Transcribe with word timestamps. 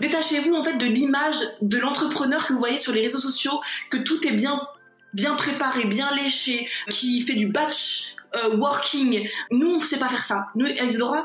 Détachez-vous 0.00 0.54
en 0.54 0.62
fait 0.62 0.76
de 0.76 0.86
l'image 0.86 1.38
de 1.62 1.78
l'entrepreneur 1.78 2.46
que 2.46 2.52
vous 2.52 2.58
voyez 2.58 2.76
sur 2.76 2.92
les 2.92 3.02
réseaux 3.02 3.18
sociaux, 3.18 3.60
que 3.90 3.96
tout 3.96 4.26
est 4.26 4.32
bien, 4.32 4.60
bien 5.14 5.34
préparé, 5.34 5.84
bien 5.84 6.14
léché, 6.14 6.68
qui 6.90 7.20
fait 7.20 7.34
du 7.34 7.48
batch 7.48 8.14
euh, 8.36 8.56
working. 8.56 9.28
Nous, 9.50 9.68
on 9.68 9.76
ne 9.76 9.84
sait 9.84 9.98
pas 9.98 10.08
faire 10.08 10.24
ça. 10.24 10.48
Nous, 10.54 10.66
Isadora, 10.66 11.24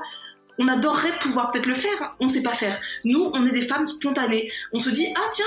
on 0.57 0.67
adorerait 0.67 1.17
pouvoir 1.19 1.51
peut-être 1.51 1.65
le 1.65 1.75
faire. 1.75 2.15
On 2.19 2.25
ne 2.25 2.29
sait 2.29 2.43
pas 2.43 2.53
faire. 2.53 2.79
Nous, 3.03 3.31
on 3.33 3.45
est 3.45 3.51
des 3.51 3.61
femmes 3.61 3.85
spontanées. 3.85 4.51
On 4.73 4.79
se 4.79 4.89
dit, 4.89 5.07
ah 5.15 5.29
tiens, 5.31 5.45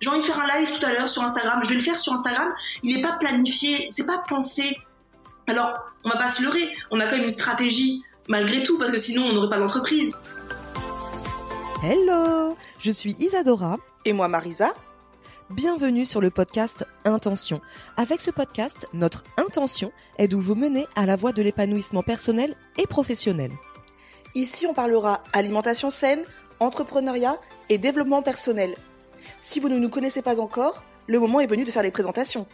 j'ai 0.00 0.08
envie 0.08 0.20
de 0.20 0.24
faire 0.24 0.40
un 0.40 0.58
live 0.58 0.78
tout 0.78 0.84
à 0.86 0.92
l'heure 0.92 1.08
sur 1.08 1.22
Instagram. 1.22 1.60
Je 1.64 1.68
vais 1.68 1.74
le 1.74 1.80
faire 1.80 1.98
sur 1.98 2.12
Instagram. 2.12 2.52
Il 2.82 2.96
n'est 2.96 3.02
pas 3.02 3.12
planifié, 3.12 3.86
c'est 3.88 4.06
pas 4.06 4.22
pensé. 4.28 4.76
Alors, 5.46 5.78
on 6.04 6.08
va 6.08 6.16
pas 6.16 6.28
se 6.28 6.42
leurrer. 6.42 6.70
On 6.90 7.00
a 7.00 7.04
quand 7.04 7.16
même 7.16 7.24
une 7.24 7.30
stratégie 7.30 8.02
malgré 8.28 8.62
tout 8.62 8.78
parce 8.78 8.90
que 8.90 8.98
sinon, 8.98 9.26
on 9.26 9.32
n'aurait 9.32 9.50
pas 9.50 9.58
d'entreprise. 9.58 10.16
Hello, 11.84 12.56
je 12.78 12.92
suis 12.92 13.16
Isadora. 13.18 13.76
Et 14.04 14.12
moi, 14.12 14.28
Marisa. 14.28 14.72
Bienvenue 15.50 16.06
sur 16.06 16.20
le 16.20 16.30
podcast 16.30 16.86
Intention. 17.04 17.60
Avec 17.96 18.20
ce 18.20 18.30
podcast, 18.30 18.86
notre 18.92 19.24
intention 19.36 19.90
est 20.16 20.28
de 20.28 20.36
vous 20.36 20.54
mener 20.54 20.86
à 20.94 21.06
la 21.06 21.16
voie 21.16 21.32
de 21.32 21.42
l'épanouissement 21.42 22.04
personnel 22.04 22.54
et 22.78 22.86
professionnel. 22.86 23.50
Ici, 24.36 24.64
on 24.68 24.74
parlera 24.74 25.24
alimentation 25.32 25.90
saine, 25.90 26.22
entrepreneuriat 26.60 27.40
et 27.68 27.78
développement 27.78 28.22
personnel. 28.22 28.76
Si 29.40 29.58
vous 29.58 29.68
ne 29.68 29.78
nous 29.78 29.88
connaissez 29.88 30.22
pas 30.22 30.38
encore, 30.38 30.84
le 31.08 31.18
moment 31.18 31.40
est 31.40 31.48
venu 31.48 31.64
de 31.64 31.72
faire 31.72 31.82
les 31.82 31.90
présentations. 31.90 32.46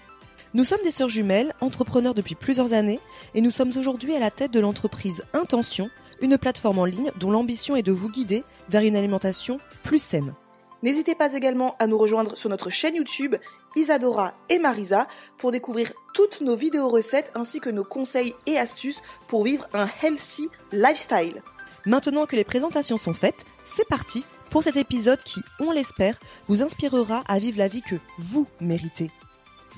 Nous 0.55 0.65
sommes 0.65 0.83
des 0.83 0.91
sœurs 0.91 1.11
jumelles, 1.11 1.55
entrepreneurs 1.61 2.15
depuis 2.15 2.35
plusieurs 2.35 2.73
années, 2.73 3.01
et 3.35 3.43
nous 3.43 3.51
sommes 3.51 3.77
aujourd'hui 3.77 4.15
à 4.15 4.21
la 4.21 4.31
tête 4.31 4.53
de 4.53 4.61
l'entreprise 4.61 5.23
Intention, 5.35 5.91
une 6.21 6.39
plateforme 6.39 6.79
en 6.79 6.85
ligne 6.85 7.13
dont 7.19 7.31
l'ambition 7.31 7.77
est 7.77 7.83
de 7.83 7.93
vous 7.93 8.09
guider 8.09 8.45
vers 8.69 8.83
une 8.83 8.97
alimentation 8.97 9.59
plus 9.83 10.03
saine. 10.03 10.35
N'hésitez 10.83 11.15
pas 11.15 11.35
également 11.35 11.75
à 11.79 11.87
nous 11.87 11.99
rejoindre 11.99 12.37
sur 12.37 12.51
notre 12.51 12.71
chaîne 12.71 12.95
YouTube 12.95 13.35
Isadora 13.75 14.35
et 14.49 14.59
Marisa 14.59 15.09
pour 15.37 15.51
découvrir 15.51 15.93
toutes 16.15 16.41
nos 16.41 16.55
vidéos 16.55 16.89
recettes 16.89 17.33
ainsi 17.35 17.61
que 17.61 17.71
nos 17.71 17.85
conseils 17.85 18.35
et 18.47 18.59
astuces 18.59 19.03
pour 19.27 19.45
vivre 19.45 19.67
un 19.73 19.89
healthy 20.03 20.49
lifestyle. 20.73 21.43
Maintenant 21.85 22.27
que 22.27 22.37
les 22.37 22.45
présentations 22.45 22.97
sont 22.97 23.15
faites, 23.15 23.45
c'est 23.65 23.89
parti 23.89 24.25
pour 24.51 24.63
cet 24.63 24.77
épisode 24.77 25.23
qui, 25.25 25.41
on 25.61 25.71
l'espère, 25.71 26.19
vous 26.47 26.63
inspirera 26.63 27.23
à 27.29 27.39
vivre 27.39 27.59
la 27.59 27.69
vie 27.69 27.83
que 27.83 27.97
vous 28.19 28.47
méritez. 28.61 29.11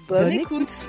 Bonne, 0.09 0.33
écoute. 0.33 0.89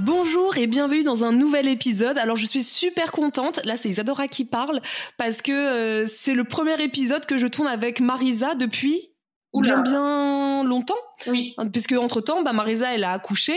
Bonjour 0.00 0.56
et 0.56 0.66
bienvenue 0.66 1.02
dans 1.02 1.24
un 1.24 1.32
nouvel 1.32 1.66
épisode. 1.68 2.18
Alors 2.18 2.36
je 2.36 2.46
suis 2.46 2.62
super 2.62 3.10
contente, 3.10 3.60
là 3.64 3.76
c'est 3.76 3.88
Isadora 3.88 4.28
qui 4.28 4.44
parle, 4.44 4.80
parce 5.16 5.42
que 5.42 5.52
euh, 5.52 6.06
c'est 6.06 6.34
le 6.34 6.44
premier 6.44 6.80
épisode 6.82 7.26
que 7.26 7.36
je 7.36 7.46
tourne 7.46 7.66
avec 7.66 8.00
Marisa 8.00 8.54
depuis 8.54 9.10
bien 9.54 9.82
bien 9.82 10.62
longtemps. 10.64 10.94
Oui. 11.26 11.54
Puisque 11.72 11.92
entre 11.92 12.20
temps, 12.20 12.42
bah, 12.42 12.52
Marisa 12.52 12.94
elle 12.94 13.04
a 13.04 13.12
accouché, 13.12 13.56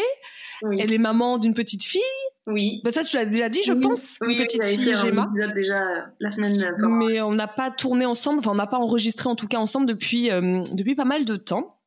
elle 0.64 0.92
est 0.92 0.98
maman 0.98 1.38
d'une 1.38 1.54
petite 1.54 1.84
fille. 1.84 2.02
Oui. 2.48 2.82
Bah, 2.84 2.92
ça 2.92 3.04
tu 3.04 3.18
l'as 3.18 3.26
déjà 3.26 3.50
dit, 3.50 3.62
je 3.64 3.74
pense. 3.74 4.18
Oui, 4.22 4.34
une 4.34 4.44
petite 4.44 4.64
oui, 4.64 4.78
fille 4.78 4.94
Gemma. 4.94 5.30
déjà 5.54 5.84
la 6.20 6.32
semaine. 6.32 6.76
Mais 6.80 7.22
on 7.22 7.34
n'a 7.34 7.48
pas 7.48 7.70
tourné 7.70 8.06
ensemble, 8.06 8.40
enfin 8.40 8.52
on 8.52 8.56
n'a 8.56 8.68
pas 8.68 8.80
enregistré 8.80 9.30
en 9.30 9.36
tout 9.36 9.48
cas 9.48 9.60
ensemble 9.60 9.86
depuis 9.86 10.32
euh, 10.32 10.64
depuis 10.72 10.96
pas 10.96 11.06
mal 11.06 11.26
de 11.26 11.36
temps. 11.36 11.78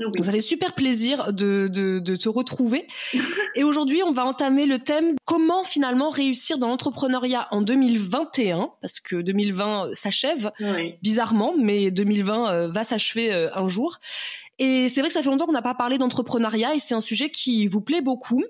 Oui. 0.00 0.06
Donc 0.12 0.24
ça 0.24 0.32
fait 0.32 0.40
super 0.40 0.74
plaisir 0.74 1.32
de, 1.32 1.68
de, 1.68 1.98
de 2.00 2.16
te 2.16 2.28
retrouver. 2.28 2.86
Et 3.54 3.62
aujourd'hui, 3.64 4.02
on 4.04 4.12
va 4.12 4.24
entamer 4.24 4.66
le 4.66 4.78
thème 4.80 5.14
comment 5.24 5.62
finalement 5.64 6.10
réussir 6.10 6.58
dans 6.58 6.68
l'entrepreneuriat 6.68 7.46
en 7.52 7.62
2021, 7.62 8.70
parce 8.80 8.98
que 9.00 9.16
2020 9.16 9.94
s'achève 9.94 10.50
Oui. 10.60 10.96
bizarrement, 11.02 11.54
mais 11.58 11.90
2020 11.90 12.50
euh, 12.52 12.68
va 12.68 12.82
s'achever 12.84 13.32
euh, 13.32 13.48
un 13.54 13.68
jour. 13.68 14.00
Et 14.60 14.88
c'est 14.88 15.00
vrai 15.00 15.08
que 15.08 15.14
ça 15.14 15.22
fait 15.22 15.28
longtemps 15.30 15.46
qu'on 15.46 15.52
n'a 15.52 15.62
pas 15.62 15.74
parlé 15.74 15.98
d'entrepreneuriat 15.98 16.76
et 16.76 16.78
c'est 16.78 16.94
un 16.94 17.00
sujet 17.00 17.28
qui 17.28 17.66
vous 17.66 17.80
plaît 17.80 18.02
beaucoup. 18.02 18.40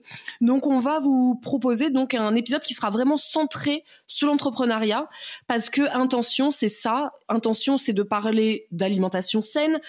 Donc 0.43 0.67
on 0.67 0.79
va 0.79 0.99
vous 0.99 1.35
proposer 1.37 1.89
donc 1.89 2.13
un 2.13 2.35
épisode 2.35 2.61
qui 2.61 2.75
sera 2.75 2.91
vraiment 2.91 3.17
centré 3.17 3.85
sur 4.07 4.29
l'entrepreneuriat 4.29 5.09
parce 5.47 5.71
que 5.71 5.81
intention 5.97 6.51
c'est 6.51 6.69
ça, 6.69 7.13
intention 7.31 7.79
c'est 7.79 7.95
de 7.95 8.03
parler 8.03 8.67
d'alimentation 8.71 9.41
saine, 9.41 9.81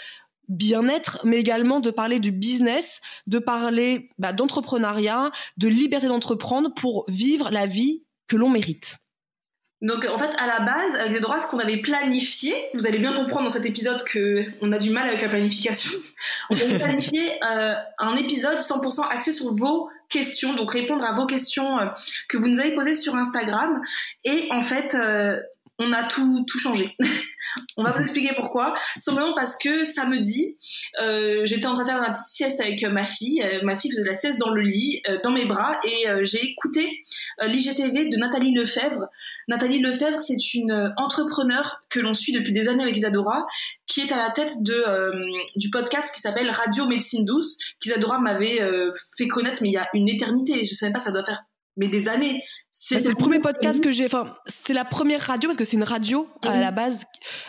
bien-être, 0.48 1.20
mais 1.24 1.38
également 1.38 1.80
de 1.80 1.92
parler 1.92 2.20
du 2.20 2.32
business, 2.32 3.02
de 3.28 3.40
parler 3.40 4.10
bah, 4.18 4.34
d'entrepreneuriat, 4.34 5.32
de 5.58 5.68
liberté 5.68 6.08
d'entreprendre 6.08 6.74
pour 6.74 7.06
vivre 7.08 7.50
la 7.52 7.66
vie 7.66 8.04
que 8.28 8.36
l'on 8.36 8.50
mérite. 8.50 8.98
Donc 9.82 10.08
en 10.10 10.18
fait, 10.18 10.34
à 10.38 10.48
la 10.48 10.62
base, 10.62 10.96
avec 10.96 11.14
Zedora, 11.14 11.40
ce 11.40 11.48
qu'on 11.48 11.60
avait 11.60 11.78
planifié, 11.78 12.54
vous 12.74 12.88
allez 12.88 12.98
bien 12.98 13.14
comprendre 13.14 13.44
dans 13.44 13.50
cet 13.50 13.66
épisode 13.66 14.04
que 14.04 14.44
on 14.62 14.72
a 14.72 14.80
du 14.80 14.90
mal 14.90 15.08
avec 15.08 15.22
la 15.22 15.30
planification. 15.30 15.92
On 16.50 16.56
avait 16.56 16.80
planifié 16.80 17.32
euh, 17.44 17.76
un 18.00 18.16
épisode 18.16 18.58
100% 18.58 19.08
axé 19.10 19.32
sur 19.32 19.54
vos 19.54 19.90
questions, 20.10 20.54
donc 20.54 20.72
répondre 20.72 21.06
à 21.06 21.14
vos 21.14 21.28
questions 21.28 21.78
euh, 21.78 21.86
que 22.30 22.38
vous 22.38 22.48
nous 22.48 22.60
avez 22.60 22.74
posées 22.74 22.96
sur 22.96 23.16
Instagram. 23.16 23.82
Et 24.24 24.48
en 24.52 24.62
fait, 24.62 24.96
euh, 24.96 25.40
on 25.78 25.92
a 25.92 26.04
tout 26.04 26.44
tout 26.48 26.58
changé. 26.58 26.96
on 27.78 27.84
va 27.84 27.92
vous 27.92 28.02
expliquer 28.02 28.34
pourquoi. 28.36 28.74
Simplement 29.00 29.34
parce 29.34 29.58
que 29.58 29.86
samedi, 29.86 30.58
euh, 31.02 31.42
j'étais 31.46 31.66
en 31.66 31.74
train 31.74 31.84
de 31.84 31.90
faire 31.90 32.00
ma 32.00 32.12
petite 32.12 32.28
sieste 32.28 32.60
avec 32.62 32.84
euh, 32.84 32.90
ma 32.90 33.06
fille. 33.06 33.42
Euh, 33.44 33.60
ma 33.64 33.76
fille 33.76 33.92
faisait 33.92 34.04
de 34.04 34.08
la 34.08 34.16
sieste 34.16 34.40
dans 34.40 34.50
le 34.50 34.62
lit, 34.62 35.02
euh, 35.10 35.18
dans 35.24 35.32
mes 35.32 35.46
bras, 35.46 35.78
et 35.84 36.06
j'ai 36.24 36.44
écouté 36.44 37.04
l'IGTV 37.42 38.10
de 38.10 38.18
Nathalie 38.18 38.54
Lefebvre. 38.54 39.08
Nathalie 39.48 39.80
Lefebvre, 39.80 40.22
c'est 40.22 40.54
une 40.54 40.94
entrepreneur 40.98 41.80
que 41.90 42.00
l'on 42.00 42.14
suit 42.14 42.34
depuis 42.34 42.54
des 42.54 42.68
années 42.68 42.84
avec 42.84 42.98
Isadora, 42.98 43.46
qui 43.88 44.02
est 44.02 44.12
à 44.12 44.18
la 44.18 44.32
tête 44.32 44.64
de, 44.64 44.84
du 45.56 45.70
podcast 45.70 46.14
qui 46.14 46.22
s'appelle 46.22 46.50
Radio 46.50 46.86
Médecine 46.86 47.26
Douce, 47.26 47.58
qu'Isadora 47.80 48.20
m'avait 48.20 48.60
fait 49.18 49.28
connaître, 49.28 49.60
mais 49.62 49.70
il 49.70 49.74
y 49.74 49.78
a 49.78 49.88
une 49.94 50.10
éternité. 50.10 50.64
Je 50.64 50.74
savais 50.74 50.94
pas, 50.94 51.00
ça 51.00 51.12
doit 51.12 51.26
faire 51.26 51.44
mais 51.78 51.88
des 51.88 52.08
années. 52.08 52.42
Bah, 52.92 53.00
C'est 53.00 53.08
le 53.08 53.16
premier 53.16 53.40
podcast 53.40 53.82
que 53.82 53.90
j'ai. 53.90 54.06
Enfin, 54.06 54.36
c'est 54.48 54.74
la 54.74 54.84
première 54.84 55.22
radio 55.22 55.48
parce 55.50 55.58
que 55.58 55.64
c'est 55.64 55.78
une 55.78 55.84
radio 55.84 56.28
à 56.44 56.58
la 56.60 56.72
base. 56.72 57.06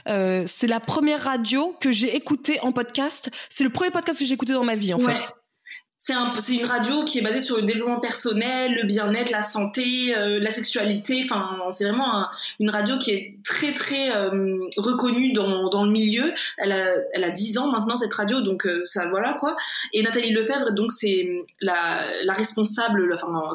Euh, 0.09 0.45
c'est 0.47 0.69
la 0.69 0.79
première 0.79 1.21
radio 1.23 1.75
que 1.81 1.91
j'ai 1.91 2.15
écoutée 2.15 2.61
en 2.61 2.71
podcast. 2.71 3.29
C'est 3.49 3.65
le 3.65 3.71
premier 3.71 3.91
podcast 3.91 4.21
que 4.21 4.25
j'ai 4.25 4.35
écouté 4.35 4.53
dans 4.53 4.63
ma 4.65 4.77
vie 4.77 4.95
en 4.95 4.99
Ouais. 5.01 5.19
fait. 5.19 5.35
C'est 5.99 6.13
un, 6.13 6.35
une 6.51 6.65
radio 6.67 7.05
qui 7.05 7.19
est 7.19 7.23
basée 7.23 7.41
sur 7.41 7.57
le 7.57 7.63
développement 7.63 7.99
personnel, 8.01 8.75
le 8.75 8.87
bien-être, 8.87 9.31
la 9.31 9.41
santé, 9.43 10.15
euh, 10.15 10.39
la 10.39 10.51
sexualité. 10.51 11.23
Enfin, 11.25 11.59
c'est 11.71 11.85
vraiment 11.87 12.19
un- 12.19 12.29
une 12.61 12.69
radio 12.71 12.99
qui 12.99 13.13
est 13.13 13.39
très 13.43 13.73
très 13.73 14.11
euh, 14.15 14.59
reconnue 14.77 15.33
dans, 15.33 15.69
dans 15.71 15.85
le 15.85 15.91
milieu. 15.91 16.33
Elle 16.59 16.71
a, 16.73 16.89
elle 17.15 17.25
a 17.25 17.31
10 17.31 17.57
ans 17.59 17.69
maintenant 17.73 17.97
cette 17.97 18.13
radio, 18.13 18.43
donc 18.43 18.67
euh, 18.67 18.83
ça 18.85 19.09
voilà 19.09 19.39
quoi. 19.41 19.57
Et 19.95 20.03
Nathalie 20.03 20.31
Lefebvre, 20.33 20.71
donc 20.73 20.93
c'est 20.93 21.29
la, 21.63 22.05
la 22.25 22.33
responsable, 22.35 23.07
la, 23.09 23.15
enfin 23.17 23.51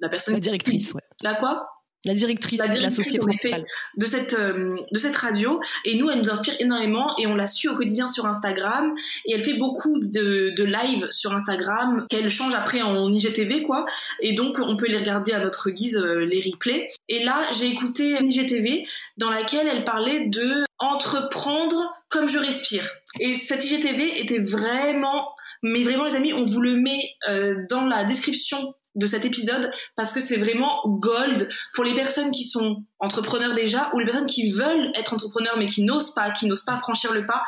la 0.00 0.08
personne 0.08 0.34
La 0.34 0.40
directrice, 0.40 0.92
ouais. 0.94 1.00
La 1.22 1.34
quoi? 1.34 1.68
La 2.06 2.12
directrice, 2.12 2.60
La 2.60 2.66
directrice, 2.66 2.98
l'associée 2.98 3.20
en 3.20 3.28
effet. 3.28 3.48
principale. 3.48 3.64
de 3.96 4.06
cette 4.06 4.34
euh, 4.34 4.76
de 4.92 4.98
cette 4.98 5.16
radio. 5.16 5.60
Et 5.86 5.96
nous 5.96 6.10
elle 6.10 6.18
nous 6.18 6.30
inspire 6.30 6.54
énormément 6.58 7.16
et 7.18 7.26
on 7.26 7.34
la 7.34 7.46
suit 7.46 7.68
au 7.68 7.74
quotidien 7.74 8.06
sur 8.06 8.26
Instagram. 8.26 8.94
Et 9.26 9.32
elle 9.34 9.42
fait 9.42 9.54
beaucoup 9.54 9.98
de, 10.00 10.52
de 10.54 10.64
live 10.64 11.06
sur 11.10 11.32
Instagram 11.32 12.06
qu'elle 12.10 12.28
change 12.28 12.54
après 12.54 12.82
en 12.82 13.10
IGTV 13.10 13.62
quoi. 13.62 13.86
Et 14.20 14.34
donc 14.34 14.58
on 14.62 14.76
peut 14.76 14.86
les 14.86 14.98
regarder 14.98 15.32
à 15.32 15.40
notre 15.40 15.70
guise 15.70 15.96
euh, 15.96 16.26
les 16.26 16.42
replays. 16.42 16.90
Et 17.08 17.24
là 17.24 17.40
j'ai 17.52 17.68
écouté 17.68 18.18
une 18.20 18.30
IGTV 18.30 18.86
dans 19.16 19.30
laquelle 19.30 19.66
elle 19.66 19.84
parlait 19.84 20.28
de 20.28 20.62
entreprendre 20.78 21.90
comme 22.10 22.28
je 22.28 22.38
respire. 22.38 22.86
Et 23.20 23.34
cette 23.34 23.64
IGTV 23.64 24.20
était 24.20 24.40
vraiment 24.40 25.30
mais 25.62 25.82
vraiment 25.82 26.04
les 26.04 26.16
amis 26.16 26.34
on 26.34 26.44
vous 26.44 26.60
le 26.60 26.76
met 26.76 27.00
euh, 27.30 27.64
dans 27.70 27.86
la 27.86 28.04
description 28.04 28.74
de 28.94 29.06
cet 29.06 29.24
épisode 29.24 29.70
parce 29.96 30.12
que 30.12 30.20
c'est 30.20 30.36
vraiment 30.36 30.82
gold 30.86 31.48
pour 31.74 31.84
les 31.84 31.94
personnes 31.94 32.30
qui 32.30 32.44
sont 32.44 32.84
entrepreneurs 32.98 33.54
déjà 33.54 33.90
ou 33.92 33.98
les 33.98 34.04
personnes 34.04 34.26
qui 34.26 34.50
veulent 34.52 34.90
être 34.94 35.14
entrepreneurs 35.14 35.56
mais 35.58 35.66
qui 35.66 35.82
n'osent 35.82 36.14
pas, 36.14 36.30
qui 36.30 36.46
n'osent 36.46 36.64
pas 36.64 36.76
franchir 36.76 37.12
le 37.12 37.26
pas. 37.26 37.42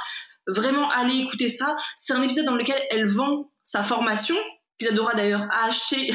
Vraiment, 0.47 0.89
allez 0.91 1.17
écouter 1.19 1.49
ça. 1.49 1.77
C'est 1.97 2.13
un 2.13 2.23
épisode 2.23 2.45
dans 2.45 2.55
lequel 2.55 2.81
elle 2.91 3.07
vend 3.07 3.51
sa 3.63 3.83
formation. 3.83 4.37
Isadora 4.79 5.15
d'ailleurs 5.15 5.47
a 5.51 5.67
acheté 5.67 6.13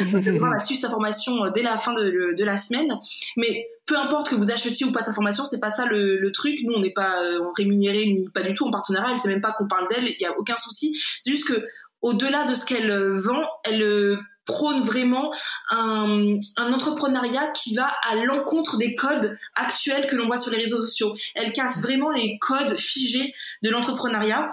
va 0.00 0.58
suivre 0.58 0.80
sa 0.80 0.90
formation 0.90 1.48
dès 1.50 1.62
la 1.62 1.76
fin 1.76 1.92
de, 1.92 2.34
de, 2.36 2.44
la 2.44 2.56
semaine. 2.56 2.94
Mais 3.36 3.66
peu 3.86 3.98
importe 3.98 4.28
que 4.28 4.34
vous 4.34 4.50
achetiez 4.50 4.86
ou 4.86 4.92
pas 4.92 5.02
sa 5.02 5.12
formation, 5.12 5.44
c'est 5.44 5.60
pas 5.60 5.70
ça 5.70 5.86
le, 5.86 6.30
truc. 6.32 6.60
Nous, 6.64 6.72
on 6.72 6.80
n'est 6.80 6.92
pas 6.92 7.20
rémunéré 7.56 8.06
ni 8.06 8.28
pas 8.30 8.42
du 8.42 8.54
tout 8.54 8.66
en 8.66 8.70
partenariat. 8.70 9.12
Elle 9.12 9.18
sait 9.18 9.28
même 9.28 9.40
pas 9.40 9.52
qu'on 9.52 9.66
parle 9.66 9.88
d'elle. 9.88 10.08
Il 10.08 10.20
y 10.20 10.26
a 10.26 10.38
aucun 10.38 10.56
souci. 10.56 10.96
C'est 11.18 11.30
juste 11.30 11.48
que 11.48 11.64
au-delà 12.00 12.44
de 12.44 12.54
ce 12.54 12.64
qu'elle 12.64 12.90
vend, 13.16 13.42
elle 13.64 14.18
prône 14.44 14.82
vraiment 14.82 15.32
un, 15.70 16.38
un, 16.56 16.72
entrepreneuriat 16.72 17.48
qui 17.48 17.74
va 17.74 17.92
à 18.08 18.14
l'encontre 18.16 18.78
des 18.78 18.94
codes 18.94 19.38
actuels 19.54 20.06
que 20.06 20.16
l'on 20.16 20.26
voit 20.26 20.38
sur 20.38 20.50
les 20.50 20.58
réseaux 20.58 20.78
sociaux. 20.78 21.16
Elle 21.34 21.52
casse 21.52 21.82
vraiment 21.82 22.10
les 22.10 22.38
codes 22.38 22.76
figés 22.76 23.32
de 23.62 23.70
l'entrepreneuriat. 23.70 24.50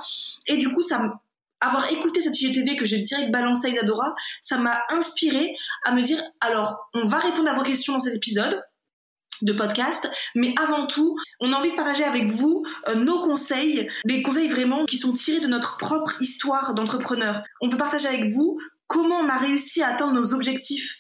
Et 0.48 0.58
du 0.58 0.72
coup, 0.72 0.82
ça 0.82 1.20
avoir 1.60 1.92
écouté 1.92 2.22
cette 2.22 2.40
IGTV 2.40 2.76
que 2.76 2.86
j'ai 2.86 3.00
direct 3.00 3.32
balancé 3.32 3.68
à 3.68 3.70
Isadora, 3.72 4.16
ça 4.42 4.58
m'a 4.58 4.80
inspiré 4.92 5.56
à 5.86 5.92
me 5.92 6.02
dire, 6.02 6.22
alors, 6.42 6.90
on 6.94 7.06
va 7.06 7.18
répondre 7.18 7.50
à 7.50 7.54
vos 7.54 7.64
questions 7.64 7.94
dans 7.94 8.00
cet 8.00 8.16
épisode 8.16 8.62
de 9.44 9.54
podcast, 9.54 10.10
mais 10.36 10.54
avant 10.58 10.88
tout, 10.88 11.16
on 11.40 11.54
a 11.54 11.56
envie 11.56 11.72
de 11.72 11.76
partager 11.76 12.04
avec 12.04 12.30
vous 12.30 12.64
euh, 12.88 12.96
nos 12.96 13.22
conseils, 13.22 13.88
des 14.06 14.24
conseils 14.24 14.48
vraiment 14.48 14.86
qui 14.86 14.98
sont 14.98 15.14
tirés 15.14 15.40
de 15.40 15.48
notre 15.48 15.78
propre 15.78 16.20
histoire 16.22 16.74
d'entrepreneur. 16.74 17.44
On 17.62 17.68
veut 17.68 17.78
partager 17.78 18.08
avec 18.08 18.26
vous 18.30 18.60
comment 18.88 19.18
on 19.18 19.30
a 19.30 19.38
réussi 19.38 19.82
à 19.82 19.90
atteindre 19.90 20.14
nos 20.14 20.34
objectifs 20.34 20.98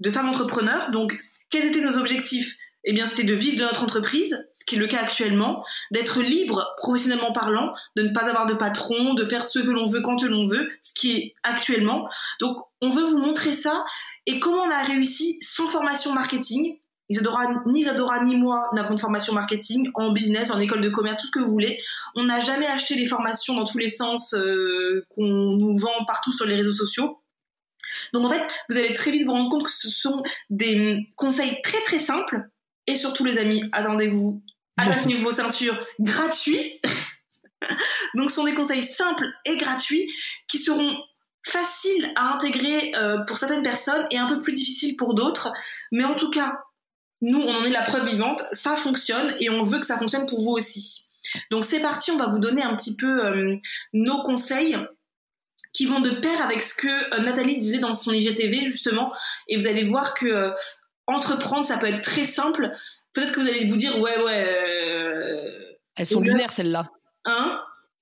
de 0.00 0.10
femme 0.10 0.28
entrepreneur. 0.28 0.90
Donc, 0.90 1.16
quels 1.50 1.66
étaient 1.66 1.80
nos 1.80 1.98
objectifs? 1.98 2.56
Eh 2.84 2.92
bien, 2.92 3.06
c'était 3.06 3.24
de 3.24 3.34
vivre 3.34 3.58
de 3.58 3.64
notre 3.64 3.82
entreprise, 3.82 4.48
ce 4.52 4.64
qui 4.64 4.76
est 4.76 4.78
le 4.78 4.86
cas 4.86 5.00
actuellement, 5.00 5.64
d'être 5.90 6.22
libre 6.22 6.74
professionnellement 6.78 7.32
parlant, 7.32 7.72
de 7.96 8.02
ne 8.02 8.12
pas 8.12 8.28
avoir 8.28 8.46
de 8.46 8.54
patron, 8.54 9.14
de 9.14 9.24
faire 9.24 9.44
ce 9.44 9.58
que 9.58 9.70
l'on 9.70 9.86
veut 9.86 10.00
quand 10.00 10.22
l'on 10.22 10.46
veut, 10.46 10.70
ce 10.80 10.92
qui 10.94 11.12
est 11.12 11.34
actuellement. 11.42 12.08
Donc, 12.40 12.56
on 12.80 12.90
veut 12.90 13.04
vous 13.04 13.18
montrer 13.18 13.52
ça 13.52 13.84
et 14.26 14.38
comment 14.40 14.62
on 14.62 14.70
a 14.70 14.84
réussi 14.84 15.38
sans 15.40 15.68
formation 15.68 16.14
marketing? 16.14 16.78
Isadora, 17.08 17.62
ni 17.66 17.80
Isadora 17.80 18.22
ni 18.22 18.36
moi 18.36 18.68
n'avons 18.74 18.94
de 18.94 19.00
formation 19.00 19.32
marketing 19.32 19.90
en 19.94 20.12
business, 20.12 20.50
en 20.50 20.60
école 20.60 20.82
de 20.82 20.90
commerce, 20.90 21.22
tout 21.22 21.26
ce 21.26 21.32
que 21.32 21.40
vous 21.40 21.50
voulez. 21.50 21.80
On 22.14 22.24
n'a 22.24 22.40
jamais 22.40 22.66
acheté 22.66 22.94
les 22.94 23.06
formations 23.06 23.54
dans 23.54 23.64
tous 23.64 23.78
les 23.78 23.88
sens 23.88 24.34
euh, 24.34 25.06
qu'on 25.10 25.24
nous 25.24 25.78
vend 25.78 26.04
partout 26.06 26.32
sur 26.32 26.46
les 26.46 26.56
réseaux 26.56 26.74
sociaux. 26.74 27.22
Donc 28.12 28.26
en 28.26 28.30
fait, 28.30 28.46
vous 28.68 28.76
allez 28.76 28.92
très 28.94 29.10
vite 29.10 29.24
vous 29.24 29.32
rendre 29.32 29.50
compte 29.50 29.64
que 29.64 29.70
ce 29.70 29.88
sont 29.88 30.22
des 30.50 31.06
conseils 31.16 31.60
très 31.62 31.80
très 31.82 31.98
simples. 31.98 32.50
Et 32.86 32.96
surtout 32.96 33.24
les 33.24 33.38
amis, 33.38 33.64
attendez-vous, 33.72 34.42
attachez 34.76 35.16
vos 35.18 35.32
ceintures 35.32 35.78
gratuits. 36.00 36.80
Donc 38.14 38.30
ce 38.30 38.36
sont 38.36 38.44
des 38.44 38.54
conseils 38.54 38.82
simples 38.82 39.26
et 39.44 39.56
gratuits 39.56 40.10
qui 40.46 40.58
seront 40.58 40.96
faciles 41.46 42.12
à 42.16 42.34
intégrer 42.34 42.92
euh, 42.96 43.18
pour 43.26 43.36
certaines 43.36 43.62
personnes 43.62 44.06
et 44.10 44.18
un 44.18 44.26
peu 44.26 44.40
plus 44.40 44.52
difficiles 44.52 44.96
pour 44.96 45.14
d'autres. 45.14 45.52
Mais 45.92 46.04
en 46.04 46.14
tout 46.14 46.30
cas, 46.30 46.60
nous, 47.20 47.40
on 47.40 47.54
en 47.54 47.64
est 47.64 47.70
la 47.70 47.82
preuve 47.82 48.06
vivante, 48.06 48.42
ça 48.52 48.76
fonctionne 48.76 49.34
et 49.40 49.50
on 49.50 49.62
veut 49.62 49.80
que 49.80 49.86
ça 49.86 49.98
fonctionne 49.98 50.26
pour 50.26 50.40
vous 50.40 50.52
aussi. 50.52 51.06
Donc 51.50 51.64
c'est 51.64 51.80
parti, 51.80 52.10
on 52.10 52.16
va 52.16 52.26
vous 52.26 52.38
donner 52.38 52.62
un 52.62 52.74
petit 52.76 52.96
peu 52.96 53.24
euh, 53.24 53.56
nos 53.92 54.22
conseils 54.22 54.76
qui 55.72 55.84
vont 55.86 56.00
de 56.00 56.10
pair 56.10 56.42
avec 56.42 56.62
ce 56.62 56.74
que 56.74 57.14
euh, 57.14 57.20
Nathalie 57.20 57.58
disait 57.58 57.78
dans 57.78 57.92
son 57.92 58.12
IGTV 58.12 58.66
justement 58.66 59.12
et 59.48 59.58
vous 59.58 59.66
allez 59.66 59.84
voir 59.84 60.14
que 60.14 60.26
euh, 60.26 60.50
entreprendre 61.06 61.66
ça 61.66 61.76
peut 61.76 61.86
être 61.86 62.02
très 62.02 62.24
simple. 62.24 62.70
Peut-être 63.12 63.32
que 63.32 63.40
vous 63.40 63.48
allez 63.48 63.66
vous 63.66 63.76
dire 63.76 63.98
ouais 64.00 64.18
ouais 64.22 64.46
elles 65.96 66.06
sont 66.06 66.20
lunaires 66.20 66.52
celles-là. 66.52 66.88
Hein? 67.26 67.60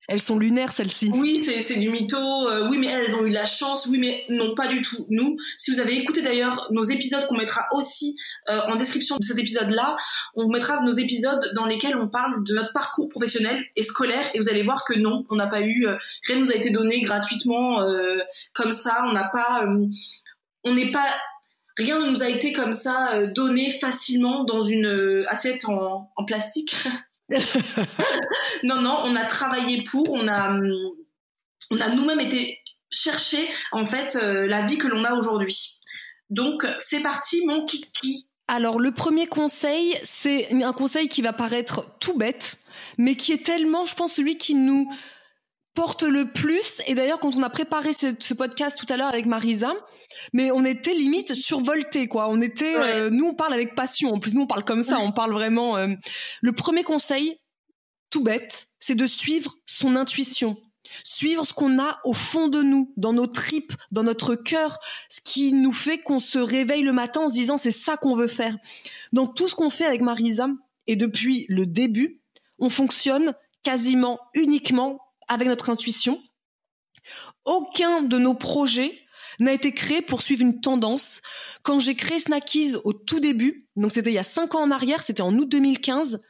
Elles 0.09 0.21
sont 0.21 0.39
lunaires, 0.39 0.71
celles-ci. 0.73 1.11
Oui, 1.13 1.37
c'est 1.39 1.79
du 1.79 1.91
mytho. 1.91 2.17
Euh, 2.17 2.69
oui, 2.69 2.79
mais 2.79 2.87
elles 2.87 3.17
ont 3.17 3.27
eu 3.27 3.31
de 3.31 3.35
la 3.35 3.47
chance. 3.47 3.87
Oui, 3.87 3.99
mais 3.99 4.25
non, 4.29 4.55
pas 4.55 4.69
du 4.69 4.81
tout. 4.81 5.07
Nous, 5.11 5.37
si 5.57 5.73
vous 5.73 5.81
avez 5.81 5.97
écouté 5.97 6.23
d'ailleurs 6.23 6.69
nos 6.71 6.85
épisodes 6.85 7.27
qu'on 7.27 7.37
mettra 7.37 7.67
aussi 7.73 8.17
euh, 8.49 8.61
en 8.67 8.77
description 8.77 9.17
de 9.17 9.25
cet 9.25 9.39
épisode-là, 9.39 9.97
on 10.35 10.49
mettra 10.49 10.81
nos 10.83 10.93
épisodes 10.93 11.53
dans 11.55 11.67
lesquels 11.67 11.97
on 11.97 12.09
parle 12.09 12.45
de 12.45 12.55
notre 12.55 12.73
parcours 12.73 13.09
professionnel 13.09 13.65
et 13.77 13.83
scolaire. 13.83 14.31
Et 14.35 14.39
vous 14.39 14.49
allez 14.49 14.63
voir 14.63 14.85
que 14.85 14.99
non, 14.99 15.25
on 15.31 15.37
n'a 15.37 15.47
pas 15.47 15.61
eu, 15.61 15.87
euh, 15.87 15.97
rien 16.27 16.39
nous 16.39 16.51
a 16.51 16.55
été 16.55 16.71
donné 16.71 17.01
gratuitement 17.03 17.81
comme 18.55 18.73
ça. 18.73 19.05
On 19.09 19.13
n'a 19.13 19.25
pas, 19.25 19.65
on 20.65 20.75
n'est 20.75 20.91
pas, 20.91 21.07
rien 21.77 21.99
ne 21.99 22.11
nous 22.11 22.23
a 22.23 22.29
été 22.29 22.53
comme 22.53 22.73
ça 22.73 23.27
donné 23.27 23.71
facilement 23.71 24.45
dans 24.45 24.61
une 24.61 25.25
assiette 25.29 25.65
en, 25.67 26.11
plastique. 26.27 26.77
non, 28.63 28.81
non, 28.81 29.01
on 29.05 29.17
a 29.17 29.25
travaillé 29.25 29.83
pour, 29.83 30.11
on 30.13 30.29
a, 30.29 30.57
on 31.71 31.79
a 31.79 31.89
nous-mêmes 31.91 32.21
été 32.21 32.61
chercher 32.91 33.49
en 33.73 33.85
fait 33.85 34.17
euh, 34.17 34.47
la 34.47 34.63
vie 34.63 34.79
que 34.79 34.89
l'on 34.89 35.05
a 35.05 35.15
aujourd'hui. 35.15 35.81
Donc 36.31 36.67
c'est 36.79 37.01
parti, 37.01 37.47
mon 37.47 37.65
kiki. 37.65 38.29
Alors 38.49 38.79
le 38.79 38.93
premier 38.93 39.27
conseil, 39.27 39.99
c'est 40.05 40.53
un 40.63 40.73
conseil 40.73 41.09
qui 41.09 41.21
va 41.21 41.33
paraître 41.33 41.99
tout 41.99 42.17
bête, 42.17 42.59
mais 42.97 43.17
qui 43.17 43.33
est 43.33 43.45
tellement, 43.45 43.85
je 43.85 43.97
pense, 43.97 44.15
celui 44.15 44.39
qui 44.39 44.55
nous 44.55 44.89
porte 45.75 46.05
le 46.05 46.31
plus. 46.33 46.81
Et 46.87 46.95
d'ailleurs, 46.95 47.19
quand 47.19 47.35
on 47.35 47.43
a 47.43 47.51
préparé 47.51 47.93
ce, 47.93 48.35
podcast 48.35 48.79
tout 48.79 48.93
à 48.93 48.97
l'heure 48.97 49.09
avec 49.09 49.27
Marisa, 49.27 49.75
mais 50.33 50.51
on 50.51 50.65
était 50.65 50.95
limite 50.95 51.35
survolté, 51.35 52.07
quoi. 52.07 52.29
On 52.29 52.41
était, 52.41 52.77
euh, 52.77 53.11
nous, 53.11 53.27
on 53.27 53.35
parle 53.35 53.53
avec 53.53 53.75
passion. 53.75 54.13
En 54.13 54.21
plus, 54.21 54.35
nous, 54.35 54.43
on 54.43 54.47
parle 54.47 54.65
comme 54.65 54.83
ça. 54.83 54.99
On 55.01 55.13
parle 55.13 55.33
vraiment. 55.33 55.77
Euh, 55.77 55.89
le 56.41 56.53
premier 56.53 56.85
conseil, 56.85 57.39
tout 58.11 58.23
bête, 58.23 58.69
c'est 58.79 58.95
de 58.95 59.07
suivre 59.07 59.57
son 59.67 59.97
intuition. 59.97 60.57
Suivre 61.05 61.45
ce 61.45 61.53
qu'on 61.53 61.79
a 61.79 61.99
au 62.05 62.13
fond 62.13 62.49
de 62.49 62.63
nous, 62.63 62.93
dans 62.97 63.13
nos 63.13 63.27
tripes, 63.27 63.73
dans 63.91 64.03
notre 64.03 64.35
cœur, 64.35 64.79
ce 65.09 65.21
qui 65.21 65.53
nous 65.53 65.73
fait 65.73 65.99
qu'on 65.99 66.21
se 66.21 66.39
réveille 66.39 66.83
le 66.83 66.93
matin 66.93 67.23
en 67.23 67.29
se 67.29 67.35
disant 67.35 67.57
c'est 67.57 67.71
ça 67.71 67.97
qu'on 67.97 68.15
veut 68.15 68.27
faire. 68.27 68.57
Dans 69.13 69.27
tout 69.27 69.49
ce 69.49 69.55
qu'on 69.55 69.71
fait 69.71 69.87
avec 69.87 70.01
Marisa, 70.01 70.49
et 70.87 70.97
depuis 70.97 71.47
le 71.49 71.67
début, 71.67 72.21
on 72.59 72.71
fonctionne 72.71 73.35
quasiment 73.63 74.21
uniquement 74.35 75.01
avec 75.29 75.49
notre 75.49 75.71
intuition. 75.71 76.23
Aucun 77.45 78.03
de 78.03 78.19
nos 78.19 78.35
projets 78.35 79.01
n'a 79.39 79.53
été 79.53 79.73
créé 79.73 80.03
pour 80.03 80.23
suivre 80.23 80.43
une 80.43 80.61
tendance. 80.61 81.21
Quand 81.63 81.79
j'ai 81.79 81.95
créé 81.95 82.21
Snackies 82.21 82.77
au 82.85 82.93
tout 82.93 83.21
début, 83.21 83.69
donc 83.77 83.93
c'était 83.93 84.11
il 84.11 84.15
y 84.15 84.19
a 84.19 84.23
cinq 84.23 84.55
ans 84.55 84.63
en 84.63 84.71
arrière, 84.71 85.03
c'était 85.03 85.23
en 85.23 85.37
août 85.37 85.49
2015, 85.49 86.21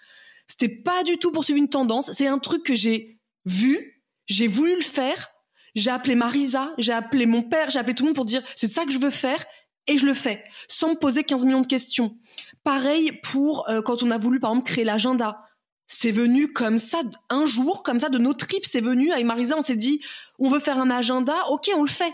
c'était 0.49 0.69
pas 0.69 1.05
du 1.05 1.19
tout 1.19 1.33
pour 1.33 1.45
suivre 1.45 1.59
une 1.59 1.69
tendance. 1.69 2.13
C'est 2.13 2.27
un 2.27 2.39
truc 2.39 2.63
que 2.63 2.75
j'ai 2.75 3.19
vu, 3.45 3.96
j'ai 4.27 4.47
voulu 4.47 4.75
le 4.75 4.83
faire. 4.83 5.29
J'ai 5.75 5.91
appelé 5.91 6.15
Marisa, 6.15 6.73
j'ai 6.79 6.93
appelé 6.93 7.27
mon 7.27 7.43
père, 7.43 7.69
j'ai 7.69 7.79
appelé 7.79 7.95
tout 7.95 8.05
le 8.05 8.09
monde 8.09 8.17
pour 8.17 8.25
dire 8.25 8.43
c'est 8.55 8.67
ça 8.67 8.87
que 8.87 8.93
je 8.93 8.99
veux 8.99 9.11
faire 9.11 9.45
et 9.87 9.99
je 9.99 10.07
le 10.07 10.15
fais 10.15 10.43
sans 10.69 10.89
me 10.89 10.95
poser 10.95 11.23
15 11.23 11.45
millions 11.45 11.61
de 11.61 11.67
questions. 11.67 12.17
Pareil 12.65 13.13
pour 13.23 13.69
euh, 13.69 13.83
quand 13.83 14.03
on 14.03 14.11
a 14.11 14.17
voulu 14.17 14.41
par 14.41 14.53
exemple 14.53 14.71
créer 14.71 14.85
l'agenda 14.85 15.47
c'est 15.89 16.11
venu 16.11 16.53
comme 16.53 16.79
ça, 16.79 17.03
un 17.31 17.47
jour, 17.47 17.83
comme 17.83 18.01
ça, 18.01 18.09
de 18.09 18.19
nos 18.19 18.33
tripes, 18.33 18.67
c'est 18.67 18.81
venu, 18.81 19.13
avec 19.13 19.25
Marisa, 19.25 19.57
on 19.57 19.63
s'est 19.63 19.77
dit, 19.77 20.01
on 20.39 20.49
veut 20.49 20.59
faire 20.59 20.79
un 20.79 20.91
agenda, 20.91 21.35
ok, 21.51 21.71
on 21.77 21.83
le 21.83 21.89
fait. 21.89 22.13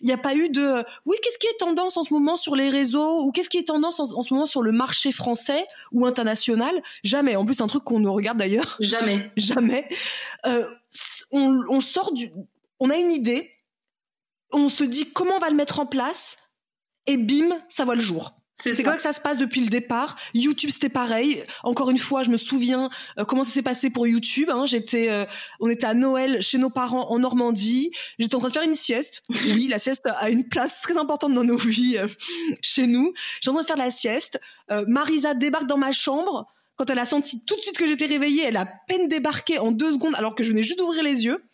Il 0.00 0.08
n'y 0.08 0.12
a 0.12 0.18
pas 0.18 0.34
eu 0.34 0.48
de, 0.48 0.84
oui, 1.06 1.16
qu'est-ce 1.22 1.38
qui 1.38 1.46
est 1.46 1.56
tendance 1.58 1.96
en 1.96 2.02
ce 2.02 2.12
moment 2.12 2.36
sur 2.36 2.56
les 2.56 2.68
réseaux, 2.68 3.22
ou 3.22 3.30
qu'est-ce 3.30 3.48
qui 3.48 3.58
est 3.58 3.68
tendance 3.68 4.00
en, 4.00 4.22
ce 4.22 4.34
moment 4.34 4.46
sur 4.46 4.60
le 4.60 4.72
marché 4.72 5.12
français 5.12 5.66
ou 5.92 6.04
international? 6.04 6.74
Jamais. 7.04 7.36
En 7.36 7.44
plus, 7.44 7.54
c'est 7.54 7.62
un 7.62 7.68
truc 7.68 7.84
qu'on 7.84 8.00
ne 8.00 8.08
regarde 8.08 8.38
d'ailleurs. 8.38 8.76
Jamais. 8.80 9.30
Jamais. 9.36 9.86
Euh, 10.46 10.68
on, 11.34 11.62
on 11.68 11.80
sort 11.80 12.12
du, 12.12 12.30
on 12.80 12.90
a 12.90 12.96
une 12.96 13.10
idée, 13.10 13.50
on 14.52 14.68
se 14.68 14.84
dit 14.84 15.12
comment 15.12 15.36
on 15.36 15.40
va 15.40 15.50
le 15.50 15.56
mettre 15.56 15.80
en 15.80 15.86
place, 15.86 16.38
et 17.06 17.16
bim, 17.16 17.60
ça 17.68 17.84
voit 17.84 17.96
le 17.96 18.00
jour. 18.00 18.34
C'est 18.56 18.84
comme 18.84 18.92
ça 18.92 18.96
que 18.96 19.02
ça 19.02 19.12
se 19.12 19.20
passe 19.20 19.38
depuis 19.38 19.62
le 19.62 19.68
départ. 19.68 20.16
YouTube 20.32 20.70
c'était 20.70 20.88
pareil. 20.88 21.42
Encore 21.64 21.90
une 21.90 21.98
fois, 21.98 22.22
je 22.22 22.30
me 22.30 22.36
souviens 22.36 22.88
euh, 23.18 23.24
comment 23.24 23.42
ça 23.42 23.50
s'est 23.50 23.62
passé 23.62 23.90
pour 23.90 24.06
YouTube. 24.06 24.48
Hein. 24.48 24.64
J'étais, 24.64 25.10
euh, 25.10 25.24
on 25.58 25.68
était 25.68 25.86
à 25.86 25.94
Noël 25.94 26.40
chez 26.40 26.58
nos 26.58 26.70
parents 26.70 27.10
en 27.10 27.18
Normandie. 27.18 27.90
J'étais 28.18 28.36
en 28.36 28.38
train 28.38 28.48
de 28.48 28.52
faire 28.52 28.62
une 28.62 28.76
sieste. 28.76 29.22
Oui, 29.44 29.68
la 29.68 29.78
sieste 29.78 30.06
a 30.06 30.30
une 30.30 30.48
place 30.48 30.80
très 30.80 30.96
importante 30.96 31.32
dans 31.32 31.44
nos 31.44 31.56
vies 31.56 31.98
euh, 31.98 32.06
chez 32.62 32.86
nous. 32.86 33.12
J'étais 33.40 33.48
en 33.48 33.54
train 33.54 33.62
de 33.62 33.66
faire 33.66 33.76
la 33.76 33.90
sieste. 33.90 34.40
Marisa 34.86 35.34
débarque 35.34 35.66
dans 35.66 35.76
ma 35.76 35.92
chambre. 35.92 36.46
Quand 36.76 36.90
elle 36.90 36.98
a 36.98 37.06
senti 37.06 37.44
tout 37.44 37.54
de 37.56 37.60
suite 37.60 37.78
que 37.78 37.86
j'étais 37.86 38.06
réveillée, 38.06 38.44
elle 38.44 38.56
a 38.56 38.66
peine 38.88 39.08
débarqué 39.08 39.58
en 39.58 39.70
deux 39.70 39.92
secondes 39.92 40.14
alors 40.16 40.34
que 40.34 40.42
je 40.42 40.50
venais 40.50 40.62
juste 40.62 40.78
d'ouvrir 40.78 41.02
les 41.02 41.24
yeux. 41.24 41.44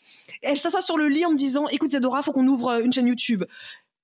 Elle 0.42 0.58
s'assoit 0.58 0.80
sur 0.80 0.96
le 0.96 1.08
lit 1.08 1.26
en 1.26 1.32
me 1.32 1.36
disant 1.36 1.68
"Écoute 1.68 1.90
Zadora, 1.90 2.22
faut 2.22 2.32
qu'on 2.32 2.48
ouvre 2.48 2.80
une 2.82 2.92
chaîne 2.92 3.06
YouTube." 3.06 3.44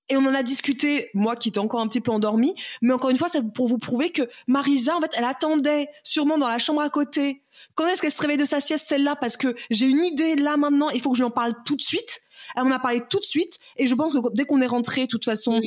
Et 0.09 0.17
on 0.17 0.25
en 0.25 0.35
a 0.35 0.43
discuté, 0.43 1.11
moi 1.15 1.35
qui 1.35 1.49
étais 1.49 1.59
encore 1.59 1.81
un 1.81 1.89
petit 1.89 2.01
peu 2.01 2.13
endormie, 2.13 2.55
mais 2.81 2.93
encore 2.93 3.11
une 3.11 3.17
fois, 3.17 3.29
c'est 3.29 3.43
pour 3.53 3.67
vous 3.67 3.79
prouver 3.79 4.11
que 4.11 4.23
Marisa, 4.47 4.97
en 4.97 5.01
fait, 5.01 5.11
elle 5.17 5.25
attendait 5.25 5.89
sûrement 6.05 6.39
dans 6.39 6.49
la 6.49 6.59
chambre 6.59 6.81
à 6.81 6.91
côté. 6.91 7.43
Quand 7.75 7.89
est-ce 7.89 8.03
qu'elle 8.03 8.13
se 8.13 8.21
réveille 8.21 8.37
de 8.37 8.45
sa 8.45 8.61
sieste, 8.61 8.87
celle-là? 8.87 9.17
Parce 9.17 9.37
que 9.37 9.57
j'ai 9.71 9.87
une 9.87 10.05
idée 10.05 10.37
là 10.37 10.57
maintenant, 10.57 10.91
il 10.91 11.01
faut 11.01 11.11
que 11.11 11.17
je 11.17 11.23
lui 11.23 11.27
en 11.27 11.33
parle 11.33 11.55
tout 11.65 11.75
de 11.75 11.83
suite. 11.83 12.21
Elle 12.55 12.65
m'en 12.65 12.75
a 12.77 12.79
parlé 12.79 13.03
tout 13.09 13.19
de 13.19 13.25
suite, 13.25 13.59
et 13.77 13.87
je 13.87 13.95
pense 13.95 14.13
que 14.13 14.19
dès 14.35 14.45
qu'on 14.45 14.61
est 14.61 14.67
rentré, 14.67 15.03
de 15.03 15.07
toute 15.09 15.25
façon, 15.25 15.61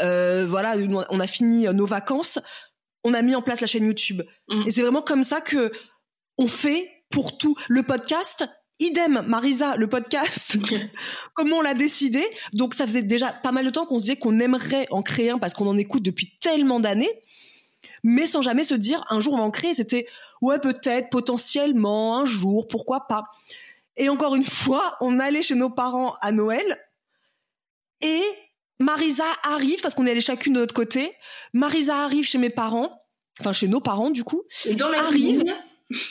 euh, 0.00 0.46
voilà, 0.48 0.74
on 1.10 1.20
a 1.20 1.26
fini 1.26 1.66
nos 1.66 1.86
vacances, 1.86 2.38
on 3.04 3.14
a 3.14 3.22
mis 3.22 3.34
en 3.34 3.42
place 3.42 3.60
la 3.60 3.66
chaîne 3.66 3.86
YouTube. 3.86 4.22
Mm. 4.48 4.62
Et 4.66 4.70
c'est 4.70 4.82
vraiment 4.82 5.02
comme 5.02 5.24
ça 5.24 5.40
que 5.40 5.72
on 6.36 6.48
fait 6.48 6.90
pour 7.10 7.38
tout. 7.38 7.56
Le 7.68 7.82
podcast, 7.82 8.48
Idem, 8.80 9.24
Marisa, 9.26 9.76
le 9.76 9.88
podcast, 9.88 10.56
comment 11.34 11.58
on 11.58 11.62
l'a 11.62 11.74
décidé? 11.74 12.24
Donc 12.52 12.74
ça 12.74 12.86
faisait 12.86 13.02
déjà 13.02 13.32
pas 13.32 13.50
mal 13.50 13.64
de 13.64 13.70
temps 13.70 13.86
qu'on 13.86 13.98
se 13.98 14.04
disait 14.04 14.16
qu'on 14.16 14.38
aimerait 14.38 14.86
en 14.90 15.02
créer 15.02 15.30
un 15.30 15.38
parce 15.38 15.54
qu'on 15.54 15.66
en 15.66 15.76
écoute 15.76 16.04
depuis 16.04 16.36
tellement 16.40 16.78
d'années, 16.78 17.10
mais 18.04 18.26
sans 18.26 18.42
jamais 18.42 18.64
se 18.64 18.74
dire 18.74 19.04
un 19.10 19.20
jour 19.20 19.34
on 19.34 19.38
va 19.38 19.42
en 19.42 19.50
créer. 19.50 19.74
C'était 19.74 20.04
ouais 20.42 20.60
peut-être, 20.60 21.10
potentiellement, 21.10 22.18
un 22.18 22.24
jour, 22.24 22.68
pourquoi 22.68 23.08
pas. 23.08 23.24
Et 23.96 24.08
encore 24.08 24.36
une 24.36 24.44
fois, 24.44 24.96
on 25.00 25.18
allait 25.18 25.42
chez 25.42 25.56
nos 25.56 25.70
parents 25.70 26.14
à 26.20 26.30
Noël 26.30 26.78
et 28.00 28.22
Marisa 28.78 29.24
arrive 29.42 29.80
parce 29.80 29.94
qu'on 29.94 30.06
est 30.06 30.10
allé 30.10 30.20
chacune 30.20 30.52
de 30.52 30.60
notre 30.60 30.74
côté. 30.74 31.12
Marisa 31.52 31.96
arrive 31.96 32.24
chez 32.24 32.38
mes 32.38 32.50
parents, 32.50 33.02
enfin 33.40 33.52
chez 33.52 33.68
nos 33.68 33.80
parents 33.80 34.10
du 34.10 34.24
coup. 34.24 34.42
Et 34.64 34.74
dans 34.74 34.88
la 34.88 35.00
arrive 35.00 35.44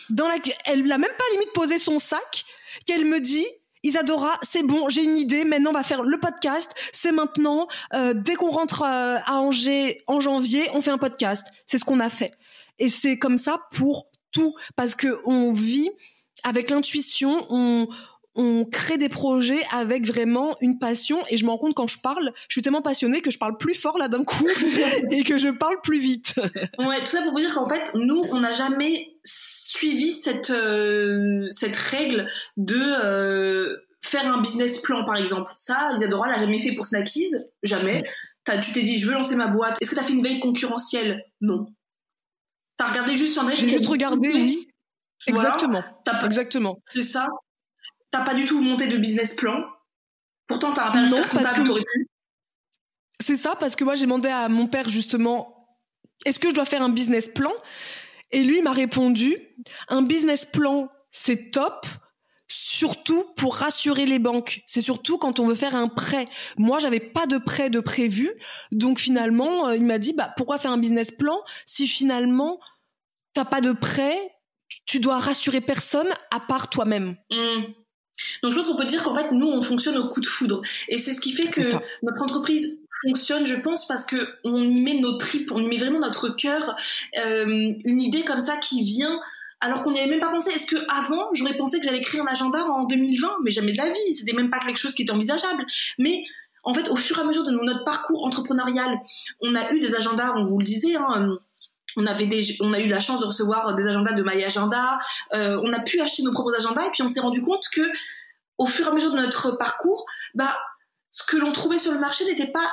dans 0.09 0.27
la 0.27 0.37
elle 0.65 0.83
n'a 0.85 0.97
même 0.97 1.11
pas 1.17 1.23
limite 1.33 1.53
posé 1.53 1.77
son 1.77 1.99
sac 1.99 2.45
qu'elle 2.85 3.05
me 3.05 3.19
dit 3.19 3.45
Isadora, 3.83 4.39
c'est 4.41 4.63
bon, 4.63 4.89
j'ai 4.89 5.03
une 5.03 5.15
idée. 5.15 5.45
Maintenant, 5.45 5.69
on 5.69 5.73
va 5.73 5.83
faire 5.83 6.03
le 6.03 6.17
podcast. 6.17 6.73
C'est 6.91 7.11
maintenant. 7.11 7.67
Euh, 7.93 8.13
dès 8.13 8.35
qu'on 8.35 8.49
rentre 8.49 8.81
euh, 8.81 9.17
à 9.25 9.35
Angers 9.35 9.99
en 10.07 10.19
janvier, 10.19 10.67
on 10.73 10.81
fait 10.81 10.91
un 10.91 10.97
podcast. 10.97 11.45
C'est 11.65 11.77
ce 11.77 11.85
qu'on 11.85 11.99
a 11.99 12.09
fait. 12.09 12.31
Et 12.79 12.89
c'est 12.89 13.17
comme 13.17 13.37
ça 13.37 13.61
pour 13.71 14.09
tout, 14.31 14.55
parce 14.75 14.93
que 14.95 15.19
on 15.25 15.53
vit 15.53 15.89
avec 16.43 16.69
l'intuition. 16.69 17.45
On 17.49 17.87
on 18.37 18.65
crée 18.65 18.97
des 18.97 19.09
projets 19.09 19.63
avec 19.71 20.05
vraiment 20.05 20.55
une 20.61 20.77
passion 20.77 21.23
et 21.29 21.37
je 21.37 21.43
me 21.43 21.49
rends 21.49 21.57
compte 21.57 21.73
quand 21.73 21.87
je 21.87 21.99
parle, 21.99 22.31
je 22.47 22.53
suis 22.53 22.61
tellement 22.61 22.83
passionnée 22.83 23.21
que 23.21 23.31
je 23.31 23.39
parle 23.39 23.57
plus 23.57 23.73
fort 23.73 23.97
là 23.97 24.07
d'un 24.07 24.23
coup 24.23 24.47
et 25.11 25.23
que 25.23 25.37
je 25.37 25.49
parle 25.49 25.81
plus 25.81 25.99
vite. 25.99 26.35
ouais, 26.77 26.99
tout 26.99 27.07
ça 27.07 27.23
pour 27.23 27.33
vous 27.33 27.39
dire 27.39 27.53
qu'en 27.55 27.67
fait, 27.67 27.91
nous, 27.95 28.23
on 28.29 28.39
n'a 28.39 28.53
jamais 28.53 29.17
suivi 29.23 30.11
cette 30.11 30.51
euh, 30.51 31.47
cette 31.49 31.75
règle 31.75 32.27
de 32.57 32.79
euh, 32.79 33.77
faire 34.01 34.31
un 34.31 34.39
business 34.39 34.79
plan 34.79 35.03
par 35.03 35.15
exemple. 35.15 35.51
Ça, 35.55 35.89
Isadora 35.95 36.27
l'a 36.27 36.37
jamais 36.37 36.59
fait 36.59 36.73
pour 36.73 36.85
Snackies, 36.85 37.33
jamais. 37.63 38.03
tu 38.61 38.71
t'es 38.71 38.83
dit 38.83 38.99
je 38.99 39.07
veux 39.07 39.13
lancer 39.13 39.35
ma 39.35 39.47
boîte. 39.47 39.77
Est-ce 39.81 39.89
que 39.89 39.95
tu 39.95 40.01
as 40.01 40.03
fait 40.03 40.13
une 40.13 40.23
veille 40.23 40.39
concurrentielle? 40.39 41.23
Non. 41.41 41.65
T'as 42.77 42.89
regardé 42.89 43.15
juste 43.15 43.33
sur 43.33 43.49
J'ai 43.49 43.67
juste 43.67 43.87
regardé, 43.87 44.29
oui. 44.29 44.67
Exactement. 45.25 45.83
Exactement. 46.23 46.77
C'est 46.93 47.01
ça 47.01 47.27
t'as 48.11 48.23
pas 48.23 48.33
du 48.33 48.45
tout 48.45 48.61
monté 48.61 48.87
de 48.87 48.97
business 48.97 49.33
plan. 49.33 49.63
Pourtant, 50.47 50.73
t'as 50.73 50.89
un 50.89 50.91
père 50.91 51.09
non, 51.09 51.21
parce 51.31 51.51
que 51.51 51.61
pu. 51.61 52.07
C'est 53.19 53.35
ça, 53.35 53.55
parce 53.55 53.75
que 53.75 53.83
moi, 53.83 53.95
j'ai 53.95 54.05
demandé 54.05 54.29
à 54.29 54.47
mon 54.47 54.67
père 54.67 54.87
justement, 54.87 55.77
est-ce 56.25 56.39
que 56.39 56.49
je 56.49 56.55
dois 56.55 56.65
faire 56.65 56.81
un 56.81 56.89
business 56.89 57.27
plan? 57.27 57.51
Et 58.31 58.43
lui 58.43 58.61
m'a 58.61 58.73
répondu, 58.73 59.37
un 59.89 60.01
business 60.01 60.45
plan, 60.45 60.89
c'est 61.11 61.51
top. 61.51 61.85
Surtout 62.49 63.25
pour 63.35 63.57
rassurer 63.57 64.05
les 64.05 64.19
banques. 64.19 64.61
C'est 64.67 64.79
surtout 64.79 65.17
quand 65.17 65.39
on 65.39 65.47
veut 65.47 65.55
faire 65.55 65.75
un 65.75 65.89
prêt. 65.89 66.25
Moi, 66.57 66.79
j'avais 66.79 67.01
pas 67.01 67.25
de 67.25 67.37
prêt 67.37 67.69
de 67.69 67.81
prévu. 67.81 68.31
Donc 68.71 68.99
finalement, 68.99 69.67
euh, 69.67 69.75
il 69.75 69.83
m'a 69.83 69.97
dit, 69.97 70.13
bah, 70.13 70.31
pourquoi 70.37 70.57
faire 70.57 70.71
un 70.71 70.77
business 70.77 71.11
plan 71.11 71.41
si 71.65 71.87
finalement, 71.87 72.59
t'as 73.33 73.43
pas 73.43 73.59
de 73.59 73.73
prêt, 73.73 74.17
tu 74.85 74.99
dois 74.99 75.19
rassurer 75.19 75.59
personne 75.59 76.07
à 76.31 76.39
part 76.39 76.69
toi-même? 76.69 77.17
Mmh. 77.31 77.63
Donc 78.43 78.51
je 78.51 78.57
pense 78.57 78.67
qu'on 78.67 78.75
peut 78.75 78.85
dire 78.85 79.03
qu'en 79.03 79.15
fait 79.15 79.31
nous 79.31 79.47
on 79.47 79.61
fonctionne 79.61 79.97
au 79.97 80.07
coup 80.07 80.21
de 80.21 80.27
foudre 80.27 80.61
et 80.87 80.97
c'est 80.97 81.13
ce 81.13 81.21
qui 81.21 81.31
fait 81.31 81.47
que 81.47 81.61
notre 82.03 82.21
entreprise 82.21 82.79
fonctionne 83.03 83.45
je 83.45 83.55
pense 83.55 83.87
parce 83.87 84.05
que 84.05 84.27
on 84.43 84.67
y 84.67 84.81
met 84.81 84.95
nos 84.95 85.13
tripes, 85.13 85.51
on 85.51 85.61
y 85.61 85.67
met 85.67 85.77
vraiment 85.77 85.99
notre 85.99 86.29
cœur, 86.29 86.75
euh, 87.17 87.73
une 87.83 88.01
idée 88.01 88.23
comme 88.23 88.39
ça 88.39 88.57
qui 88.57 88.83
vient 88.83 89.19
alors 89.59 89.83
qu'on 89.83 89.91
n'y 89.91 89.99
avait 89.99 90.09
même 90.09 90.19
pas 90.19 90.29
pensé. 90.29 90.51
Est-ce 90.51 90.67
que 90.67 90.77
avant 90.89 91.29
j'aurais 91.33 91.55
pensé 91.55 91.79
que 91.79 91.85
j'allais 91.85 92.01
créer 92.01 92.21
un 92.21 92.27
agenda 92.27 92.63
en 92.65 92.83
2020 92.85 93.37
Mais 93.43 93.51
jamais 93.51 93.71
de 93.71 93.77
la 93.77 93.89
vie, 93.89 94.13
c'était 94.13 94.33
même 94.33 94.49
pas 94.49 94.59
quelque 94.59 94.77
chose 94.77 94.93
qui 94.93 95.03
était 95.03 95.11
envisageable. 95.11 95.65
Mais 95.97 96.23
en 96.63 96.73
fait, 96.73 96.89
au 96.89 96.95
fur 96.95 97.17
et 97.17 97.21
à 97.21 97.23
mesure 97.23 97.45
de 97.45 97.51
notre 97.51 97.83
parcours 97.83 98.25
entrepreneurial, 98.25 98.99
on 99.41 99.55
a 99.55 99.71
eu 99.73 99.79
des 99.79 99.95
agendas, 99.95 100.33
on 100.35 100.43
vous 100.43 100.59
le 100.59 100.65
disait, 100.65 100.95
hein, 100.95 101.23
on 101.95 102.05
avait 102.05 102.27
on 102.59 102.73
a 102.73 102.79
eu 102.79 102.87
la 102.87 102.99
chance 102.99 103.19
de 103.19 103.25
recevoir 103.25 103.73
des 103.75 103.87
agendas 103.87 104.13
de 104.13 104.23
My 104.23 104.43
Agenda. 104.43 104.99
Euh, 105.33 105.59
on 105.63 105.71
a 105.73 105.79
pu 105.79 106.01
acheter 106.01 106.23
nos 106.23 106.31
propres 106.31 106.55
agendas 106.55 106.85
et 106.85 106.91
puis 106.91 107.03
on 107.03 107.07
s'est 107.07 107.19
rendu 107.19 107.41
compte 107.41 107.63
que 107.71 107.81
au 108.57 108.65
fur 108.65 108.85
et 108.87 108.89
à 108.89 108.93
mesure 108.93 109.11
de 109.11 109.17
notre 109.17 109.51
parcours, 109.51 110.05
bah 110.33 110.57
ce 111.09 111.23
que 111.23 111.37
l'on 111.37 111.51
trouvait 111.51 111.77
sur 111.77 111.93
le 111.93 111.99
marché 111.99 112.25
n'était 112.25 112.51
pas 112.51 112.71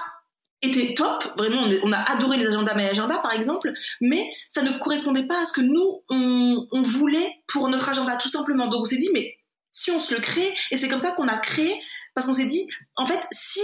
était 0.62 0.94
top, 0.94 1.22
vraiment 1.36 1.68
on, 1.82 1.92
a 1.92 1.98
adoré 2.10 2.38
les 2.38 2.46
agendas 2.46 2.74
My 2.74 2.84
Agenda 2.84 3.18
par 3.18 3.32
exemple, 3.32 3.72
mais 4.00 4.32
ça 4.48 4.62
ne 4.62 4.78
correspondait 4.78 5.26
pas 5.26 5.42
à 5.42 5.44
ce 5.44 5.52
que 5.52 5.60
nous 5.60 6.02
on, 6.08 6.66
on 6.72 6.82
voulait 6.82 7.42
pour 7.46 7.68
notre 7.68 7.88
agenda 7.88 8.16
tout 8.16 8.28
simplement. 8.28 8.66
Donc 8.66 8.82
on 8.82 8.84
s'est 8.84 8.96
dit 8.96 9.10
mais 9.12 9.36
si 9.70 9.90
on 9.90 10.00
se 10.00 10.14
le 10.14 10.20
crée 10.20 10.54
et 10.70 10.76
c'est 10.76 10.88
comme 10.88 11.00
ça 11.00 11.12
qu'on 11.12 11.28
a 11.28 11.36
créé 11.36 11.80
parce 12.14 12.26
qu'on 12.26 12.32
s'est 12.32 12.46
dit 12.46 12.66
en 12.96 13.06
fait 13.06 13.20
si 13.30 13.60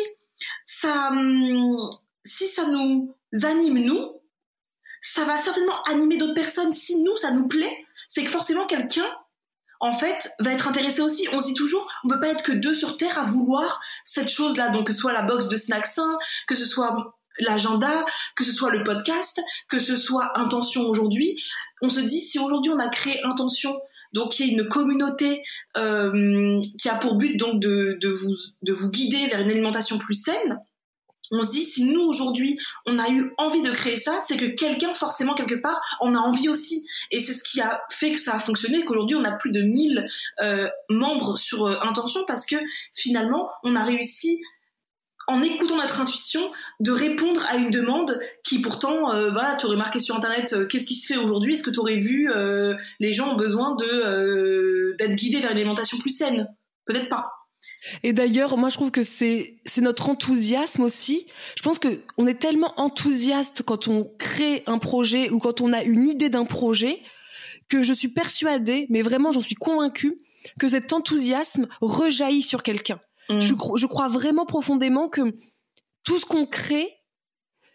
ça 0.64 1.09
hum, 1.11 1.88
si 2.25 2.47
ça 2.49 2.66
nous 2.66 3.14
anime 3.42 3.78
nous 3.78 4.20
ça 5.00 5.25
va 5.25 5.38
certainement 5.38 5.83
animer 5.83 6.16
d'autres 6.16 6.35
personnes. 6.35 6.73
Si 6.73 7.02
nous, 7.02 7.16
ça 7.16 7.30
nous 7.33 7.49
plaît, 7.49 7.85
c'est 8.09 8.25
que 8.25 8.30
forcément 8.30 8.66
quelqu'un, 8.66 9.07
en 9.80 9.95
fait, 9.95 10.30
va 10.40 10.52
être 10.52 10.69
intéressé 10.69 11.00
aussi. 11.00 11.26
On 11.33 11.38
se 11.38 11.47
dit 11.47 11.54
toujours, 11.54 11.90
on 12.04 12.09
peut 12.09 12.21
pas 12.21 12.28
être 12.28 12.45
que 12.45 12.52
deux 12.52 12.75
sur 12.75 12.99
Terre 12.99 13.19
à 13.19 13.23
vouloir 13.23 13.80
cette 14.04 14.28
chose-là. 14.28 14.69
Donc, 14.69 14.87
que 14.87 14.92
ce 14.92 14.99
soit 14.99 15.14
la 15.14 15.23
box 15.23 15.49
de 15.49 15.57
Snack 15.57 15.87
Sain, 15.87 16.19
que 16.47 16.54
ce 16.54 16.66
soit 16.66 17.16
l'agenda, 17.38 18.04
que 18.37 18.45
ce 18.45 18.52
soit 18.52 18.71
le 18.71 18.83
podcast, 18.83 19.40
que 19.69 19.78
ce 19.78 19.97
soit 19.97 20.38
Intention 20.38 20.83
aujourd'hui. 20.83 21.42
On 21.80 21.88
se 21.88 22.00
dit, 22.00 22.21
si 22.21 22.38
aujourd'hui 22.38 22.71
on 22.71 22.78
a 22.78 22.88
créé 22.88 23.25
Intention, 23.25 23.80
donc 24.12 24.38
il 24.38 24.47
y 24.47 24.50
a 24.50 24.52
une 24.52 24.69
communauté 24.69 25.42
euh, 25.76 26.61
qui 26.78 26.88
a 26.88 26.97
pour 26.97 27.16
but 27.16 27.37
donc 27.37 27.61
de, 27.61 27.99
vous, 28.02 28.35
de 28.62 28.73
vous 28.73 28.90
guider 28.90 29.26
vers 29.28 29.40
une 29.40 29.50
alimentation 29.50 29.99
plus 29.99 30.14
saine, 30.14 30.61
on 31.31 31.43
se 31.43 31.51
dit 31.51 31.65
si 31.65 31.85
nous 31.85 32.01
aujourd'hui 32.01 32.59
on 32.87 32.99
a 32.99 33.09
eu 33.11 33.33
envie 33.39 33.63
de 33.63 33.71
créer 33.71 33.97
ça, 33.97 34.21
c'est 34.21 34.37
que 34.37 34.47
quelqu'un 34.47 34.95
forcément 34.95 35.35
quelque 35.35 35.55
part 35.55 35.81
en 36.01 36.15
a 36.15 36.19
envie 36.19 36.49
aussi. 36.49 36.85
Et 37.11 37.21
c'est 37.21 37.33
ce 37.33 37.45
qui 37.45 37.61
a 37.61 37.83
fait 37.91 38.13
que 38.13 38.21
ça 38.21 38.35
a 38.35 38.39
fonctionné, 38.39 38.85
qu'aujourd'hui 38.85 39.17
on 39.17 39.25
a 39.25 39.33
plus 39.33 39.51
de 39.51 39.63
1000 39.63 40.09
euh, 40.43 40.69
membres 40.89 41.37
sur 41.37 41.67
euh, 41.67 41.79
Intention 41.83 42.21
parce 42.27 42.47
que 42.47 42.57
finalement 42.95 43.49
on 43.63 43.75
a 43.75 43.85
réussi 43.85 44.41
en 45.27 45.43
écoutant 45.43 45.77
notre 45.77 46.01
intuition, 46.01 46.41
de 46.81 46.91
répondre 46.91 47.47
à 47.49 47.57
une 47.57 47.71
demande 47.71 48.21
qui 48.43 48.61
pourtant, 48.61 49.13
euh, 49.13 49.31
voilà, 49.31 49.55
tu 49.55 49.67
aurais 49.67 49.77
marqué 49.77 50.01
sur 50.01 50.17
Internet, 50.17 50.67
qu'est-ce 50.69 50.87
qui 50.87 50.97
se 50.97 51.07
fait 51.07 51.21
aujourd'hui? 51.21 51.53
Est-ce 51.53 51.63
que 51.63 51.71
tu 51.71 51.79
aurais 51.79 51.99
vu 51.99 52.29
les 52.99 53.13
gens 53.13 53.35
ont 53.35 53.37
besoin 53.37 53.77
d'être 53.77 55.15
guidés 55.15 55.39
vers 55.39 55.53
une 55.53 55.59
alimentation 55.59 55.99
plus 55.99 56.11
saine? 56.11 56.49
Peut-être 56.85 57.09
pas. 57.09 57.39
Et 58.03 58.13
d'ailleurs, 58.13 58.57
moi, 58.57 58.69
je 58.69 58.75
trouve 58.75 58.91
que 58.91 59.03
c'est 59.03 59.57
c'est 59.65 59.81
notre 59.81 60.09
enthousiasme 60.09 60.83
aussi. 60.83 61.27
Je 61.57 61.63
pense 61.63 61.79
que 61.79 62.03
on 62.17 62.27
est 62.27 62.39
tellement 62.39 62.73
enthousiaste 62.79 63.63
quand 63.63 63.89
on 63.89 64.05
crée 64.19 64.63
un 64.67 64.79
projet 64.79 65.31
ou 65.31 65.39
quand 65.39 65.61
on 65.61 65.73
a 65.73 65.83
une 65.83 66.07
idée 66.07 66.29
d'un 66.29 66.45
projet 66.45 67.01
que 67.69 67.83
je 67.83 67.93
suis 67.93 68.09
persuadée, 68.09 68.87
mais 68.91 69.03
vraiment, 69.03 69.31
j'en 69.31 69.41
suis 69.41 69.55
convaincue 69.55 70.21
que 70.59 70.69
cet 70.69 70.93
enthousiasme 70.93 71.69
rejaillit 71.81 72.43
sur 72.43 72.63
quelqu'un. 72.63 73.01
Mm. 73.29 73.41
Je, 73.41 73.55
je 73.77 73.87
crois 73.87 74.09
vraiment 74.09 74.47
profondément 74.47 75.09
que 75.09 75.23
tout 76.05 76.19
ce 76.19 76.27
qu'on 76.27 76.47
crée, 76.47 76.91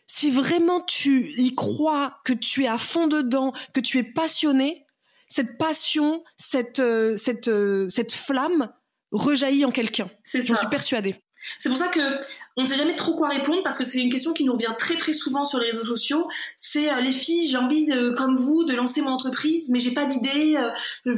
si 0.06 0.30
vraiment 0.32 0.82
tu 0.82 1.30
y 1.38 1.56
crois, 1.56 2.18
que 2.26 2.34
tu 2.34 2.64
es 2.64 2.68
à 2.68 2.78
fond 2.78 3.08
dedans, 3.08 3.54
que 3.74 3.80
tu 3.80 3.98
es 3.98 4.04
passionné, 4.04 4.86
cette 5.28 5.58
passion, 5.58 6.24
cette 6.38 6.80
euh, 6.80 7.18
cette 7.18 7.48
euh, 7.48 7.90
cette 7.90 8.12
flamme 8.12 8.72
rejaillit 9.12 9.66
en 9.66 9.72
quelqu'un. 9.72 10.10
C'est 10.22 10.42
J'en 10.42 10.56
suis 10.56 10.68
persuadée. 10.68 11.16
C'est 11.58 11.70
pour 11.70 11.78
ça 11.78 11.88
que 11.90 12.18
on 12.58 12.62
ne 12.62 12.68
sait 12.68 12.76
jamais 12.76 12.96
trop 12.96 13.16
quoi 13.16 13.30
répondre 13.30 13.62
parce 13.64 13.78
que 13.78 13.84
c'est 13.84 14.02
une 14.02 14.12
question 14.12 14.34
qui 14.34 14.46
nous 14.46 14.54
revient 14.54 14.74
très 14.78 14.96
très 14.96 15.14
souvent 15.14 15.46
sur 15.46 15.60
les 15.60 15.68
réseaux 15.68 15.84
sociaux. 15.84 16.28
C'est 16.58 16.92
euh, 16.92 17.02
les 17.02 17.12
filles, 17.12 17.48
j'ai 17.48 17.58
envie 17.58 17.86
de, 17.86 18.12
comme 18.12 18.36
vous 18.36 18.64
de 18.64 18.74
lancer 18.74 19.02
mon 19.02 19.12
entreprise, 19.12 19.70
mais 19.70 19.80
j'ai 19.80 19.94
pas 19.94 20.06
d'idée. 20.06 20.58
Euh, 20.58 21.16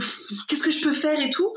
qu'est-ce 0.47 0.63
que 0.63 0.71
je 0.71 0.81
peux 0.81 0.91
faire 0.91 1.19
et 1.19 1.29
tout. 1.29 1.53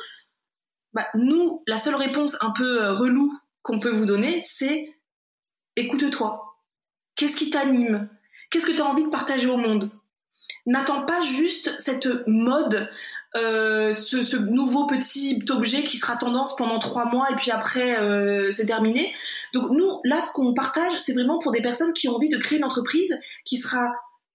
Bah, 0.92 1.06
nous, 1.14 1.62
la 1.66 1.78
seule 1.78 1.94
réponse 1.94 2.36
un 2.42 2.50
peu 2.50 2.82
euh, 2.82 2.92
relou 2.92 3.32
qu'on 3.62 3.80
peut 3.80 3.90
vous 3.90 4.06
donner, 4.06 4.40
c'est 4.40 4.94
écoute-toi. 5.76 6.58
Qu'est-ce 7.16 7.36
qui 7.36 7.50
t'anime? 7.50 8.08
Qu'est-ce 8.50 8.66
que 8.66 8.72
tu 8.72 8.82
as 8.82 8.86
envie 8.86 9.04
de 9.04 9.10
partager 9.10 9.48
au 9.48 9.56
monde? 9.56 9.90
N'attends 10.66 11.06
pas 11.06 11.20
juste 11.22 11.72
cette 11.78 12.08
mode 12.26 12.90
euh, 13.36 13.92
ce, 13.92 14.36
nouveau 14.36 14.86
petit 14.86 15.44
objet 15.50 15.84
qui 15.84 15.96
sera 15.96 16.16
tendance 16.16 16.56
pendant 16.56 16.78
trois 16.78 17.04
mois 17.04 17.30
et 17.30 17.36
puis 17.36 17.50
après 17.50 17.98
euh, 17.98 18.50
c'est 18.50 18.66
terminé. 18.66 19.14
Donc 19.54 19.70
nous, 19.70 20.00
là, 20.04 20.20
ce 20.20 20.32
qu'on 20.32 20.52
partage, 20.52 20.98
c'est 20.98 21.12
vraiment 21.12 21.38
pour 21.38 21.52
des 21.52 21.60
personnes 21.60 21.92
qui 21.92 22.08
ont 22.08 22.16
envie 22.16 22.28
de 22.28 22.38
créer 22.38 22.58
une 22.58 22.64
entreprise 22.64 23.18
qui 23.44 23.56
sera 23.56 23.86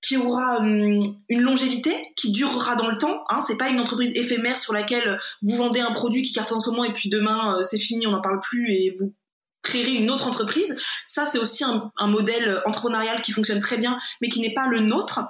qui 0.02 0.18
aura 0.18 0.60
hum, 0.60 1.16
une 1.30 1.42
longévité, 1.42 2.14
qui 2.16 2.32
durera 2.32 2.76
dans 2.76 2.88
le 2.88 2.98
temps. 2.98 3.24
Hein, 3.30 3.40
c'est 3.42 3.58
pas 3.58 3.70
une 3.70 3.80
entreprise 3.80 4.12
éphémère 4.16 4.58
sur 4.58 4.74
laquelle 4.74 5.20
vous 5.42 5.56
vendez 5.56 5.80
un 5.80 5.92
produit 5.92 6.22
qui 6.22 6.32
cartonne 6.32 6.58
en 6.58 6.60
ce 6.60 6.70
moment 6.70 6.84
et 6.84 6.94
puis 6.94 7.10
demain 7.10 7.58
euh, 7.58 7.64
c'est 7.64 7.80
fini, 7.80 8.06
on 8.08 8.12
n'en 8.12 8.22
parle 8.22 8.40
plus 8.40 8.72
et 8.72 8.94
vous 9.00 9.14
créerai 9.66 9.94
une 9.96 10.10
autre 10.10 10.28
entreprise. 10.28 10.78
Ça, 11.06 11.26
c'est 11.26 11.40
aussi 11.40 11.64
un, 11.64 11.92
modèle 12.08 12.62
entrepreneurial 12.66 13.22
qui 13.22 13.32
fonctionne 13.32 13.60
très 13.60 13.78
bien, 13.78 13.98
mais 14.22 14.30
qui 14.30 14.40
n'est 14.40 14.54
pas 14.54 14.68
le 14.68 14.80
nôtre. 14.80 15.22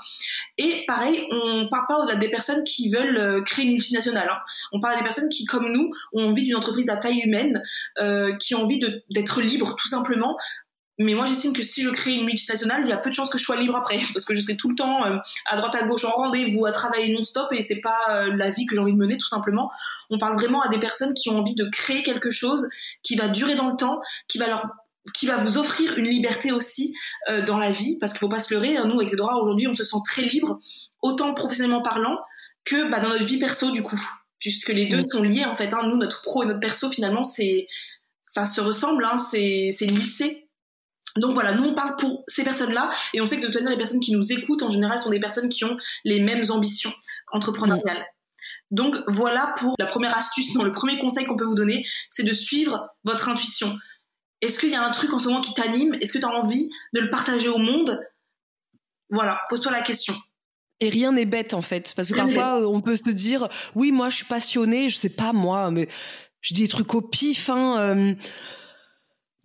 Et 0.58 0.84
pareil, 0.88 1.25
on 1.32 1.68
parle 1.70 1.86
pas 1.88 2.12
à 2.12 2.15
des 2.15 2.30
personnes 2.30 2.63
qui 2.63 2.89
veulent 2.89 3.18
euh, 3.18 3.42
créer 3.42 3.65
une 3.65 3.72
multinationale. 3.72 4.30
Hein. 4.30 4.38
On 4.72 4.80
parle 4.80 4.96
à 4.96 4.98
des 4.98 5.04
personnes 5.04 5.30
qui, 5.30 5.46
comme 5.46 5.72
nous, 5.72 5.89
ont 6.13 6.30
envie 6.30 6.44
d'une 6.44 6.56
entreprise 6.56 6.89
à 6.89 6.98
taille 6.98 7.22
humaine, 7.22 7.63
euh, 8.00 8.36
qui 8.38 8.54
ont 8.56 8.63
envie 8.63 8.80
d'être 9.10 9.42
libres, 9.42 9.75
tout 9.75 9.88
simplement, 9.88 10.38
mais 10.98 11.13
moi, 11.13 11.25
j'estime 11.25 11.51
que 11.51 11.62
si 11.62 11.82
je 11.82 11.89
crée 11.89 12.13
une 12.13 12.24
multinationale, 12.24 12.84
il 12.86 12.89
y 12.89 12.94
a 12.94 12.98
peu 12.98 13.10
de 13.10 13.15
chances 13.15 13.30
que 13.30 13.38
je 13.38 13.44
sois 13.44 13.58
libre 13.58 13.75
après, 13.75 13.98
parce 14.13 14.24
que 14.24 14.34
je 14.34 14.39
serai 14.39 14.56
tout 14.56 14.70
le 14.70 14.75
temps 14.75 15.06
euh, 15.06 15.18
à 15.46 15.58
droite 15.58 15.75
à 15.75 15.86
gauche 15.86 16.06
en 16.06 16.12
rendez-vous, 16.12 16.65
à 16.65 16.72
travailler 16.72 17.13
non-stop, 17.13 17.51
et 17.51 17.62
c'est 17.62 17.82
pas 17.82 18.25
la 18.34 18.50
vie 18.50 18.65
que 18.65 18.75
j'ai 18.75 18.82
envie 18.82 18.94
de 18.94 18.98
mener, 18.98 19.18
tout 19.18 19.27
simplement. 19.27 19.72
On 20.10 20.20
parle 20.20 20.36
vraiment 20.36 20.62
à 20.62 20.70
des 20.70 20.80
personnes 20.80 21.13
qui 21.13 21.30
ont 21.30 21.39
envie 21.39 21.56
de 21.56 21.65
créer 21.65 22.04
quelque 22.04 22.30
chose 22.30 22.70
qui 23.06 23.16
va 23.16 23.30
durer 23.30 23.56
dans 23.56 23.70
le 23.70 23.78
temps, 23.78 24.02
qui 24.28 24.38
va 24.38 24.48
leur 24.48 24.66
qui 25.14 25.28
va 25.28 25.38
vous 25.38 25.60
offrir 25.60 26.00
une 26.00 26.08
liberté 26.08 26.52
aussi 26.52 26.96
euh, 27.30 27.44
dans 27.44 27.60
la 27.60 27.72
vie, 27.72 28.00
parce 28.00 28.12
qu'il 28.12 28.20
faut 28.20 28.28
pas 28.28 28.40
se 28.40 28.52
leurrer. 28.52 28.76
Hein, 28.76 28.88
nous, 28.88 29.08
Zedora, 29.08 29.40
aujourd'hui, 29.40 29.68
on 29.68 29.74
se 29.74 29.84
sent 29.84 29.98
très 30.04 30.24
libre, 30.24 30.60
autant 31.04 31.36
professionnellement 31.36 31.84
parlant 31.84 32.18
que 32.64 32.90
bah, 32.90 33.00
dans 33.00 33.10
notre 33.10 33.24
vie 33.24 33.38
perso, 33.38 33.70
du 33.70 33.84
coup, 33.84 34.02
puisque 34.40 34.70
les 34.70 34.88
deux 34.88 35.02
sont 35.08 35.22
liés 35.22 35.46
en 35.46 35.54
fait. 35.54 35.72
Hein. 35.76 35.82
Nous, 35.84 35.98
notre 35.98 36.24
pro 36.24 36.42
et 36.42 36.48
notre 36.48 36.60
perso, 36.60 36.90
finalement, 36.90 37.24
c'est 37.24 37.68
ça 38.24 38.46
se 38.46 38.60
ressemble, 38.60 39.06
hein, 39.06 39.18
c'est 39.18 39.70
lycée 39.82 40.46
donc 41.18 41.34
voilà, 41.34 41.54
nous 41.54 41.64
on 41.64 41.74
parle 41.74 41.96
pour 41.96 42.24
ces 42.28 42.44
personnes-là 42.44 42.90
et 43.14 43.22
on 43.22 43.26
sait 43.26 43.38
que 43.38 43.42
de 43.42 43.46
toute 43.48 43.56
manière 43.56 43.72
les 43.72 43.78
personnes 43.78 44.02
qui 44.02 44.12
nous 44.12 44.34
écoutent 44.34 44.64
en 44.64 44.70
général 44.70 44.98
sont 44.98 45.10
des 45.10 45.20
personnes 45.20 45.48
qui 45.48 45.64
ont 45.64 45.78
les 46.04 46.20
mêmes 46.20 46.44
ambitions 46.50 46.92
entrepreneuriales. 47.32 48.06
Donc 48.72 48.98
voilà 49.08 49.54
pour 49.58 49.76
la 49.80 49.86
première 49.86 50.18
astuce, 50.18 50.56
non, 50.56 50.64
le 50.64 50.72
premier 50.72 50.98
conseil 50.98 51.26
qu'on 51.26 51.38
peut 51.38 51.46
vous 51.46 51.56
donner, 51.56 51.86
c'est 52.10 52.24
de 52.24 52.34
suivre 52.34 52.88
votre 53.04 53.30
intuition. 53.30 53.78
Est-ce 54.42 54.60
qu'il 54.60 54.70
y 54.70 54.76
a 54.76 54.84
un 54.84 54.92
truc 54.92 55.14
en 55.14 55.20
ce 55.20 55.28
moment 55.28 55.42
qui 55.42 55.54
t'anime? 55.54 55.94
Est-ce 56.02 56.12
que 56.12 56.18
tu 56.18 56.26
as 56.26 56.30
envie 56.30 56.70
de 56.94 57.00
le 57.00 57.10
partager 57.10 57.48
au 57.48 57.58
monde? 57.58 58.02
Voilà, 59.10 59.42
pose-toi 59.50 59.72
la 59.72 59.82
question. 59.82 60.16
Et 60.82 60.90
rien 60.90 61.14
n'est 61.14 61.26
bête 61.26 61.54
en 61.54 61.62
fait, 61.62 61.94
parce 61.96 62.10
que 62.10 62.16
parfois 62.16 62.68
on 62.68 62.82
peut 62.82 62.98
se 62.98 63.10
dire, 63.10 63.48
oui, 63.76 63.92
moi 63.92 64.10
je 64.10 64.18
suis 64.18 64.26
passionnée, 64.26 64.90
je 64.90 64.98
sais 64.98 65.10
pas 65.10 65.32
moi, 65.32 65.72
mais 65.72 65.88
je 66.42 66.54
dis 66.54 66.64
des 66.64 66.68
trucs 66.68 66.94
au 66.94 67.02
pif. 67.02 67.50
Hein, 67.50 67.78
euh, 67.80 68.14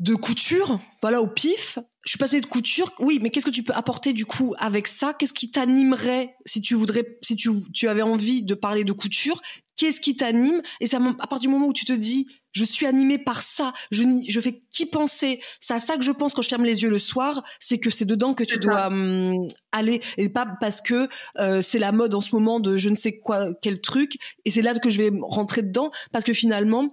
de 0.01 0.15
couture, 0.15 0.81
voilà, 1.03 1.21
au 1.21 1.27
pif. 1.27 1.79
Je 2.05 2.11
suis 2.11 2.19
passée 2.19 2.41
de 2.41 2.47
couture. 2.47 2.93
Oui, 2.99 3.19
mais 3.21 3.31
qu'est-ce 3.31 3.47
que 3.47 3.51
tu 3.51 3.63
peux 3.63 3.75
apporter 3.75 4.13
du 4.13 4.25
coup 4.25 4.55
avec 4.59 4.89
ça? 4.89 5.13
Qu'est-ce 5.13 5.35
qui 5.35 5.51
t'animerait 5.51 6.35
si 6.47 6.63
tu 6.63 6.75
voudrais, 6.75 7.19
si 7.23 7.37
tu, 7.37 7.51
tu 7.73 7.89
avais 7.89 8.03
envie 8.03 8.43
de 8.43 8.55
parler 8.55 8.85
de 8.85 8.93
couture? 8.93 9.43
Qu'est-ce 9.77 10.01
qui 10.01 10.17
t'anime? 10.17 10.63
Et 10.81 10.87
c'est 10.87 10.97
à 10.97 11.27
partir 11.27 11.41
du 11.41 11.49
moment 11.49 11.67
où 11.67 11.73
tu 11.73 11.85
te 11.85 11.93
dis, 11.93 12.27
je 12.53 12.65
suis 12.65 12.87
animée 12.87 13.19
par 13.19 13.43
ça, 13.43 13.73
je, 13.91 14.03
je 14.29 14.41
fais 14.41 14.63
qui 14.71 14.87
penser, 14.87 15.41
c'est 15.61 15.75
à 15.75 15.79
ça 15.79 15.97
que 15.97 16.03
je 16.03 16.11
pense 16.11 16.35
quand 16.35 16.43
je 16.43 16.49
ferme 16.49 16.65
les 16.65 16.83
yeux 16.83 16.91
le 16.91 16.99
soir, 16.99 17.45
c'est 17.61 17.79
que 17.79 17.91
c'est 17.91 18.05
dedans 18.05 18.35
que 18.35 18.45
tu 18.45 18.59
dois 18.59 18.89
hum, 18.89 19.49
aller 19.73 20.03
et 20.17 20.29
pas 20.29 20.47
parce 20.61 20.81
que 20.81 21.09
euh, 21.39 21.63
c'est 21.63 21.79
la 21.79 21.93
mode 21.93 22.15
en 22.15 22.21
ce 22.21 22.35
moment 22.35 22.61
de 22.61 22.77
je 22.77 22.89
ne 22.89 22.97
sais 22.97 23.19
quoi 23.19 23.53
quel 23.63 23.81
truc 23.81 24.19
et 24.45 24.51
c'est 24.51 24.63
là 24.63 24.75
que 24.75 24.91
je 24.91 25.01
vais 25.01 25.13
rentrer 25.23 25.63
dedans 25.63 25.93
parce 26.13 26.25
que 26.25 26.33
finalement 26.33 26.93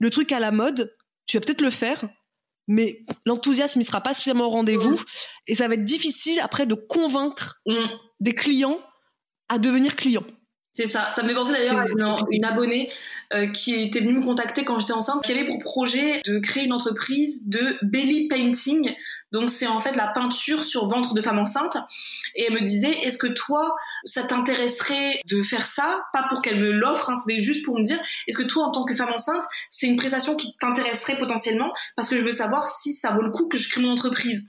le 0.00 0.10
truc 0.10 0.32
à 0.32 0.40
la 0.40 0.50
mode, 0.50 0.94
tu 1.26 1.36
vas 1.36 1.44
peut-être 1.44 1.60
le 1.60 1.70
faire, 1.70 2.08
mais 2.68 3.04
l'enthousiasme 3.26 3.80
il 3.80 3.84
sera 3.84 4.00
pas 4.00 4.14
spécialement 4.14 4.46
au 4.46 4.50
rendez-vous 4.50 4.92
mm. 4.92 5.04
et 5.48 5.54
ça 5.56 5.66
va 5.66 5.74
être 5.74 5.84
difficile 5.84 6.38
après 6.40 6.66
de 6.66 6.74
convaincre 6.74 7.60
mm. 7.66 7.86
des 8.20 8.34
clients 8.34 8.78
à 9.48 9.58
devenir 9.58 9.96
clients. 9.96 10.26
C'est 10.78 10.86
ça. 10.86 11.10
Ça 11.12 11.24
me 11.24 11.28
fait 11.28 11.34
penser 11.34 11.50
d'ailleurs 11.50 11.76
à 11.76 11.86
une, 12.30 12.44
abonnée 12.44 12.88
euh, 13.34 13.50
qui 13.50 13.74
était 13.74 13.98
venue 13.98 14.12
me 14.12 14.22
contacter 14.22 14.64
quand 14.64 14.78
j'étais 14.78 14.92
enceinte, 14.92 15.24
qui 15.24 15.32
avait 15.32 15.44
pour 15.44 15.58
projet 15.58 16.22
de 16.24 16.38
créer 16.38 16.66
une 16.66 16.72
entreprise 16.72 17.42
de 17.48 17.76
belly 17.82 18.28
painting. 18.28 18.94
Donc 19.32 19.50
c'est 19.50 19.66
en 19.66 19.80
fait 19.80 19.96
la 19.96 20.06
peinture 20.06 20.62
sur 20.62 20.86
ventre 20.86 21.14
de 21.14 21.20
femme 21.20 21.40
enceinte. 21.40 21.76
Et 22.36 22.44
elle 22.44 22.52
me 22.52 22.60
disait, 22.60 22.92
est-ce 23.02 23.18
que 23.18 23.26
toi, 23.26 23.74
ça 24.04 24.22
t'intéresserait 24.22 25.20
de 25.28 25.42
faire 25.42 25.66
ça? 25.66 25.98
Pas 26.12 26.28
pour 26.28 26.42
qu'elle 26.42 26.60
me 26.60 26.70
l'offre, 26.70 27.10
hein, 27.10 27.16
c'était 27.16 27.42
juste 27.42 27.64
pour 27.64 27.76
me 27.76 27.82
dire, 27.82 27.98
est-ce 28.28 28.38
que 28.38 28.44
toi, 28.44 28.62
en 28.66 28.70
tant 28.70 28.84
que 28.84 28.94
femme 28.94 29.10
enceinte, 29.12 29.42
c'est 29.70 29.88
une 29.88 29.96
prestation 29.96 30.36
qui 30.36 30.54
t'intéresserait 30.58 31.18
potentiellement? 31.18 31.72
Parce 31.96 32.08
que 32.08 32.18
je 32.18 32.24
veux 32.24 32.30
savoir 32.30 32.68
si 32.68 32.92
ça 32.92 33.10
vaut 33.10 33.22
le 33.22 33.30
coup 33.30 33.48
que 33.48 33.58
je 33.58 33.68
crée 33.68 33.80
mon 33.80 33.90
entreprise. 33.90 34.46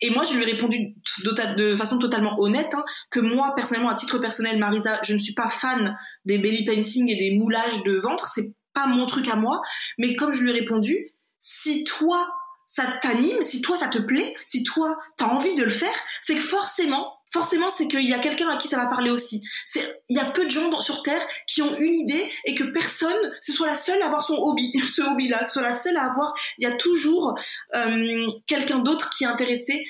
Et 0.00 0.10
moi, 0.10 0.24
je 0.24 0.34
lui 0.34 0.42
ai 0.42 0.52
répondu 0.52 0.94
de, 1.24 1.74
façon 1.74 1.98
totalement 1.98 2.38
honnête 2.38 2.74
hein, 2.74 2.84
que 3.10 3.20
moi, 3.20 3.52
personnellement, 3.56 3.90
à 3.90 3.94
titre 3.94 4.18
personnel, 4.18 4.58
Marisa, 4.58 5.00
je 5.02 5.14
ne 5.14 5.18
suis 5.18 5.34
pas 5.34 5.48
fan 5.48 5.96
des 6.24 6.38
belly 6.38 6.64
painting 6.64 7.10
et 7.10 7.16
des 7.16 7.36
moulages 7.38 7.82
de 7.84 7.96
ventre. 7.96 8.28
C'est 8.28 8.54
pas 8.74 8.86
mon 8.86 9.06
truc 9.06 9.28
à 9.28 9.36
moi. 9.36 9.60
Mais 9.98 10.14
comme 10.14 10.32
je 10.32 10.42
lui 10.42 10.50
ai 10.50 10.54
répondu, 10.54 11.12
si 11.38 11.84
toi, 11.84 12.28
ça 12.66 12.84
t'anime, 13.00 13.42
si 13.42 13.62
toi, 13.62 13.76
ça 13.76 13.88
te 13.88 13.98
plaît, 13.98 14.34
si 14.44 14.64
toi, 14.64 14.98
t'as 15.16 15.26
envie 15.26 15.54
de 15.54 15.64
le 15.64 15.70
faire, 15.70 15.94
c'est 16.20 16.34
que 16.34 16.40
forcément, 16.40 17.16
forcément, 17.32 17.68
c'est 17.68 17.86
qu'il 17.86 18.08
y 18.08 18.14
a 18.14 18.18
quelqu'un 18.18 18.48
à 18.48 18.56
qui 18.56 18.68
ça 18.68 18.76
va 18.76 18.86
parler 18.86 19.10
aussi. 19.10 19.42
C'est, 19.64 20.02
il 20.08 20.16
y 20.16 20.20
a 20.20 20.24
peu 20.24 20.44
de 20.44 20.50
gens 20.50 20.80
sur 20.80 21.02
Terre 21.02 21.24
qui 21.46 21.62
ont 21.62 21.76
une 21.78 21.94
idée 21.94 22.30
et 22.44 22.54
que 22.54 22.64
personne, 22.64 23.16
ce 23.40 23.52
soit 23.52 23.66
la 23.66 23.74
seule 23.74 24.02
à 24.02 24.06
avoir 24.06 24.22
son 24.22 24.36
hobby, 24.36 24.72
ce 24.88 25.02
hobby-là, 25.02 25.44
soit 25.44 25.62
la 25.62 25.72
seule 25.72 25.96
à 25.96 26.10
avoir. 26.10 26.34
Il 26.58 26.68
y 26.68 26.70
a 26.70 26.74
toujours 26.76 27.38
euh, 27.74 28.26
quelqu'un 28.46 28.78
d'autre 28.78 29.10
qui 29.10 29.24
est 29.24 29.28
intéressé. 29.28 29.84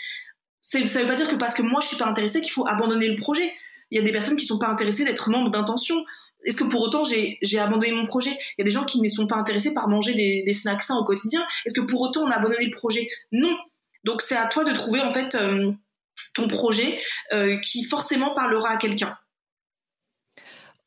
Ça 0.61 0.81
ne 0.81 0.85
veut 0.85 1.07
pas 1.07 1.15
dire 1.15 1.29
que 1.29 1.37
parce 1.37 1.55
que 1.55 1.63
moi 1.63 1.81
je 1.81 1.87
suis 1.87 1.97
pas 1.97 2.07
intéressée 2.07 2.41
qu'il 2.41 2.53
faut 2.53 2.67
abandonner 2.67 3.09
le 3.09 3.17
projet. 3.17 3.53
Il 3.91 3.99
y 3.99 4.01
a 4.01 4.05
des 4.05 4.13
personnes 4.13 4.37
qui 4.37 4.47
sont 4.47 4.59
pas 4.59 4.67
intéressées 4.67 5.05
d'être 5.05 5.31
membres 5.31 5.51
d'intention. 5.51 6.05
Est-ce 6.47 6.57
que 6.57 6.65
pour 6.65 6.81
autant 6.81 7.05
j'ai, 7.05 7.59
abandonné 7.59 7.93
mon 7.93 8.07
projet? 8.07 8.31
Il 8.31 8.61
y 8.61 8.63
a 8.63 8.65
des 8.65 8.71
gens 8.71 8.85
qui 8.85 9.01
ne 9.01 9.09
sont 9.09 9.27
pas 9.27 9.37
intéressés 9.37 9.75
par 9.75 9.89
manger 9.89 10.15
des, 10.15 10.53
snacks 10.53 10.83
sains 10.83 10.97
au 10.97 11.05
quotidien. 11.05 11.45
Est-ce 11.67 11.79
que 11.79 11.85
pour 11.85 12.01
autant 12.01 12.23
on 12.23 12.31
a 12.31 12.37
abandonné 12.37 12.65
le 12.65 12.71
projet? 12.71 13.09
Non. 13.33 13.55
Donc 14.05 14.23
c'est 14.23 14.37
à 14.37 14.47
toi 14.47 14.65
de 14.65 14.73
trouver 14.73 15.01
en 15.01 15.11
fait 15.11 15.35
euh, 15.35 15.73
ton 16.33 16.49
projet 16.49 16.99
euh, 17.33 17.59
qui 17.59 17.83
forcément 17.83 18.33
parlera 18.33 18.71
à 18.71 18.77
quelqu'un. 18.77 19.19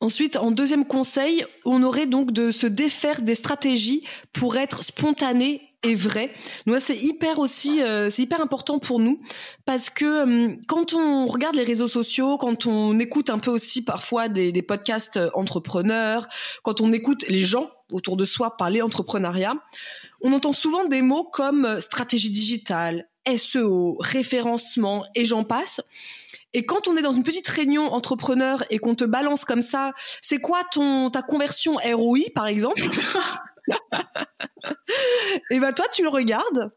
Ensuite, 0.00 0.36
en 0.36 0.50
deuxième 0.50 0.86
conseil, 0.86 1.44
on 1.66 1.82
aurait 1.82 2.06
donc 2.06 2.32
de 2.32 2.50
se 2.50 2.66
défaire 2.66 3.20
des 3.20 3.34
stratégies 3.34 4.02
pour 4.32 4.56
être 4.56 4.82
spontané 4.82 5.70
et 5.82 5.94
vrai. 5.94 6.32
Donc 6.66 6.80
c'est 6.80 6.96
hyper 6.96 7.38
aussi, 7.38 7.82
euh, 7.82 8.10
c'est 8.10 8.22
hyper 8.22 8.40
important 8.40 8.78
pour 8.78 8.98
nous 8.98 9.20
parce 9.64 9.90
que 9.90 10.04
euh, 10.04 10.56
quand 10.68 10.94
on 10.94 11.26
regarde 11.26 11.54
les 11.54 11.64
réseaux 11.64 11.88
sociaux, 11.88 12.38
quand 12.38 12.66
on 12.66 12.98
écoute 12.98 13.30
un 13.30 13.38
peu 13.38 13.50
aussi 13.50 13.84
parfois 13.84 14.28
des, 14.28 14.52
des 14.52 14.62
podcasts 14.62 15.18
entrepreneurs, 15.34 16.28
quand 16.62 16.80
on 16.80 16.92
écoute 16.92 17.24
les 17.28 17.44
gens 17.44 17.70
autour 17.90 18.16
de 18.16 18.24
soi 18.24 18.56
parler 18.56 18.82
entrepreneuriat, 18.82 19.54
on 20.22 20.32
entend 20.32 20.52
souvent 20.52 20.84
des 20.84 21.02
mots 21.02 21.24
comme 21.24 21.80
stratégie 21.80 22.30
digitale, 22.30 23.08
SEO, 23.36 23.96
référencement 24.00 25.04
et 25.14 25.24
j'en 25.24 25.44
passe. 25.44 25.80
Et 26.52 26.66
quand 26.66 26.88
on 26.88 26.96
est 26.96 27.02
dans 27.02 27.12
une 27.12 27.22
petite 27.22 27.48
réunion 27.48 27.92
entrepreneur 27.92 28.64
et 28.70 28.78
qu'on 28.78 28.94
te 28.94 29.04
balance 29.04 29.44
comme 29.44 29.62
ça, 29.62 29.92
c'est 30.20 30.38
quoi 30.38 30.62
ton 30.72 31.10
ta 31.10 31.22
conversion 31.22 31.76
ROI 31.76 32.18
par 32.34 32.46
exemple 32.46 32.80
Et 35.50 35.60
ben 35.60 35.72
toi 35.72 35.86
tu 35.92 36.02
le 36.02 36.08
regardes. 36.08 36.72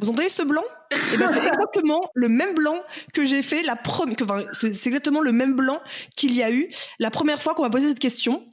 Vous 0.00 0.10
entendez 0.10 0.28
ce 0.28 0.42
blanc? 0.42 0.62
Et 0.92 1.16
ben 1.16 1.28
c'est 1.32 1.44
exactement 1.44 2.08
le 2.14 2.28
même 2.28 2.54
blanc 2.54 2.80
que 3.14 3.24
j'ai 3.24 3.42
fait 3.42 3.64
la 3.64 3.74
première. 3.74 4.16
c'est 4.52 4.86
exactement 4.86 5.20
le 5.20 5.32
même 5.32 5.56
blanc 5.56 5.80
qu'il 6.16 6.34
y 6.34 6.42
a 6.42 6.52
eu 6.52 6.70
la 7.00 7.10
première 7.10 7.42
fois 7.42 7.54
qu'on 7.54 7.62
m'a 7.62 7.70
posé 7.70 7.88
cette 7.88 7.98
question. 7.98 8.48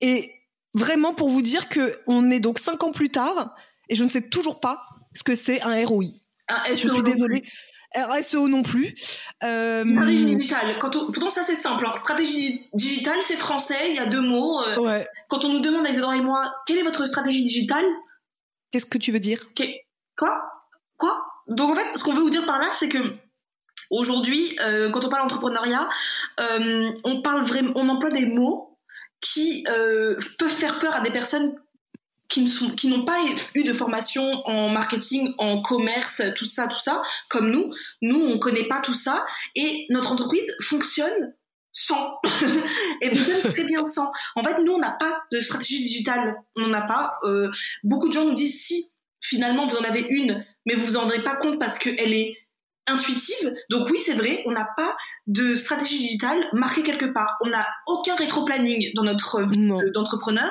Et 0.00 0.32
vraiment 0.74 1.14
pour 1.14 1.28
vous 1.28 1.42
dire 1.42 1.68
que 1.68 2.00
on 2.08 2.30
est 2.30 2.40
donc 2.40 2.58
cinq 2.58 2.82
ans 2.82 2.90
plus 2.90 3.10
tard 3.10 3.54
et 3.88 3.94
je 3.94 4.02
ne 4.02 4.08
sais 4.08 4.22
toujours 4.22 4.58
pas 4.58 4.82
ce 5.14 5.22
que 5.22 5.34
c'est 5.34 5.62
un 5.62 5.86
ROI. 5.86 6.04
je 6.68 6.74
suis 6.74 7.02
désolée. 7.04 7.44
RSO 7.96 8.48
non 8.48 8.62
plus. 8.62 8.94
Euh... 9.44 9.84
Stratégie 9.84 10.36
digitale. 10.36 10.78
Quand 10.78 10.90
Pourtant, 10.90 11.30
ça 11.30 11.42
c'est 11.42 11.54
simple. 11.54 11.86
Hein. 11.86 11.92
Stratégie 11.94 12.68
digitale, 12.72 13.18
c'est 13.22 13.36
français, 13.36 13.90
il 13.90 13.96
y 13.96 13.98
a 13.98 14.06
deux 14.06 14.20
mots. 14.20 14.62
Euh, 14.62 15.02
quand 15.28 15.44
on 15.44 15.52
nous 15.52 15.60
demande, 15.60 15.88
Isadora 15.88 16.16
et 16.16 16.20
moi, 16.20 16.54
quelle 16.66 16.78
est 16.78 16.82
votre 16.82 17.06
stratégie 17.06 17.44
digitale? 17.44 17.84
Qu'est-ce 18.70 18.86
que 18.86 18.98
tu 18.98 19.12
veux 19.12 19.20
dire? 19.20 19.46
Quoi? 20.16 20.42
Quoi? 20.98 21.22
Donc 21.48 21.72
en 21.72 21.74
fait, 21.74 21.98
ce 21.98 22.04
qu'on 22.04 22.12
veut 22.12 22.22
vous 22.22 22.30
dire 22.30 22.46
par 22.46 22.58
là, 22.58 22.68
c'est 22.72 22.88
que 22.88 22.98
aujourd'hui, 23.90 24.56
euh, 24.60 24.90
quand 24.90 25.04
on 25.04 25.08
parle 25.08 25.22
d'entrepreneuriat, 25.22 25.88
euh, 26.40 26.90
on 27.04 27.22
parle 27.22 27.44
vraiment, 27.44 27.72
on 27.74 27.88
emploie 27.88 28.10
des 28.10 28.26
mots 28.26 28.78
qui 29.20 29.64
peuvent 30.38 30.48
faire 30.48 30.78
peur 30.80 30.96
à 30.96 31.00
des 31.00 31.10
personnes 31.10 31.54
qui 32.32 32.88
n'ont 32.88 33.04
pas 33.04 33.18
eu 33.54 33.64
de 33.64 33.72
formation 33.72 34.24
en 34.46 34.68
marketing, 34.68 35.34
en 35.38 35.60
commerce, 35.60 36.22
tout 36.34 36.44
ça, 36.44 36.66
tout 36.68 36.78
ça, 36.78 37.02
comme 37.28 37.50
nous. 37.50 37.74
Nous, 38.00 38.18
on 38.18 38.38
connaît 38.38 38.66
pas 38.66 38.80
tout 38.80 38.94
ça 38.94 39.24
et 39.54 39.86
notre 39.90 40.12
entreprise 40.12 40.54
fonctionne 40.60 41.34
sans 41.72 42.18
et 43.02 43.10
fonctionne 43.10 43.52
très 43.52 43.64
bien 43.64 43.86
sans. 43.86 44.10
En 44.36 44.42
fait, 44.42 44.62
nous, 44.62 44.72
on 44.72 44.78
n'a 44.78 44.92
pas 44.92 45.22
de 45.32 45.40
stratégie 45.40 45.82
digitale. 45.82 46.36
On 46.56 46.62
n'en 46.62 46.72
a 46.72 46.82
pas. 46.82 47.14
Euh, 47.24 47.50
beaucoup 47.82 48.08
de 48.08 48.12
gens 48.12 48.24
nous 48.24 48.34
disent 48.34 48.62
si 48.62 48.92
finalement 49.20 49.66
vous 49.66 49.76
en 49.76 49.84
avez 49.84 50.04
une, 50.08 50.44
mais 50.66 50.74
vous 50.74 50.84
vous 50.84 50.96
en 50.96 51.00
rendrez 51.00 51.22
pas 51.22 51.36
compte 51.36 51.58
parce 51.58 51.78
qu'elle 51.78 52.12
est 52.12 52.36
intuitive. 52.86 53.54
Donc 53.70 53.88
oui, 53.90 53.98
c'est 53.98 54.14
vrai, 54.14 54.42
on 54.46 54.52
n'a 54.52 54.66
pas 54.76 54.96
de 55.26 55.54
stratégie 55.54 55.98
digitale 55.98 56.40
marquée 56.52 56.82
quelque 56.82 57.06
part. 57.06 57.36
On 57.42 57.48
n'a 57.48 57.66
aucun 57.86 58.14
rétro-planning 58.16 58.92
dans 58.94 59.04
notre 59.04 59.42
vie 59.42 59.68
d'entrepreneur. 59.94 60.50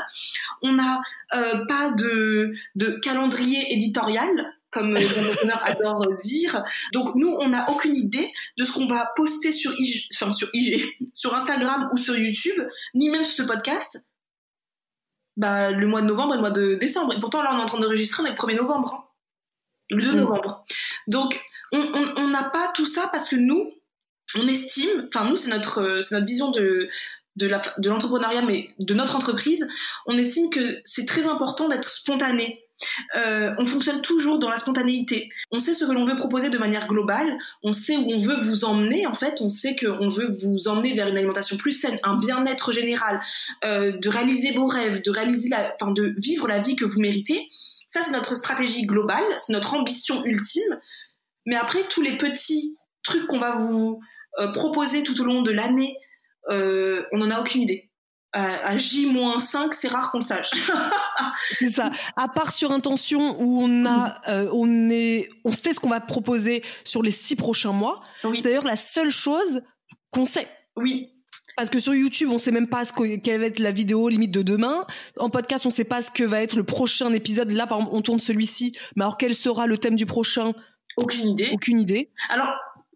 On 0.61 0.73
n'a 0.73 1.01
euh, 1.35 1.65
pas 1.67 1.91
de, 1.91 2.53
de 2.75 2.99
calendrier 3.01 3.73
éditorial 3.73 4.29
comme 4.71 4.95
les 4.95 5.05
entrepreneurs 5.05 5.61
adorent 5.65 6.15
dire. 6.15 6.63
Donc 6.93 7.15
nous, 7.15 7.29
on 7.29 7.49
n'a 7.49 7.69
aucune 7.69 7.95
idée 7.95 8.31
de 8.57 8.63
ce 8.63 8.71
qu'on 8.71 8.87
va 8.87 9.11
poster 9.15 9.51
sur 9.51 9.73
IG, 9.77 10.07
enfin 10.15 10.31
sur 10.31 10.49
IG, 10.53 10.89
sur 11.13 11.35
Instagram 11.35 11.89
ou 11.91 11.97
sur 11.97 12.17
YouTube, 12.17 12.65
ni 12.95 13.09
même 13.09 13.25
sur 13.25 13.43
ce 13.43 13.51
podcast. 13.51 14.03
Bah, 15.37 15.71
le 15.71 15.87
mois 15.87 16.01
de 16.01 16.07
novembre 16.07 16.33
et 16.33 16.37
le 16.37 16.41
mois 16.41 16.51
de 16.51 16.75
décembre. 16.75 17.13
Et 17.13 17.19
pourtant, 17.19 17.41
là, 17.41 17.51
on 17.53 17.57
est 17.57 17.61
en 17.61 17.65
train 17.65 17.79
d'enregistrer, 17.79 18.23
on 18.23 18.25
est 18.25 18.31
le 18.31 18.35
1er 18.35 18.57
novembre. 18.57 18.93
Hein. 18.93 19.07
Le 19.91 20.03
2 20.03 20.11
mm. 20.11 20.19
novembre. 20.19 20.65
Donc, 21.07 21.41
on 21.71 22.27
n'a 22.27 22.43
pas 22.43 22.71
tout 22.75 22.85
ça 22.85 23.09
parce 23.11 23.29
que 23.29 23.35
nous, 23.35 23.71
on 24.35 24.47
estime, 24.47 25.07
enfin 25.07 25.29
nous, 25.29 25.35
c'est 25.35 25.49
notre, 25.49 26.01
notre 26.13 26.25
vision 26.25 26.51
de, 26.51 26.89
de 27.35 27.89
l'entrepreneuriat, 27.89 28.41
mais 28.41 28.69
de 28.79 28.93
notre 28.93 29.15
entreprise, 29.15 29.67
on 30.05 30.17
estime 30.17 30.49
que 30.49 30.79
c'est 30.83 31.05
très 31.05 31.27
important 31.27 31.67
d'être 31.67 31.89
spontané. 31.89 32.65
Euh, 33.15 33.51
on 33.59 33.65
fonctionne 33.65 34.01
toujours 34.01 34.39
dans 34.39 34.49
la 34.49 34.57
spontanéité. 34.57 35.29
On 35.51 35.59
sait 35.59 35.75
ce 35.75 35.85
que 35.85 35.91
l'on 35.91 36.03
veut 36.03 36.15
proposer 36.15 36.49
de 36.49 36.57
manière 36.57 36.87
globale, 36.87 37.37
on 37.61 37.73
sait 37.73 37.95
où 37.95 38.05
on 38.11 38.17
veut 38.17 38.39
vous 38.41 38.65
emmener 38.65 39.05
en 39.05 39.13
fait, 39.13 39.39
on 39.41 39.49
sait 39.49 39.75
qu'on 39.75 40.07
veut 40.07 40.31
vous 40.41 40.67
emmener 40.67 40.93
vers 40.95 41.07
une 41.07 41.17
alimentation 41.17 41.57
plus 41.57 41.73
saine, 41.73 41.99
un 42.03 42.17
bien-être 42.17 42.71
général, 42.71 43.21
euh, 43.65 43.91
de 43.91 44.09
réaliser 44.09 44.51
vos 44.51 44.65
rêves, 44.65 45.03
de 45.03 45.11
réaliser 45.11 45.49
la, 45.49 45.75
de 45.79 46.13
vivre 46.17 46.47
la 46.47 46.59
vie 46.59 46.75
que 46.75 46.85
vous 46.85 46.99
méritez. 46.99 47.49
Ça 47.85 48.01
c'est 48.01 48.13
notre 48.13 48.35
stratégie 48.35 48.87
globale, 48.87 49.25
c'est 49.37 49.53
notre 49.53 49.75
ambition 49.75 50.25
ultime. 50.25 50.79
Mais 51.45 51.55
après 51.55 51.87
tous 51.89 52.01
les 52.01 52.17
petits 52.17 52.77
trucs 53.03 53.27
qu'on 53.27 53.39
va 53.39 53.55
vous 53.57 53.99
euh, 54.39 54.47
proposer 54.51 55.03
tout 55.03 55.19
au 55.21 55.25
long 55.25 55.41
de 55.41 55.51
l'année, 55.51 55.95
on 56.49 57.17
n'en 57.17 57.29
a 57.29 57.39
aucune 57.39 57.61
idée 57.61 57.91
à, 58.33 58.77
J-5, 58.77 59.73
c'est 59.73 59.89
rare 59.89 60.11
qu'on 60.11 60.21
sache. 60.21 60.51
c'est 61.51 61.69
ça. 61.69 61.91
À 62.15 62.27
part 62.27 62.51
sur 62.51 62.71
intention 62.71 63.35
où 63.39 63.61
on 63.61 63.85
a, 63.85 64.15
euh, 64.29 64.49
on 64.53 64.89
est, 64.89 65.29
on 65.43 65.51
sait 65.51 65.73
ce 65.73 65.79
qu'on 65.79 65.89
va 65.89 65.99
proposer 65.99 66.63
sur 66.83 67.03
les 67.03 67.11
six 67.11 67.35
prochains 67.35 67.73
mois. 67.73 68.01
C'est 68.21 68.43
d'ailleurs 68.43 68.65
la 68.65 68.77
seule 68.77 69.09
chose 69.09 69.61
qu'on 70.11 70.25
sait. 70.25 70.47
Oui. 70.77 71.09
Parce 71.57 71.69
que 71.69 71.79
sur 71.79 71.93
YouTube, 71.93 72.29
on 72.31 72.37
sait 72.37 72.51
même 72.51 72.69
pas 72.69 72.85
ce 72.85 72.93
quelle 73.17 73.41
va 73.41 73.47
être 73.47 73.59
la 73.59 73.71
vidéo 73.71 74.07
limite 74.07 74.31
de 74.31 74.41
demain. 74.41 74.85
En 75.17 75.29
podcast, 75.29 75.65
on 75.65 75.69
sait 75.69 75.83
pas 75.83 76.01
ce 76.01 76.09
que 76.09 76.23
va 76.23 76.41
être 76.41 76.55
le 76.55 76.63
prochain 76.63 77.11
épisode. 77.11 77.51
Là, 77.51 77.67
par 77.67 77.79
exemple, 77.79 77.95
on 77.95 78.01
tourne 78.01 78.21
celui-ci. 78.21 78.77
Mais 78.95 79.03
alors, 79.03 79.17
quel 79.17 79.35
sera 79.35 79.67
le 79.67 79.77
thème 79.77 79.95
du 79.95 80.05
prochain 80.05 80.53
Aucune 81.01 81.29
idée. 81.29 81.49
Aucune 81.53 81.79
idée. 81.79 82.09
Alors, 82.29 82.53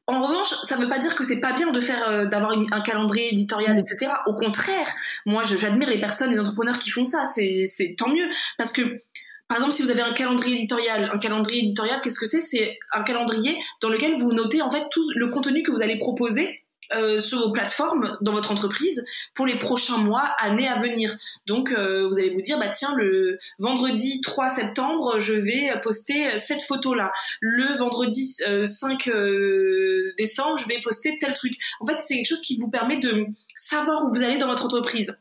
en 0.07 0.21
revanche, 0.21 0.53
ça 0.63 0.77
ne 0.77 0.83
veut 0.83 0.89
pas 0.89 0.99
dire 0.99 1.15
que 1.15 1.23
c'est 1.23 1.39
pas 1.39 1.53
bien 1.53 1.71
de 1.71 1.81
faire, 1.81 2.07
euh, 2.07 2.25
d'avoir 2.25 2.51
un 2.51 2.81
calendrier 2.81 3.31
éditorial, 3.31 3.77
etc. 3.79 4.11
Au 4.27 4.35
contraire, 4.35 4.87
moi, 5.25 5.43
j'admire 5.43 5.89
les 5.89 5.99
personnes, 5.99 6.31
les 6.31 6.39
entrepreneurs 6.39 6.77
qui 6.77 6.91
font 6.91 7.05
ça. 7.05 7.25
C'est, 7.25 7.65
c'est 7.67 7.95
tant 7.97 8.09
mieux 8.09 8.27
parce 8.57 8.71
que 8.71 9.01
par 9.47 9.57
exemple, 9.57 9.73
si 9.73 9.83
vous 9.83 9.91
avez 9.91 10.01
un 10.01 10.13
calendrier 10.13 10.55
éditorial, 10.55 11.11
un 11.13 11.19
calendrier 11.19 11.61
éditorial, 11.61 12.01
qu'est-ce 12.01 12.19
que 12.19 12.25
c'est? 12.25 12.39
C'est 12.39 12.79
un 12.93 13.03
calendrier 13.03 13.57
dans 13.79 13.89
lequel 13.89 14.15
vous 14.15 14.33
notez 14.33 14.61
en 14.63 14.71
fait 14.71 14.85
tout 14.89 15.03
le 15.15 15.29
contenu 15.29 15.61
que 15.61 15.71
vous 15.71 15.83
allez 15.83 15.99
proposer 15.99 16.64
euh, 16.93 17.19
sur 17.19 17.39
vos 17.39 17.51
plateformes 17.51 18.17
dans 18.21 18.31
votre 18.31 18.51
entreprise 18.51 19.03
pour 19.33 19.45
les 19.45 19.57
prochains 19.57 19.97
mois, 19.97 20.35
années 20.39 20.67
à 20.67 20.77
venir. 20.77 21.15
Donc 21.47 21.71
euh, 21.71 22.07
vous 22.07 22.17
allez 22.17 22.31
vous 22.31 22.41
dire 22.41 22.59
bah 22.59 22.69
tiens 22.69 22.93
le 22.95 23.37
vendredi 23.59 24.21
3 24.21 24.49
septembre, 24.49 25.19
je 25.19 25.33
vais 25.33 25.71
poster 25.81 26.37
cette 26.37 26.61
photo 26.61 26.93
là. 26.93 27.11
Le 27.41 27.77
vendredi 27.77 28.25
5 28.65 29.07
euh, 29.07 30.13
décembre, 30.17 30.57
je 30.57 30.67
vais 30.67 30.79
poster 30.81 31.17
tel 31.19 31.33
truc. 31.33 31.53
En 31.79 31.87
fait, 31.87 31.97
c'est 31.99 32.15
quelque 32.15 32.27
chose 32.27 32.41
qui 32.41 32.57
vous 32.57 32.69
permet 32.69 32.97
de 32.97 33.25
savoir 33.55 34.05
où 34.05 34.13
vous 34.13 34.23
allez 34.23 34.37
dans 34.37 34.47
votre 34.47 34.65
entreprise. 34.65 35.17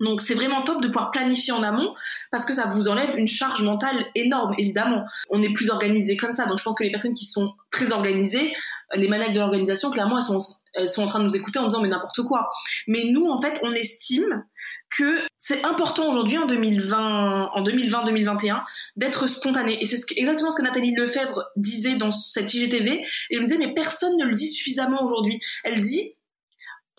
Donc 0.00 0.22
c'est 0.22 0.34
vraiment 0.34 0.62
top 0.62 0.80
de 0.80 0.86
pouvoir 0.86 1.10
planifier 1.10 1.52
en 1.52 1.62
amont 1.62 1.94
parce 2.30 2.46
que 2.46 2.54
ça 2.54 2.66
vous 2.66 2.88
enlève 2.88 3.16
une 3.16 3.26
charge 3.26 3.62
mentale 3.62 4.06
énorme 4.14 4.54
évidemment. 4.58 5.04
On 5.28 5.42
est 5.42 5.52
plus 5.52 5.70
organisé 5.70 6.16
comme 6.16 6.32
ça 6.32 6.46
donc 6.46 6.58
je 6.58 6.64
pense 6.64 6.74
que 6.74 6.84
les 6.84 6.90
personnes 6.90 7.14
qui 7.14 7.26
sont 7.26 7.52
très 7.70 7.92
organisées, 7.92 8.52
les 8.94 9.08
manettes 9.08 9.34
de 9.34 9.40
l'organisation 9.40 9.90
clairement 9.90 10.16
elles 10.16 10.24
sont 10.24 10.38
elles 10.74 10.88
sont 10.88 11.02
en 11.02 11.06
train 11.06 11.18
de 11.18 11.24
nous 11.24 11.36
écouter 11.36 11.58
en 11.58 11.66
disant 11.66 11.82
mais 11.82 11.88
n'importe 11.88 12.22
quoi. 12.22 12.48
Mais 12.86 13.04
nous 13.10 13.26
en 13.26 13.40
fait 13.40 13.58
on 13.62 13.70
estime 13.72 14.44
que 14.90 15.18
c'est 15.38 15.64
important 15.64 16.10
aujourd'hui 16.10 16.38
en 16.38 16.46
2020 16.46 17.50
en 17.54 17.62
2020 17.62 18.04
2021 18.04 18.62
d'être 18.96 19.26
spontané 19.28 19.82
et 19.82 19.86
c'est 19.86 20.00
exactement 20.16 20.50
ce 20.50 20.56
que 20.56 20.62
Nathalie 20.62 20.94
Lefebvre 20.94 21.44
disait 21.56 21.94
dans 21.94 22.10
cette 22.10 22.52
IGTV 22.52 23.02
et 23.30 23.36
je 23.36 23.40
me 23.40 23.46
disais 23.46 23.58
mais 23.58 23.72
personne 23.72 24.16
ne 24.16 24.24
le 24.24 24.34
dit 24.34 24.50
suffisamment 24.50 25.02
aujourd'hui. 25.04 25.40
Elle 25.64 25.80
dit 25.80 26.14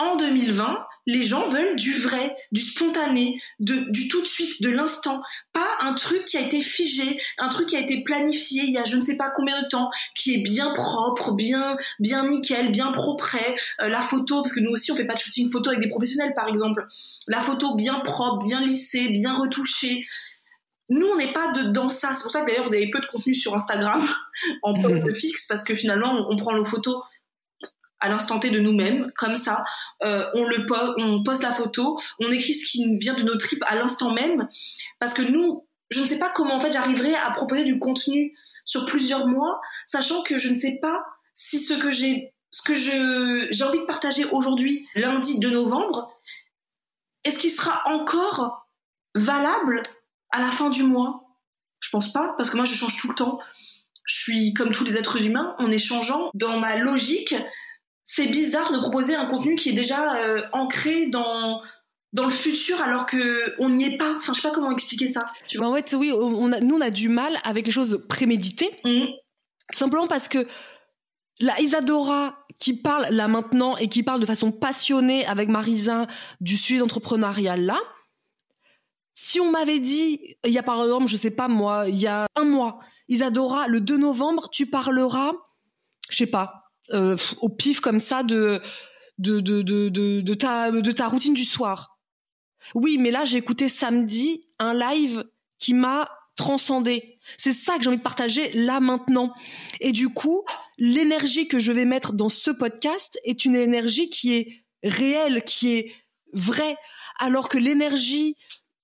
en 0.01 0.15
2020, 0.15 0.77
les 1.07 1.23
gens 1.23 1.47
veulent 1.47 1.75
du 1.75 1.93
vrai, 1.93 2.35
du 2.51 2.61
spontané, 2.61 3.41
du 3.59 4.07
tout 4.07 4.21
de 4.21 4.25
suite, 4.25 4.61
de 4.61 4.69
l'instant. 4.69 5.21
Pas 5.53 5.67
un 5.81 5.93
truc 5.93 6.25
qui 6.25 6.37
a 6.37 6.41
été 6.41 6.61
figé, 6.61 7.19
un 7.39 7.49
truc 7.49 7.69
qui 7.69 7.75
a 7.75 7.79
été 7.79 8.03
planifié 8.03 8.63
il 8.63 8.71
y 8.71 8.77
a 8.77 8.83
je 8.83 8.97
ne 8.97 9.01
sais 9.01 9.17
pas 9.17 9.31
combien 9.35 9.61
de 9.61 9.67
temps, 9.67 9.89
qui 10.15 10.35
est 10.35 10.43
bien 10.43 10.71
propre, 10.73 11.33
bien, 11.33 11.77
bien 11.99 12.27
nickel, 12.27 12.71
bien 12.71 12.91
propre. 12.91 13.35
Euh, 13.81 13.89
la 13.89 14.01
photo, 14.01 14.41
parce 14.41 14.53
que 14.53 14.59
nous 14.59 14.71
aussi 14.71 14.91
on 14.91 14.95
fait 14.95 15.05
pas 15.05 15.13
de 15.13 15.19
shooting 15.19 15.51
photo 15.51 15.69
avec 15.69 15.81
des 15.81 15.89
professionnels 15.89 16.33
par 16.35 16.47
exemple. 16.47 16.85
La 17.27 17.41
photo 17.41 17.75
bien 17.75 17.99
propre, 17.99 18.45
bien 18.45 18.61
lissée, 18.61 19.09
bien 19.09 19.33
retouchée. 19.33 20.05
Nous, 20.89 21.07
on 21.07 21.15
n'est 21.15 21.31
pas 21.31 21.53
de, 21.53 21.69
dans 21.69 21.89
ça. 21.89 22.13
C'est 22.13 22.23
pour 22.23 22.31
ça 22.31 22.41
que 22.41 22.47
d'ailleurs, 22.47 22.65
vous 22.65 22.73
avez 22.73 22.89
peu 22.89 22.99
de 22.99 23.05
contenu 23.05 23.33
sur 23.33 23.55
Instagram 23.55 24.05
en 24.63 24.73
post 24.73 25.13
fixe 25.15 25.45
parce 25.47 25.63
que 25.63 25.73
finalement, 25.73 26.27
on 26.29 26.35
prend 26.35 26.53
nos 26.53 26.65
photos 26.65 27.01
à 28.01 28.09
l'instant 28.09 28.39
T 28.39 28.49
de 28.49 28.59
nous-mêmes, 28.59 29.11
comme 29.15 29.35
ça. 29.35 29.63
Euh, 30.03 30.25
on 30.33 30.43
le 30.43 30.65
poste 31.23 31.43
la 31.43 31.51
photo, 31.51 31.99
on 32.19 32.31
écrit 32.31 32.53
ce 32.53 32.65
qui 32.69 32.97
vient 32.97 33.13
de 33.13 33.23
nos 33.23 33.37
tripes 33.37 33.63
à 33.67 33.75
l'instant 33.75 34.11
même, 34.11 34.47
parce 34.99 35.13
que 35.13 35.21
nous, 35.21 35.67
je 35.89 36.01
ne 36.01 36.05
sais 36.05 36.19
pas 36.19 36.29
comment 36.29 36.55
en 36.55 36.59
fait 36.59 36.71
j'arriverai 36.71 37.15
à 37.15 37.29
proposer 37.31 37.63
du 37.63 37.79
contenu 37.79 38.35
sur 38.65 38.85
plusieurs 38.85 39.27
mois, 39.27 39.61
sachant 39.85 40.23
que 40.23 40.37
je 40.37 40.49
ne 40.49 40.55
sais 40.55 40.79
pas 40.81 41.03
si 41.33 41.59
ce 41.59 41.73
que 41.73 41.91
j'ai, 41.91 42.33
ce 42.49 42.61
que 42.61 42.75
je 42.75 43.47
j'ai 43.51 43.63
envie 43.63 43.79
de 43.79 43.85
partager 43.85 44.25
aujourd'hui, 44.25 44.87
lundi 44.95 45.39
2 45.39 45.51
novembre, 45.51 46.11
est-ce 47.23 47.39
qu'il 47.39 47.51
sera 47.51 47.83
encore 47.85 48.67
valable 49.15 49.83
à 50.31 50.39
la 50.39 50.47
fin 50.47 50.69
du 50.69 50.83
mois? 50.83 51.37
Je 51.79 51.89
pense 51.89 52.11
pas, 52.11 52.33
parce 52.37 52.49
que 52.49 52.57
moi 52.57 52.65
je 52.65 52.73
change 52.73 52.97
tout 52.97 53.09
le 53.09 53.15
temps. 53.15 53.39
Je 54.05 54.15
suis 54.15 54.53
comme 54.53 54.71
tous 54.71 54.83
les 54.83 54.97
êtres 54.97 55.25
humains, 55.25 55.55
en 55.59 55.69
échangeant 55.69 56.31
dans 56.33 56.57
ma 56.57 56.77
logique 56.77 57.35
c'est 58.03 58.27
bizarre 58.27 58.71
de 58.71 58.79
proposer 58.79 59.15
un 59.15 59.25
contenu 59.25 59.55
qui 59.55 59.69
est 59.69 59.73
déjà 59.73 60.15
euh, 60.15 60.41
ancré 60.53 61.07
dans 61.07 61.61
dans 62.13 62.25
le 62.25 62.31
futur 62.31 62.81
alors 62.81 63.05
que 63.05 63.55
on 63.59 63.69
n'y 63.69 63.85
est 63.85 63.97
pas. 63.97 64.15
Enfin, 64.17 64.33
je 64.33 64.41
sais 64.41 64.47
pas 64.47 64.53
comment 64.53 64.71
expliquer 64.71 65.07
ça. 65.07 65.25
Tu 65.47 65.57
vois. 65.57 65.67
En 65.67 65.75
fait, 65.75 65.95
oui, 65.97 66.11
on 66.11 66.51
a, 66.51 66.59
nous 66.59 66.75
on 66.75 66.81
a 66.81 66.89
du 66.89 67.09
mal 67.09 67.37
avec 67.43 67.65
les 67.65 67.71
choses 67.71 68.03
préméditées, 68.09 68.71
mmh. 68.83 69.05
simplement 69.71 70.07
parce 70.07 70.27
que 70.27 70.45
la 71.39 71.59
Isadora 71.59 72.45
qui 72.59 72.73
parle 72.73 73.07
là 73.09 73.27
maintenant 73.27 73.75
et 73.77 73.87
qui 73.87 74.03
parle 74.03 74.19
de 74.19 74.25
façon 74.25 74.51
passionnée 74.51 75.25
avec 75.25 75.49
Marisa 75.49 76.07
du 76.39 76.57
sujet 76.57 76.79
d'entrepreneuriat 76.79 77.57
là. 77.57 77.79
Si 79.15 79.39
on 79.39 79.51
m'avait 79.51 79.79
dit, 79.79 80.35
il 80.45 80.51
y 80.51 80.57
a 80.57 80.63
par 80.63 80.81
exemple, 80.81 81.07
je 81.07 81.15
sais 81.15 81.31
pas 81.31 81.47
moi, 81.47 81.85
il 81.87 81.97
y 81.97 82.07
a 82.07 82.27
un 82.35 82.43
mois, 82.43 82.79
Isadora, 83.07 83.67
le 83.67 83.81
2 83.81 83.97
novembre, 83.97 84.49
tu 84.49 84.67
parleras, 84.67 85.33
je 86.09 86.17
sais 86.17 86.27
pas, 86.27 86.60
euh, 86.93 87.15
au 87.41 87.49
pif 87.49 87.79
comme 87.79 87.99
ça 87.99 88.23
de 88.23 88.61
de, 89.21 89.39
de, 89.39 89.61
de, 89.61 90.33
ta, 90.33 90.71
de 90.71 90.91
ta 90.91 91.07
routine 91.07 91.33
du 91.33 91.45
soir. 91.45 91.99
Oui, 92.73 92.97
mais 92.97 93.11
là, 93.11 93.23
j'ai 93.23 93.37
écouté 93.37 93.69
samedi 93.69 94.41
un 94.59 94.73
live 94.73 95.25
qui 95.59 95.73
m'a 95.73 96.09
transcendé. 96.35 97.19
C'est 97.37 97.53
ça 97.53 97.77
que 97.77 97.83
j'ai 97.83 97.89
envie 97.89 97.97
de 97.97 98.03
partager 98.03 98.51
là 98.53 98.79
maintenant. 98.79 99.33
Et 99.79 99.91
du 99.91 100.09
coup, 100.09 100.43
l'énergie 100.77 101.47
que 101.47 101.59
je 101.59 101.71
vais 101.71 101.85
mettre 101.85 102.13
dans 102.13 102.29
ce 102.29 102.49
podcast 102.49 103.19
est 103.23 103.45
une 103.45 103.55
énergie 103.55 104.07
qui 104.07 104.33
est 104.33 104.63
réelle, 104.83 105.43
qui 105.43 105.73
est 105.73 105.93
vraie, 106.33 106.75
alors 107.19 107.49
que 107.49 107.57
l'énergie 107.57 108.35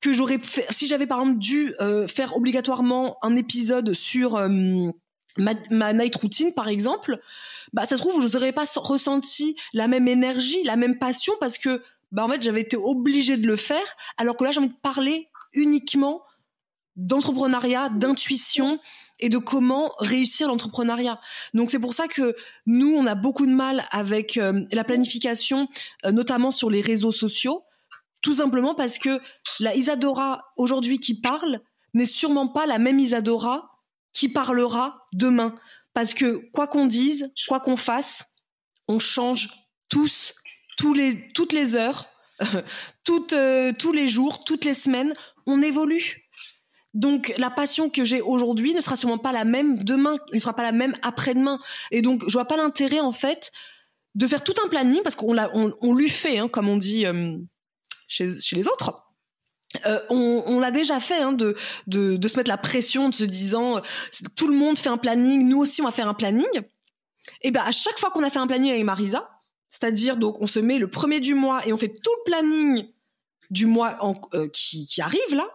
que 0.01 0.13
j'aurais 0.13 0.37
fait, 0.37 0.67
si 0.69 0.87
j'avais 0.87 1.07
par 1.07 1.19
exemple 1.21 1.39
dû 1.39 1.73
euh, 1.81 2.07
faire 2.07 2.35
obligatoirement 2.37 3.17
un 3.23 3.35
épisode 3.35 3.93
sur 3.93 4.35
euh, 4.35 4.91
ma, 5.37 5.93
night 5.93 6.15
routine, 6.15 6.53
par 6.53 6.67
exemple, 6.67 7.19
bah 7.73 7.85
ça 7.85 7.97
se 7.97 8.01
trouve 8.01 8.21
vous 8.21 8.29
n'aurez 8.29 8.53
pas 8.53 8.65
ressenti 8.77 9.55
la 9.73 9.87
même 9.87 10.07
énergie, 10.07 10.63
la 10.63 10.77
même 10.77 10.97
passion 10.97 11.33
parce 11.39 11.57
que 11.57 11.83
bah 12.11 12.23
en 12.23 12.29
fait 12.29 12.41
j'avais 12.41 12.61
été 12.61 12.77
obligée 12.77 13.35
de 13.35 13.45
le 13.45 13.57
faire 13.57 13.85
alors 14.17 14.37
que 14.37 14.45
là 14.45 14.51
j'ai 14.51 14.59
envie 14.59 14.69
de 14.69 14.73
parler 14.81 15.27
uniquement 15.53 16.23
d'entrepreneuriat, 16.95 17.89
d'intuition 17.89 18.79
et 19.19 19.29
de 19.29 19.37
comment 19.37 19.91
réussir 19.99 20.47
l'entrepreneuriat. 20.47 21.19
Donc 21.53 21.69
c'est 21.69 21.79
pour 21.79 21.93
ça 21.93 22.07
que 22.07 22.35
nous 22.65 22.95
on 22.95 23.05
a 23.05 23.15
beaucoup 23.15 23.45
de 23.45 23.51
mal 23.51 23.85
avec 23.91 24.37
euh, 24.37 24.63
la 24.71 24.83
planification 24.83 25.67
euh, 26.05 26.11
notamment 26.11 26.51
sur 26.51 26.69
les 26.69 26.81
réseaux 26.81 27.11
sociaux 27.11 27.63
tout 28.21 28.35
simplement 28.35 28.75
parce 28.75 28.97
que 28.97 29.21
la 29.59 29.75
Isadora 29.75 30.41
aujourd'hui 30.57 30.99
qui 30.99 31.19
parle 31.19 31.61
n'est 31.93 32.05
sûrement 32.05 32.47
pas 32.47 32.65
la 32.65 32.79
même 32.79 32.99
Isadora 32.99 33.76
qui 34.17 34.29
parlera 34.29 35.05
demain 35.13 35.53
Parce 35.93 36.15
que 36.15 36.49
quoi 36.51 36.65
qu'on 36.65 36.87
dise, 36.87 37.31
quoi 37.47 37.59
qu'on 37.59 37.77
fasse, 37.77 38.23
on 38.87 38.97
change 38.97 39.49
tous, 39.89 40.33
toutes 40.77 41.53
les 41.53 41.75
heures, 41.75 42.07
euh, 43.33 43.71
tous 43.77 43.91
les 43.91 44.07
jours, 44.07 44.43
toutes 44.43 44.65
les 44.65 44.73
semaines, 44.73 45.13
on 45.45 45.61
évolue. 45.61 46.27
Donc 46.95 47.31
la 47.37 47.51
passion 47.51 47.91
que 47.91 48.03
j'ai 48.03 48.21
aujourd'hui 48.21 48.73
ne 48.73 48.81
sera 48.81 48.95
sûrement 48.95 49.19
pas 49.19 49.31
la 49.31 49.45
même 49.45 49.77
demain, 49.83 50.17
ne 50.33 50.39
sera 50.39 50.55
pas 50.55 50.63
la 50.63 50.71
même 50.71 50.95
après-demain. 51.03 51.59
Et 51.91 52.01
donc 52.01 52.23
je 52.27 52.33
vois 52.33 52.45
pas 52.45 52.57
l'intérêt 52.57 53.01
en 53.01 53.11
fait 53.11 53.51
de 54.15 54.25
faire 54.25 54.43
tout 54.43 54.55
un 54.65 54.67
planning 54.67 55.03
parce 55.03 55.15
qu'on 55.15 55.31
l'a, 55.31 55.51
on, 55.53 55.93
lui 55.93 56.09
fait, 56.09 56.39
hein, 56.39 56.47
comme 56.47 56.67
on 56.69 56.77
dit 56.77 57.05
euh, 57.05 57.37
chez 58.07 58.27
les 58.53 58.67
autres. 58.67 59.06
Euh, 59.85 59.99
on, 60.09 60.43
on 60.45 60.59
l'a 60.59 60.71
déjà 60.71 60.99
fait 60.99 61.21
hein, 61.21 61.31
de, 61.31 61.55
de, 61.87 62.17
de, 62.17 62.27
se 62.27 62.37
mettre 62.37 62.49
la 62.49 62.57
pression 62.57 63.09
de 63.09 63.13
se 63.13 63.23
disant 63.23 63.81
tout 64.35 64.47
le 64.47 64.55
monde 64.55 64.77
fait 64.77 64.89
un 64.89 64.97
planning, 64.97 65.47
nous 65.47 65.59
aussi 65.59 65.81
on 65.81 65.85
va 65.85 65.91
faire 65.91 66.07
un 66.07 66.13
planning. 66.13 66.45
Et 67.41 67.51
ben 67.51 67.61
à 67.61 67.71
chaque 67.71 67.99
fois 67.99 68.11
qu'on 68.11 68.23
a 68.23 68.29
fait 68.29 68.39
un 68.39 68.47
planning 68.47 68.71
avec 68.71 68.83
Marisa, 68.83 69.29
c'est-à-dire 69.69 70.17
donc 70.17 70.41
on 70.41 70.47
se 70.47 70.59
met 70.59 70.79
le 70.79 70.89
premier 70.89 71.19
du 71.19 71.33
mois 71.33 71.65
et 71.67 71.73
on 71.73 71.77
fait 71.77 71.89
tout 71.89 72.11
le 72.25 72.31
planning 72.31 72.87
du 73.49 73.65
mois 73.65 73.97
en, 74.01 74.19
euh, 74.33 74.47
qui, 74.49 74.85
qui 74.85 75.01
arrive 75.01 75.35
là, 75.35 75.47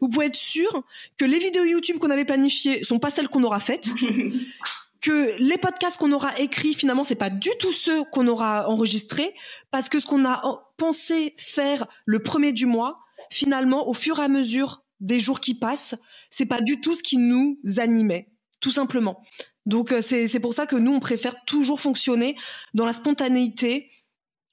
vous 0.00 0.08
pouvez 0.08 0.26
être 0.26 0.36
sûr 0.36 0.82
que 1.16 1.24
les 1.24 1.38
vidéos 1.38 1.64
YouTube 1.64 1.98
qu'on 1.98 2.10
avait 2.10 2.24
planifiées 2.24 2.84
sont 2.84 2.98
pas 2.98 3.10
celles 3.10 3.28
qu'on 3.28 3.42
aura 3.44 3.60
faites. 3.60 3.88
que 5.00 5.38
les 5.38 5.58
podcasts 5.58 5.96
qu'on 5.96 6.12
aura 6.12 6.36
écrits 6.40 6.74
finalement 6.74 7.04
c'est 7.04 7.14
pas 7.14 7.30
du 7.30 7.50
tout 7.60 7.72
ceux 7.72 8.02
qu'on 8.04 8.26
aura 8.26 8.68
enregistrés 8.68 9.32
parce 9.70 9.88
que 9.88 10.00
ce 10.00 10.06
qu'on 10.06 10.24
a 10.24 10.42
pensé 10.76 11.34
faire 11.38 11.86
le 12.04 12.18
premier 12.18 12.52
du 12.52 12.66
mois 12.66 12.98
finalement, 13.30 13.88
au 13.88 13.94
fur 13.94 14.18
et 14.18 14.24
à 14.24 14.28
mesure 14.28 14.84
des 15.00 15.18
jours 15.18 15.40
qui 15.40 15.54
passent, 15.54 15.94
c'est 16.30 16.46
pas 16.46 16.60
du 16.60 16.80
tout 16.80 16.94
ce 16.94 17.02
qui 17.02 17.16
nous 17.16 17.58
animait, 17.76 18.32
tout 18.60 18.70
simplement. 18.70 19.22
Donc 19.66 19.92
euh, 19.92 20.00
c'est 20.00 20.40
pour 20.40 20.54
ça 20.54 20.66
que 20.66 20.76
nous 20.76 20.92
on 20.92 21.00
préfère 21.00 21.44
toujours 21.44 21.80
fonctionner 21.80 22.36
dans 22.74 22.86
la 22.86 22.92
spontanéité, 22.92 23.90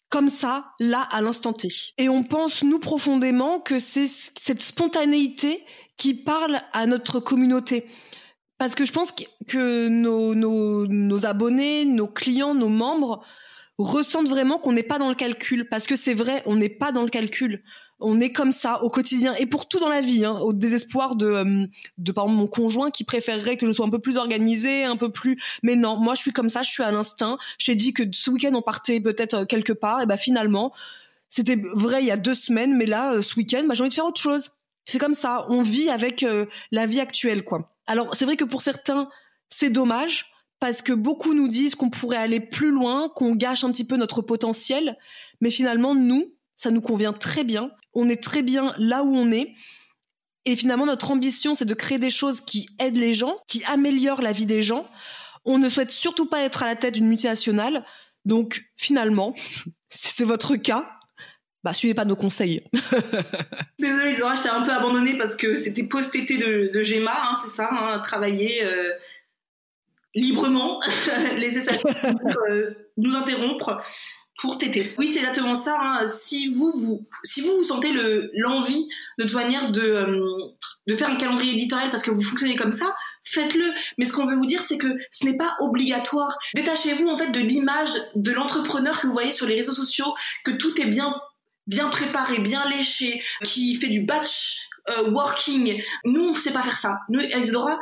comme 0.10 0.30
ça, 0.30 0.66
là, 0.80 1.08
à 1.12 1.22
l'instant 1.22 1.54
T. 1.54 1.68
Et 1.98 2.10
on 2.10 2.24
pense, 2.24 2.64
nous, 2.64 2.80
profondément, 2.80 3.60
que 3.60 3.80
c'est 3.80 4.08
cette 4.08 4.62
spontanéité 4.62 5.66
qui 5.98 6.14
parle 6.14 6.62
à 6.74 6.86
notre 6.86 7.20
communauté. 7.20 7.86
Parce 8.58 8.76
que 8.76 8.86
je 8.86 8.94
pense 8.94 9.14
que 9.48 9.88
nos, 9.88 10.36
nos, 10.36 10.88
nos 10.88 11.26
abonnés, 11.26 11.86
nos 11.86 12.08
clients, 12.08 12.54
nos 12.54 12.70
membres 12.70 13.26
ressentent 13.78 14.30
vraiment 14.30 14.60
qu'on 14.60 14.72
n'est 14.74 14.84
pas 14.84 15.00
dans 15.00 15.10
le 15.10 15.16
calcul. 15.16 15.68
Parce 15.68 15.88
que 15.88 15.96
c'est 15.96 16.14
vrai, 16.14 16.44
on 16.46 16.56
n'est 16.56 16.70
pas 16.70 16.92
dans 16.92 17.04
le 17.04 17.10
calcul 17.10 17.64
on 18.00 18.20
est 18.20 18.32
comme 18.32 18.52
ça 18.52 18.82
au 18.84 18.90
quotidien 18.90 19.34
et 19.36 19.46
pour 19.46 19.68
tout 19.68 19.80
dans 19.80 19.90
la 19.90 20.02
vie, 20.02 20.26
hein, 20.26 20.38
au 20.42 20.54
désespoir 20.54 21.16
de, 21.16 21.26
euh, 21.26 21.68
de 21.98 22.12
par 22.12 22.26
exemple 22.26 22.40
mon 22.40 22.48
conjoint 22.48 22.92
qui 22.92 23.04
préférerait 23.04 23.58
que 23.58 23.66
je 23.66 23.72
sois 23.72 23.86
un 23.86 23.90
peu 23.90 24.00
plus 24.00 24.18
organisée, 24.18 24.84
un 24.84 24.98
peu 24.98 25.12
plus. 25.12 25.42
Mais 25.64 25.76
non, 25.76 25.98
moi 25.98 26.14
je 26.16 26.22
suis 26.22 26.32
comme 26.32 26.50
ça, 26.50 26.62
je 26.62 26.72
suis 26.72 26.84
à 26.84 26.92
l'instinct. 26.92 27.38
J'ai 27.58 27.76
dit 27.76 27.94
que 27.94 28.04
ce 28.12 28.30
week-end 28.30 28.54
on 28.54 28.62
partait 28.62 29.00
peut-être 29.00 29.34
euh, 29.34 29.46
quelque 29.46 29.74
part 29.74 30.02
et 30.02 30.06
ben 30.06 30.18
finalement 30.18 30.74
c'était 31.30 31.56
vrai 31.74 32.02
il 32.02 32.08
y 32.08 32.12
a 32.12 32.18
deux 32.18 32.34
semaines, 32.34 32.76
mais 32.76 32.86
là 32.86 33.14
euh, 33.14 33.22
ce 33.22 33.36
week-end 33.36 33.64
bah, 33.68 33.74
j'ai 33.74 33.82
envie 33.82 33.90
de 33.90 33.96
faire 33.96 34.06
autre 34.06 34.22
chose. 34.22 34.52
C'est 34.86 35.00
comme 35.00 35.16
ça, 35.16 35.48
on 35.50 35.64
vit 35.64 35.90
avec 35.90 36.24
la 36.72 36.86
vie 36.86 37.00
actuelle 37.00 37.44
quoi. 37.44 37.76
Alors 37.88 38.16
c'est 38.16 38.26
vrai 38.26 38.36
que 38.36 38.44
pour 38.44 38.62
certains 38.62 39.10
c'est 39.50 39.72
dommage 39.72 40.32
parce 40.60 40.84
que 40.84 40.94
beaucoup 40.94 41.34
nous 41.34 41.48
disent 41.48 41.74
qu'on 41.74 41.90
pourrait 41.90 42.18
aller 42.18 42.40
plus 42.40 42.70
loin, 42.70 43.10
qu'on 43.10 43.34
gâche 43.34 43.64
un 43.64 43.72
petit 43.72 43.88
peu 43.88 43.96
notre 43.96 44.22
potentiel, 44.22 44.96
mais 45.42 45.50
finalement 45.50 45.96
nous 45.96 46.36
ça 46.56 46.70
nous 46.70 46.82
convient 46.82 47.14
très 47.14 47.44
bien 47.44 47.72
on 47.96 48.10
est 48.10 48.22
très 48.22 48.44
bien 48.44 48.74
là 48.78 49.04
où 49.04 49.16
on 49.16 49.32
est. 49.32 49.54
Et 50.46 50.56
finalement, 50.56 50.86
notre 50.86 51.10
ambition, 51.12 51.56
c'est 51.56 51.66
de 51.66 51.74
créer 51.74 51.98
des 51.98 52.12
choses 52.12 52.42
qui 52.42 52.70
aident 52.78 52.98
les 52.98 53.14
gens, 53.14 53.38
qui 53.48 53.64
améliorent 53.66 54.22
la 54.22 54.32
vie 54.32 54.46
des 54.46 54.62
gens. 54.62 54.86
On 55.44 55.58
ne 55.58 55.70
souhaite 55.70 55.92
surtout 55.92 56.28
pas 56.28 56.42
être 56.42 56.62
à 56.62 56.68
la 56.68 56.76
tête 56.76 56.94
d'une 56.94 57.08
multinationale. 57.08 57.84
Donc, 58.26 58.64
finalement, 58.78 59.34
si 59.90 60.14
c'est 60.14 60.24
votre 60.24 60.56
cas, 60.56 60.92
bah, 61.64 61.74
suivez 61.74 61.96
pas 61.96 62.06
nos 62.06 62.16
conseils. 62.16 62.64
Désolée, 63.80 64.14
Zora, 64.14 64.36
je 64.36 64.44
t'ai 64.44 64.50
un 64.50 64.62
peu 64.62 64.72
abandonné 64.72 65.18
parce 65.18 65.36
que 65.36 65.56
c'était 65.56 65.82
post-été 65.82 66.38
de, 66.38 66.70
de 66.72 66.84
Gemma, 66.84 67.30
hein, 67.30 67.34
c'est 67.42 67.50
ça, 67.50 67.70
hein, 67.72 68.00
travailler 68.00 68.64
euh, 68.64 68.92
librement, 70.14 70.80
laisser 71.38 71.62
ça 71.62 71.72
euh, 72.50 72.72
nous 72.98 73.16
interrompre 73.16 73.82
pour 74.38 74.58
t'aider. 74.58 74.94
Oui, 74.98 75.08
c'est 75.08 75.20
exactement 75.20 75.56
ça. 75.56 75.78
Hein. 75.80 76.08
Si 76.08 76.54
vous, 76.54 76.72
vous, 76.76 77.08
si 77.24 77.42
vous, 77.42 77.56
vous 77.58 77.64
sentez 77.64 77.92
le 77.92 78.32
l'envie 78.36 78.88
de 79.18 79.24
toute 79.24 79.38
euh, 79.78 80.28
de 80.88 80.96
faire 80.96 81.10
un 81.10 81.16
calendrier 81.16 81.54
éditorial 81.54 81.90
parce 81.90 82.04
que 82.04 82.12
vous 82.12 82.22
fonctionnez 82.22 82.56
comme 82.56 82.74
ça, 82.74 82.96
faites-le. 83.24 83.66
Mais 83.98 84.06
ce 84.06 84.14
qu'on 84.14 84.26
veut 84.26 84.36
vous 84.36 84.46
dire, 84.46 84.62
c'est 84.62 84.78
que 84.78 84.98
ce 85.12 85.26
n'est 85.26 85.38
pas 85.38 85.56
obligatoire. 85.60 86.38
Détachez-vous 86.54 87.08
en 87.08 87.18
fait 87.18 87.32
de 87.32 87.40
l'image 87.40 87.92
de 88.16 88.32
l'entrepreneur 88.32 89.00
que 89.00 89.08
vous 89.08 89.14
voyez 89.14 89.32
sur 89.32 89.48
les 89.48 89.56
réseaux 89.56 89.74
sociaux, 89.74 90.14
que 90.44 90.52
tout 90.52 90.80
est 90.82 90.88
bien 90.88 91.14
bien 91.68 91.90
préparé, 91.90 92.40
bien 92.40 92.70
léché, 92.70 93.24
qui 93.44 93.74
fait 93.74 93.90
du 93.90 94.06
batch 94.06 94.68
euh, 94.90 95.10
working. 95.10 95.82
Nous, 96.04 96.22
on 96.22 96.34
ne 96.34 96.38
sait 96.38 96.54
pas 96.54 96.62
faire 96.62 96.78
ça. 96.78 97.00
Nous, 97.10 97.20
Exdora, 97.20 97.80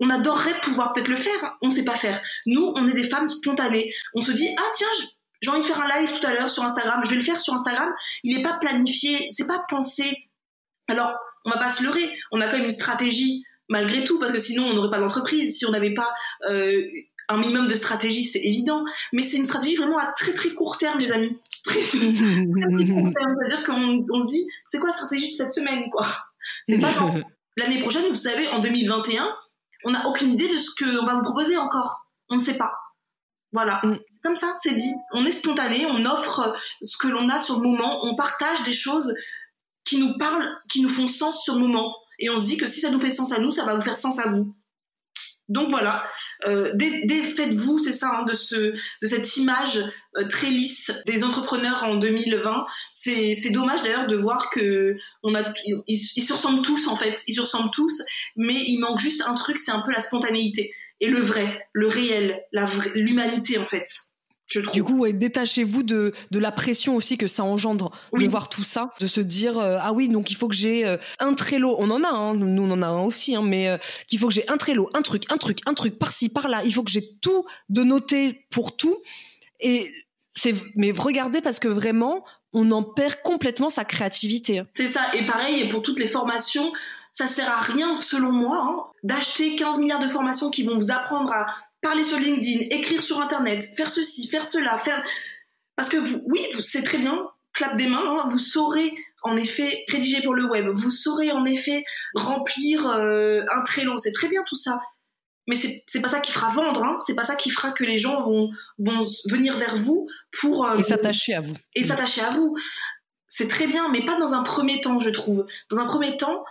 on 0.00 0.10
adorerait 0.10 0.60
pouvoir 0.60 0.92
peut-être 0.92 1.08
le 1.08 1.16
faire, 1.16 1.56
on 1.60 1.68
ne 1.68 1.72
sait 1.72 1.84
pas 1.84 1.96
faire. 1.96 2.20
Nous, 2.46 2.72
on 2.76 2.88
est 2.88 2.94
des 2.94 3.08
femmes 3.08 3.28
spontanées. 3.28 3.92
On 4.14 4.20
se 4.20 4.32
dit, 4.32 4.48
ah 4.56 4.70
tiens, 4.74 4.86
j'ai 5.40 5.50
envie 5.50 5.60
de 5.60 5.66
faire 5.66 5.80
un 5.80 5.88
live 6.00 6.10
tout 6.18 6.26
à 6.26 6.34
l'heure 6.34 6.50
sur 6.50 6.64
Instagram, 6.64 7.00
je 7.04 7.10
vais 7.10 7.16
le 7.16 7.22
faire 7.22 7.38
sur 7.38 7.54
Instagram, 7.54 7.92
il 8.24 8.36
n'est 8.36 8.42
pas 8.42 8.54
planifié, 8.60 9.26
c'est 9.30 9.46
pas 9.46 9.64
pensé. 9.68 10.16
Alors, 10.88 11.18
on 11.44 11.50
va 11.50 11.58
pas 11.58 11.70
se 11.70 11.82
leurrer, 11.82 12.10
on 12.32 12.40
a 12.40 12.46
quand 12.46 12.56
même 12.56 12.64
une 12.64 12.70
stratégie 12.70 13.44
malgré 13.68 14.02
tout, 14.02 14.18
parce 14.18 14.32
que 14.32 14.38
sinon 14.38 14.66
on 14.66 14.74
n'aurait 14.74 14.90
pas 14.90 14.98
d'entreprise, 14.98 15.58
si 15.58 15.66
on 15.66 15.70
n'avait 15.70 15.94
pas 15.94 16.10
euh, 16.48 16.82
un 17.28 17.36
minimum 17.36 17.68
de 17.68 17.74
stratégie, 17.74 18.24
c'est 18.24 18.40
évident, 18.40 18.84
mais 19.12 19.22
c'est 19.22 19.36
une 19.36 19.44
stratégie 19.44 19.76
vraiment 19.76 19.98
à 19.98 20.06
très 20.16 20.32
très 20.32 20.50
court 20.50 20.78
terme, 20.78 20.98
les 20.98 21.12
amis. 21.12 21.38
Très, 21.64 21.80
très, 21.80 21.98
court 21.98 23.12
terme, 23.12 23.36
c'est-à-dire 23.40 23.66
qu'on 23.66 24.02
on 24.10 24.20
se 24.20 24.28
dit, 24.28 24.46
c'est 24.64 24.78
quoi 24.78 24.88
la 24.88 24.94
stratégie 24.94 25.28
de 25.28 25.34
cette 25.34 25.52
semaine, 25.52 25.90
quoi? 25.90 26.06
C'est 26.66 26.78
pas 26.78 26.94
l'année 27.58 27.80
prochaine, 27.80 28.06
vous 28.08 28.14
savez, 28.14 28.48
en 28.48 28.60
2021, 28.60 29.28
on 29.84 29.90
n'a 29.90 30.06
aucune 30.06 30.32
idée 30.32 30.48
de 30.48 30.56
ce 30.56 30.70
qu'on 30.70 31.04
va 31.04 31.16
vous 31.16 31.22
proposer 31.22 31.58
encore. 31.58 32.08
On 32.30 32.36
ne 32.36 32.40
sait 32.40 32.56
pas. 32.56 32.72
Voilà. 33.52 33.80
Mm. 33.84 33.98
Comme 34.22 34.36
ça, 34.36 34.54
c'est 34.58 34.74
dit. 34.74 34.94
On 35.12 35.24
est 35.24 35.32
spontané, 35.32 35.86
on 35.86 36.04
offre 36.04 36.54
ce 36.82 36.96
que 36.96 37.08
l'on 37.08 37.28
a 37.28 37.38
sur 37.38 37.56
le 37.56 37.62
moment, 37.62 38.04
on 38.04 38.16
partage 38.16 38.62
des 38.64 38.72
choses 38.72 39.14
qui 39.84 39.98
nous 39.98 40.18
parlent, 40.18 40.46
qui 40.68 40.82
nous 40.82 40.88
font 40.88 41.08
sens 41.08 41.42
sur 41.42 41.54
le 41.54 41.60
moment. 41.60 41.94
Et 42.18 42.30
on 42.30 42.38
se 42.38 42.46
dit 42.46 42.56
que 42.56 42.66
si 42.66 42.80
ça 42.80 42.90
nous 42.90 43.00
fait 43.00 43.10
sens 43.10 43.32
à 43.32 43.38
nous, 43.38 43.50
ça 43.50 43.64
va 43.64 43.74
vous 43.74 43.80
faire 43.80 43.96
sens 43.96 44.18
à 44.18 44.28
vous. 44.28 44.54
Donc 45.48 45.70
voilà, 45.70 46.04
euh, 46.46 46.72
défaites-vous, 46.74 47.78
c'est 47.78 47.92
ça, 47.92 48.10
hein, 48.12 48.24
de, 48.24 48.34
ce, 48.34 48.54
de 48.54 49.06
cette 49.06 49.38
image 49.38 49.82
euh, 50.18 50.26
très 50.28 50.50
lisse 50.50 50.92
des 51.06 51.24
entrepreneurs 51.24 51.84
en 51.84 51.96
2020. 51.96 52.66
C'est, 52.92 53.50
dommage 53.50 53.82
d'ailleurs 53.82 54.06
de 54.06 54.14
voir 54.14 54.50
que 54.50 54.96
on 55.22 55.34
a, 55.34 55.40
ils, 55.86 55.96
se 55.96 56.32
ressemblent 56.34 56.60
tous 56.60 56.86
en 56.86 56.96
fait, 56.96 57.24
ils 57.28 57.34
se 57.34 57.40
ressemblent 57.40 57.70
tous, 57.70 58.02
mais 58.36 58.62
il 58.66 58.78
manque 58.78 58.98
juste 58.98 59.22
un 59.26 59.34
truc, 59.34 59.58
c'est 59.58 59.70
un 59.70 59.80
peu 59.80 59.90
la 59.90 60.00
spontanéité 60.00 60.74
et 61.00 61.08
le 61.08 61.18
vrai, 61.18 61.68
le 61.72 61.86
réel, 61.86 62.42
l'humanité 62.94 63.58
en 63.58 63.66
fait. 63.66 63.84
Du 64.72 64.82
coup, 64.82 65.06
détachez-vous 65.06 65.82
de, 65.82 66.14
de 66.30 66.38
la 66.38 66.50
pression 66.50 66.96
aussi 66.96 67.18
que 67.18 67.26
ça 67.26 67.44
engendre 67.44 67.90
de 68.14 68.26
voir 68.26 68.48
tout 68.48 68.64
ça, 68.64 68.90
de 68.98 69.06
se 69.06 69.20
dire 69.20 69.58
euh, 69.58 69.78
ah 69.80 69.92
oui 69.92 70.08
donc 70.08 70.30
il 70.30 70.36
faut 70.36 70.48
que 70.48 70.54
j'ai 70.54 70.86
euh, 70.86 70.96
un 71.18 71.34
Trello, 71.34 71.76
on 71.78 71.90
en 71.90 72.02
a, 72.02 72.08
hein, 72.08 72.34
nous 72.34 72.62
on 72.62 72.70
en 72.70 72.80
a 72.80 72.86
un 72.86 73.02
aussi, 73.02 73.34
hein, 73.34 73.42
mais 73.42 73.68
euh, 73.68 73.76
qu'il 74.06 74.18
faut 74.18 74.28
que 74.28 74.32
j'ai 74.32 74.48
un 74.48 74.56
Trello, 74.56 74.88
un 74.94 75.02
truc, 75.02 75.24
un 75.30 75.36
truc, 75.36 75.58
un 75.66 75.74
truc 75.74 75.98
par-ci 75.98 76.30
par-là, 76.30 76.62
il 76.64 76.72
faut 76.72 76.82
que 76.82 76.90
j'ai 76.90 77.04
tout 77.20 77.44
de 77.68 77.82
noter 77.82 78.46
pour 78.50 78.76
tout 78.76 78.96
et 79.60 79.86
c'est 80.34 80.54
mais 80.76 80.92
regardez 80.96 81.42
parce 81.42 81.58
que 81.58 81.68
vraiment 81.68 82.24
on 82.54 82.70
en 82.70 82.82
perd 82.82 83.16
complètement 83.22 83.68
sa 83.68 83.84
créativité. 83.84 84.60
Hein. 84.60 84.66
C'est 84.70 84.86
ça 84.86 85.02
et 85.14 85.26
pareil 85.26 85.60
et 85.60 85.68
pour 85.68 85.82
toutes 85.82 85.98
les 85.98 86.06
formations, 86.06 86.72
ça 87.18 87.26
sert 87.26 87.50
à 87.50 87.60
rien 87.60 87.96
selon 87.96 88.30
moi 88.30 88.58
hein, 88.62 88.92
d'acheter 89.02 89.56
15 89.56 89.78
milliards 89.78 89.98
de 89.98 90.08
formations 90.08 90.50
qui 90.50 90.62
vont 90.62 90.76
vous 90.76 90.92
apprendre 90.92 91.32
à 91.32 91.46
parler 91.80 92.04
sur 92.04 92.16
LinkedIn, 92.16 92.66
écrire 92.70 93.02
sur 93.02 93.20
Internet, 93.20 93.60
faire 93.76 93.90
ceci, 93.90 94.28
faire 94.28 94.46
cela, 94.46 94.78
faire... 94.78 95.04
Parce 95.74 95.88
que 95.88 95.96
vous, 95.96 96.22
oui, 96.26 96.46
c'est 96.60 96.84
très 96.84 96.98
bien, 96.98 97.28
clap 97.54 97.76
des 97.76 97.88
mains, 97.88 98.04
hein, 98.04 98.28
vous 98.28 98.38
saurez 98.38 98.94
en 99.22 99.36
effet 99.36 99.84
rédiger 99.88 100.22
pour 100.22 100.32
le 100.32 100.48
web, 100.48 100.68
vous 100.68 100.90
saurez 100.90 101.32
en 101.32 101.44
effet 101.44 101.82
remplir 102.14 102.86
euh, 102.86 103.42
un 103.52 103.62
Trello, 103.62 103.98
c'est 103.98 104.12
très 104.12 104.28
bien 104.28 104.44
tout 104.46 104.54
ça. 104.54 104.80
Mais 105.48 105.56
c'est 105.56 106.00
pas 106.00 106.06
ça 106.08 106.20
qui 106.20 106.30
fera 106.30 106.52
vendre, 106.52 106.84
hein, 106.84 106.98
c'est 107.04 107.16
pas 107.16 107.24
ça 107.24 107.34
qui 107.34 107.50
fera 107.50 107.72
que 107.72 107.82
les 107.82 107.98
gens 107.98 108.22
vont, 108.22 108.52
vont 108.78 109.06
venir 109.28 109.58
vers 109.58 109.76
vous 109.76 110.06
pour... 110.40 110.66
Euh, 110.66 110.78
et 110.78 110.84
s'attacher 110.84 111.34
à 111.34 111.40
vous. 111.40 111.56
Et 111.74 111.82
s'attacher 111.82 112.20
à 112.20 112.30
vous. 112.30 112.56
C'est 113.26 113.48
très 113.48 113.66
bien, 113.66 113.88
mais 113.90 114.04
pas 114.04 114.16
dans 114.20 114.34
un 114.34 114.44
premier 114.44 114.80
temps, 114.80 115.00
je 115.00 115.10
trouve. 115.10 115.46
Dans 115.70 115.78
un 115.78 115.86
premier 115.86 116.16
temps, 116.16 116.44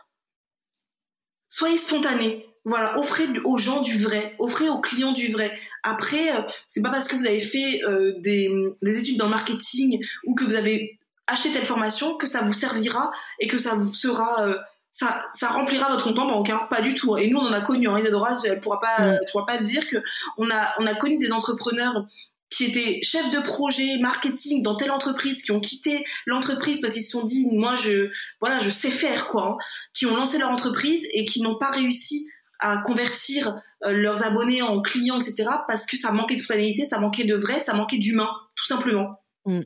soyez 1.48 1.78
spontané. 1.78 2.46
Voilà, 2.66 3.00
offrez 3.00 3.24
aux 3.46 3.58
gens 3.58 3.82
du 3.82 3.98
vrai, 3.98 4.36
offrez 4.40 4.68
aux 4.68 4.82
clients 4.82 5.14
du 5.14 5.32
vrai. 5.32 5.58
Après, 5.84 6.36
euh, 6.36 6.42
c'est 6.68 6.82
pas 6.82 6.90
parce 6.90 7.08
que 7.08 7.16
vous 7.16 7.26
avez 7.26 7.40
fait 7.40 7.82
euh, 7.88 8.14
des, 8.18 8.50
études 8.84 9.18
dans 9.18 9.26
le 9.26 9.32
marketing 9.32 10.04
ou 10.26 10.36
que 10.36 10.44
vous 10.44 10.56
avez 10.56 11.00
acheté 11.28 11.52
telle 11.54 11.64
formation 11.64 12.18
que 12.18 12.28
ça 12.28 12.42
vous 12.42 12.54
servira 12.54 13.10
et 13.40 13.48
que 13.48 13.58
ça 13.58 13.76
vous 13.76 13.94
sera 13.94 14.46
euh, 14.46 14.58
ça, 14.92 15.24
ça 15.32 15.50
remplira 15.50 15.90
votre 15.92 16.06
compte 16.06 16.20
en 16.20 16.28
banque, 16.28 16.50
hein. 16.50 16.68
pas 16.70 16.82
du 16.82 16.94
tout. 16.94 17.16
Et 17.18 17.30
nous, 17.30 17.38
on 17.38 17.46
en 17.46 17.54
a 17.54 17.62
connu. 17.62 17.88
Hein. 17.88 18.00
Isadora, 18.00 18.38
elle 18.44 18.60
pourra 18.60 18.82
pas, 18.82 18.98
Mm. 19.00 19.20
pourra 19.32 19.46
pas 19.46 19.58
dire 19.60 19.88
que 19.88 19.98
on 20.38 20.50
a, 20.50 20.74
on 20.80 20.86
a 20.86 20.96
connu 20.96 21.18
des 21.18 21.32
entrepreneurs 21.32 22.06
qui 22.50 22.66
étaient 22.66 23.00
chefs 23.02 23.30
de 23.32 23.40
projet 23.40 23.98
marketing 24.00 24.64
dans 24.64 24.76
telle 24.76 24.92
entreprise, 24.92 25.42
qui 25.42 25.52
ont 25.52 25.60
quitté 25.60 26.04
l'entreprise 26.26 26.80
parce 26.80 26.94
qu'ils 26.94 27.04
se 27.04 27.12
sont 27.12 27.24
dit, 27.24 27.48
moi, 27.52 27.76
je, 27.76 28.10
voilà, 28.40 28.60
je 28.60 28.70
sais 28.70 28.92
faire 28.92 29.28
quoi, 29.28 29.44
hein. 29.44 29.58
qui 29.94 30.06
ont 30.06 30.16
lancé 30.16 30.38
leur 30.38 30.50
entreprise 30.50 31.08
et 31.14 31.26
qui 31.26 31.42
n'ont 31.42 31.58
pas 31.58 31.72
réussi 31.72 32.28
à 32.60 32.78
convertir 32.80 33.56
euh, 33.86 33.92
leurs 33.92 34.24
abonnés 34.24 34.62
en 34.62 34.82
clients, 34.82 35.20
etc. 35.20 35.50
Parce 35.68 35.86
que 35.86 35.98
ça 35.98 36.12
manquait 36.12 36.36
de 36.36 36.40
spontanéité, 36.40 36.86
ça 36.86 37.00
manquait 37.00 37.26
de 37.26 37.36
vrai, 37.36 37.60
ça 37.60 37.74
manquait 37.74 37.98
d'humain, 37.98 38.30
tout 38.56 38.66
simplement. 38.66 39.22
Mm. 39.46 39.62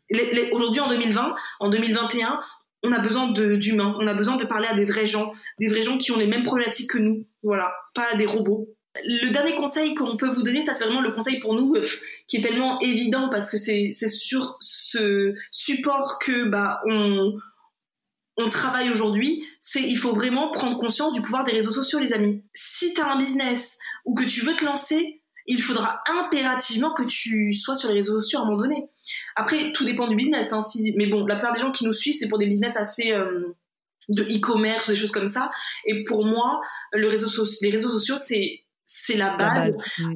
Aujourd'hui, 0.51 0.81
en 0.81 0.87
2020, 0.87 1.33
en 1.59 1.69
2021, 1.69 2.39
on 2.83 2.91
a 2.91 2.99
besoin 2.99 3.31
d'humains, 3.31 3.95
on 3.99 4.07
a 4.07 4.13
besoin 4.13 4.37
de 4.37 4.45
parler 4.45 4.67
à 4.67 4.73
des 4.73 4.85
vrais 4.85 5.05
gens, 5.05 5.33
des 5.59 5.67
vrais 5.67 5.81
gens 5.81 5.97
qui 5.97 6.11
ont 6.11 6.17
les 6.17 6.27
mêmes 6.27 6.43
problématiques 6.43 6.89
que 6.89 6.97
nous, 6.97 7.27
voilà, 7.43 7.71
pas 7.93 8.07
à 8.11 8.15
des 8.15 8.25
robots. 8.25 8.67
Le 9.03 9.29
dernier 9.31 9.55
conseil 9.55 9.95
qu'on 9.95 10.17
peut 10.17 10.29
vous 10.29 10.43
donner, 10.43 10.61
ça 10.61 10.73
c'est 10.73 10.83
vraiment 10.83 11.01
le 11.01 11.11
conseil 11.11 11.39
pour 11.39 11.55
nous 11.55 11.75
euh, 11.75 11.87
qui 12.27 12.37
est 12.37 12.41
tellement 12.41 12.79
évident 12.81 13.29
parce 13.29 13.49
que 13.49 13.57
c'est 13.57 13.91
sur 13.91 14.57
ce 14.59 15.33
support 15.49 16.19
que 16.19 16.45
bah 16.45 16.81
on 18.37 18.49
travaille 18.49 18.89
aujourd'hui, 18.89 19.45
c'est 19.59 19.81
il 19.81 19.97
faut 19.97 20.13
vraiment 20.13 20.51
prendre 20.51 20.77
conscience 20.77 21.13
du 21.13 21.21
pouvoir 21.21 21.43
des 21.43 21.51
réseaux 21.51 21.71
sociaux, 21.71 21.99
les 21.99 22.13
amis. 22.13 22.43
Si 22.53 22.93
tu 22.93 23.01
as 23.01 23.11
un 23.11 23.17
business 23.17 23.77
ou 24.05 24.13
que 24.13 24.23
tu 24.23 24.41
veux 24.41 24.55
te 24.55 24.65
lancer, 24.65 25.21
il 25.47 25.61
faudra 25.61 26.01
impérativement 26.09 26.93
que 26.93 27.03
tu 27.03 27.53
sois 27.53 27.75
sur 27.75 27.89
les 27.89 27.95
réseaux 27.95 28.19
sociaux 28.21 28.39
à 28.39 28.41
un 28.43 28.45
moment 28.45 28.57
donné. 28.57 28.89
Après, 29.35 29.71
tout 29.71 29.85
dépend 29.85 30.07
du 30.07 30.15
business. 30.15 30.53
Hein, 30.53 30.59
mais 30.95 31.07
bon, 31.07 31.25
la 31.25 31.35
plupart 31.35 31.53
des 31.53 31.59
gens 31.59 31.71
qui 31.71 31.85
nous 31.85 31.93
suivent, 31.93 32.15
c'est 32.15 32.27
pour 32.27 32.37
des 32.37 32.45
business 32.45 32.77
assez 32.77 33.11
euh, 33.11 33.55
de 34.09 34.23
e-commerce 34.23 34.89
des 34.89 34.95
choses 34.95 35.11
comme 35.11 35.27
ça. 35.27 35.51
Et 35.85 36.03
pour 36.03 36.25
moi, 36.25 36.61
les 36.93 37.07
réseaux 37.07 37.27
sociaux, 37.27 38.17
c'est 38.17 38.61
c'est 38.93 39.15
la 39.15 39.29
base. 39.29 39.73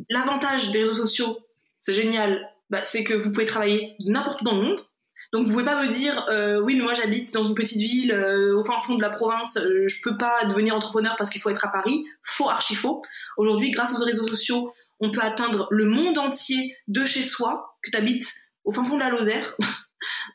L'avantage 0.10 0.72
des 0.72 0.80
réseaux 0.80 0.94
sociaux, 0.94 1.40
c'est 1.80 1.94
génial, 1.94 2.46
bah, 2.70 2.84
c'est 2.84 3.06
que 3.06 3.14
vous 3.14 3.32
pouvez 3.32 3.46
travailler 3.46 3.96
n'importe 4.06 4.42
où 4.42 4.44
dans 4.44 4.58
le 4.58 4.64
monde. 4.64 4.86
Donc 5.32 5.48
vous 5.48 5.54
pouvez 5.54 5.64
pas 5.64 5.82
me 5.82 5.88
dire 5.88 6.26
euh, 6.30 6.62
oui 6.62 6.76
mais 6.76 6.84
moi 6.84 6.94
j'habite 6.94 7.34
dans 7.34 7.44
une 7.44 7.56
petite 7.56 7.80
ville 7.80 8.12
euh, 8.12 8.58
au 8.58 8.64
fin 8.64 8.78
fond 8.80 8.96
de 8.96 9.02
la 9.02 9.10
province, 9.10 9.58
euh, 9.58 9.86
je 9.88 10.02
peux 10.02 10.18
pas 10.18 10.46
devenir 10.46 10.76
entrepreneur 10.76 11.16
parce 11.18 11.30
qu'il 11.30 11.42
faut 11.42 11.50
être 11.50 11.66
à 11.66 11.72
Paris. 11.72 12.06
Faux, 12.22 12.50
archi 12.50 12.76
faux. 12.76 13.02
Aujourd'hui, 13.38 13.72
grâce 13.72 14.00
aux 14.00 14.04
réseaux 14.04 14.28
sociaux, 14.28 14.74
on 15.00 15.10
peut 15.10 15.22
atteindre 15.22 15.68
le 15.72 15.86
monde 15.86 16.18
entier 16.18 16.76
de 16.88 17.06
chez 17.06 17.24
soi, 17.24 17.78
que 17.82 17.92
tu 17.92 17.98
habites 17.98 18.34
au 18.66 18.72
fin 18.72 18.84
fond 18.84 18.96
de 18.96 19.02
la 19.02 19.10
Lozère 19.10 19.56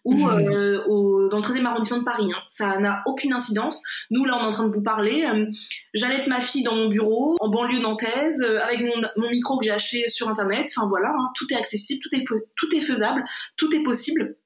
ou 0.04 0.26
euh, 0.28 1.28
dans 1.28 1.38
le 1.38 1.42
13e 1.42 1.64
arrondissement 1.66 1.98
de 1.98 2.04
Paris. 2.04 2.30
hein. 2.34 2.40
Ça 2.46 2.78
n'a 2.78 3.02
aucune 3.06 3.32
incidence. 3.32 3.80
Nous, 4.10 4.24
là, 4.24 4.36
on 4.38 4.42
est 4.42 4.46
en 4.46 4.50
train 4.50 4.66
de 4.66 4.72
vous 4.72 4.82
parler. 4.82 5.24
Euh, 5.24 5.46
J'allaite 5.94 6.26
ma 6.26 6.40
fille 6.40 6.62
dans 6.62 6.74
mon 6.74 6.88
bureau, 6.88 7.36
en 7.40 7.48
banlieue 7.48 7.80
nantaise, 7.80 8.42
euh, 8.42 8.60
avec 8.62 8.80
mon, 8.80 9.30
micro 9.30 9.58
que 9.58 9.64
j'ai 9.64 9.70
acheté 9.70 10.08
sur 10.08 10.28
Internet. 10.28 10.70
Enfin 10.76 10.88
voilà, 10.88 11.08
hein, 11.08 11.30
tout 11.36 11.46
est 11.52 11.56
accessible, 11.56 12.00
tout 12.02 12.16
est, 12.16 12.24
tout 12.56 12.76
est 12.76 12.80
faisable, 12.80 13.24
tout 13.56 13.74
est 13.74 13.82
possible. 13.82 14.36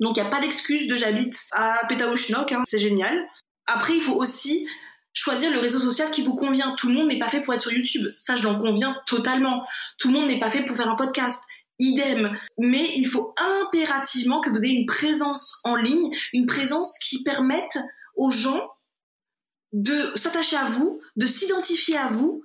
Donc 0.00 0.16
il 0.16 0.22
n'y 0.22 0.26
a 0.26 0.30
pas 0.30 0.40
d'excuse 0.40 0.86
de 0.86 0.96
j'habite 0.96 1.46
à 1.52 1.82
Pétaouchnok, 1.88 2.52
hein, 2.52 2.62
c'est 2.64 2.78
génial. 2.78 3.14
Après, 3.66 3.94
il 3.94 4.00
faut 4.00 4.14
aussi 4.14 4.66
choisir 5.12 5.52
le 5.52 5.58
réseau 5.58 5.78
social 5.78 6.10
qui 6.10 6.22
vous 6.22 6.34
convient. 6.34 6.74
Tout 6.76 6.88
le 6.88 6.94
monde 6.94 7.08
n'est 7.08 7.18
pas 7.18 7.28
fait 7.28 7.40
pour 7.40 7.54
être 7.54 7.62
sur 7.62 7.72
YouTube. 7.72 8.06
Ça, 8.16 8.36
je 8.36 8.44
l'en 8.44 8.58
conviens 8.58 8.96
totalement. 9.06 9.66
Tout 9.98 10.08
le 10.08 10.14
monde 10.14 10.28
n'est 10.28 10.40
pas 10.40 10.50
fait 10.50 10.64
pour 10.64 10.76
faire 10.76 10.88
un 10.88 10.96
podcast. 10.96 11.42
Idem. 11.80 12.38
Mais 12.58 12.86
il 12.96 13.06
faut 13.06 13.34
impérativement 13.36 14.40
que 14.40 14.50
vous 14.50 14.64
ayez 14.64 14.74
une 14.74 14.86
présence 14.86 15.58
en 15.64 15.74
ligne, 15.74 16.14
une 16.32 16.46
présence 16.46 16.98
qui 16.98 17.24
permette 17.24 17.78
aux 18.14 18.30
gens 18.30 18.60
de 19.72 20.12
s'attacher 20.14 20.56
à 20.56 20.66
vous, 20.66 21.00
de 21.16 21.26
s'identifier 21.26 21.96
à 21.96 22.08
vous, 22.08 22.42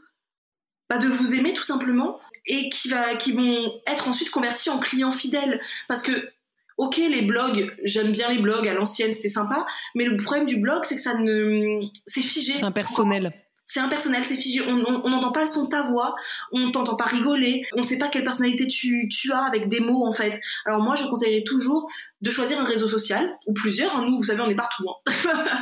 bah, 0.90 0.98
de 0.98 1.08
vous 1.08 1.34
aimer 1.34 1.54
tout 1.54 1.64
simplement, 1.64 2.20
et 2.48 2.70
qui, 2.70 2.90
va, 2.90 3.16
qui 3.16 3.32
vont 3.32 3.72
être 3.88 4.08
ensuite 4.08 4.30
convertis 4.30 4.70
en 4.70 4.80
clients 4.80 5.12
fidèles. 5.12 5.60
Parce 5.88 6.02
que, 6.02 6.30
ok, 6.78 6.98
les 6.98 7.24
blogs, 7.24 7.76
j'aime 7.84 8.12
bien 8.12 8.30
les 8.30 8.40
blogs, 8.40 8.68
à 8.68 8.74
l'ancienne 8.74 9.12
c'était 9.12 9.30
sympa, 9.30 9.66
mais 9.96 10.06
le 10.06 10.18
problème 10.18 10.46
du 10.46 10.60
blog, 10.60 10.84
c'est 10.84 10.96
que 10.96 11.02
ça 11.02 11.16
ne... 11.16 11.82
c'est 12.06 12.22
figé. 12.22 12.54
C'est 12.54 12.64
impersonnel. 12.64 13.34
C'est 13.66 13.80
impersonnel, 13.80 14.24
c'est 14.24 14.36
figé. 14.36 14.62
On 14.62 15.10
n'entend 15.10 15.32
pas 15.32 15.42
le 15.42 15.48
son 15.48 15.64
de 15.64 15.70
ta 15.70 15.82
voix, 15.82 16.16
on 16.52 16.70
t'entend 16.72 16.96
pas 16.96 17.06
rigoler, 17.06 17.66
on 17.76 17.82
sait 17.84 17.98
pas 17.98 18.10
quelle 18.10 18.24
personnalité 18.24 18.68
tu, 18.68 19.10
tu 19.10 19.32
as 19.32 19.44
avec 19.44 19.68
des 19.70 19.80
mots 19.80 20.06
en 20.06 20.12
fait. 20.12 20.40
Alors 20.66 20.82
moi, 20.82 20.96
je 20.96 21.04
conseillerais 21.06 21.44
toujours 21.44 21.90
de 22.22 22.30
choisir 22.30 22.60
un 22.60 22.64
réseau 22.66 22.88
social 22.88 23.38
ou 23.48 23.54
plusieurs. 23.54 23.96
hein. 23.96 24.06
Nous, 24.08 24.18
vous 24.18 24.24
savez, 24.24 24.42
on 24.42 24.50
est 24.50 24.56
partout, 24.56 24.86
hein. 24.88 25.12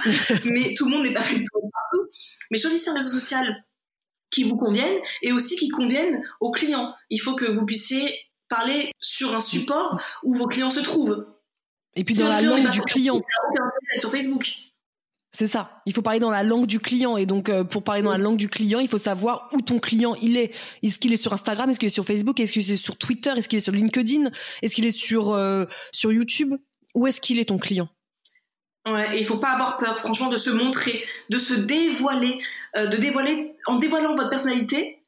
mais 0.46 0.74
tout 0.76 0.86
le 0.86 0.92
monde 0.92 1.04
n'est 1.04 1.13
pas 1.13 1.22
fait 1.22 1.36
pour 1.36 1.63
être 1.63 1.72
partout. 1.72 2.10
Mais 2.52 2.58
choisissez 2.58 2.89
un 2.89 2.96
réseau 2.96 3.10
social 3.10 3.63
qui 4.30 4.44
vous 4.44 4.58
convienne 4.58 4.96
et 5.22 5.32
aussi 5.32 5.56
qui 5.56 5.70
convienne 5.70 6.24
aux 6.42 6.52
clients. 6.52 6.94
Il 7.10 7.20
faut 7.20 7.36
que 7.36 7.46
vous 7.46 7.66
puissiez 7.66 8.20
parler 8.50 8.92
sur 9.00 9.34
un 9.34 9.39
support 9.39 10.02
où 10.24 10.34
vos 10.34 10.48
clients 10.48 10.70
se 10.72 10.80
trouvent. 10.82 11.26
Et 11.96 12.04
puis 12.04 12.16
Si 12.16 12.22
dans 12.22 12.30
la 12.30 12.42
langue 12.42 12.68
du 12.70 12.82
client. 12.82 13.22
Sur 14.00 14.12
Facebook. 14.12 14.52
C'est 15.36 15.48
ça. 15.48 15.82
Il 15.88 15.93
faut 15.93 16.04
parler 16.04 16.19
dans 16.19 16.30
la 16.30 16.43
langue 16.43 16.67
du 16.67 16.80
client. 16.80 17.17
Et 17.17 17.26
donc, 17.26 17.50
euh, 17.50 17.63
pour 17.63 17.84
parler 17.84 18.04
dans 18.04 18.12
la 18.12 18.19
langue 18.19 18.38
du 18.38 18.50
client, 18.50 18.80
il 18.80 18.88
faut 18.88 19.00
savoir 19.00 19.50
où 19.52 19.62
ton 19.62 19.80
client 19.80 20.15
il 20.22 20.38
est. 20.38 20.54
Est-ce 20.84 21.00
qu'il 21.00 21.12
est 21.12 21.17
sur 21.17 21.34
Instagram? 21.34 21.72
Est-ce 21.72 21.80
qu'il 21.80 21.88
est 21.88 21.89
sur 21.89 22.06
Facebook? 22.06 22.39
Est-ce 22.39 22.54
qu'il 22.54 22.62
est 22.62 22.76
sur 22.76 22.98
Twitter? 22.98 23.32
Est-ce 23.36 23.50
qu'il 23.50 23.58
est 23.58 23.62
sur 23.62 23.74
LinkedIn? 23.74 24.30
Est-ce 24.62 24.76
qu'il 24.76 24.86
est 24.86 24.91
sur 24.91 25.34
euh, 25.34 25.65
sur 25.91 26.12
YouTube? 26.12 26.54
Où 26.93 27.08
est-ce 27.08 27.19
qu'il 27.19 27.39
est 27.39 27.46
ton 27.46 27.58
client? 27.58 27.89
Ouais, 28.86 29.17
et 29.17 29.19
il 29.19 29.26
faut 29.26 29.39
pas 29.39 29.54
avoir 29.54 29.78
peur, 29.78 29.98
franchement, 29.98 30.30
de 30.30 30.38
se 30.38 30.52
montrer, 30.52 31.04
de 31.30 31.39
se 31.39 31.56
dévoiler, 31.56 32.39
euh, 32.76 32.86
de 32.86 32.98
dévoiler, 32.98 33.56
en 33.65 33.78
dévoilant 33.78 34.13
votre 34.13 34.30
personnalité, 34.30 35.00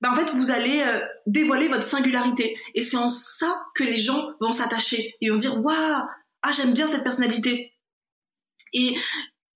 bah 0.00 0.10
en 0.12 0.14
fait, 0.14 0.30
vous 0.34 0.50
allez 0.50 0.84
dévoiler 1.26 1.66
votre 1.68 1.82
singularité. 1.82 2.56
Et 2.74 2.82
c'est 2.82 2.98
en 2.98 3.08
ça 3.08 3.62
que 3.74 3.82
les 3.82 3.96
gens 3.96 4.32
vont 4.40 4.52
s'attacher. 4.52 5.14
Ils 5.20 5.30
vont 5.30 5.36
dire, 5.36 5.64
waouh, 5.64 6.02
ah, 6.42 6.52
j'aime 6.52 6.74
bien 6.74 6.86
cette 6.86 7.02
personnalité. 7.02 7.72
Et 8.74 8.96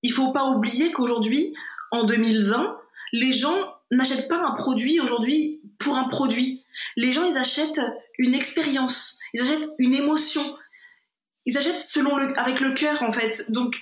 il 0.03 0.13
faut 0.13 0.33
pas 0.33 0.45
oublier 0.45 0.93
qu'aujourd'hui, 0.93 1.55
en 1.91 2.05
2020, 2.05 2.79
les 3.13 3.33
gens 3.33 3.57
n'achètent 3.91 4.29
pas 4.29 4.41
un 4.45 4.53
produit 4.53 5.01
aujourd'hui 5.01 5.63
pour 5.79 5.97
un 5.97 6.09
produit. 6.09 6.65
Les 6.97 7.13
gens, 7.13 7.25
ils 7.25 7.37
achètent 7.37 7.81
une 8.19 8.35
expérience, 8.35 9.19
ils 9.35 9.43
achètent 9.43 9.69
une 9.79 9.95
émotion, 9.95 10.43
ils 11.47 11.57
achètent 11.57 11.83
selon 11.83 12.17
le, 12.17 12.39
avec 12.39 12.61
le 12.61 12.73
cœur 12.73 13.03
en 13.03 13.13
fait. 13.13 13.51
Donc, 13.51 13.81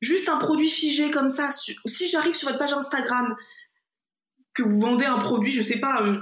juste 0.00 0.28
un 0.28 0.38
produit 0.38 0.70
figé 0.70 1.10
comme 1.10 1.28
ça, 1.28 1.48
si 1.50 2.08
j'arrive 2.08 2.34
sur 2.34 2.48
votre 2.48 2.58
page 2.58 2.72
Instagram, 2.72 3.36
que 4.54 4.62
vous 4.62 4.80
vendez 4.80 5.04
un 5.04 5.18
produit, 5.18 5.52
je 5.52 5.62
sais 5.62 5.80
pas, 5.80 6.02
euh, 6.02 6.18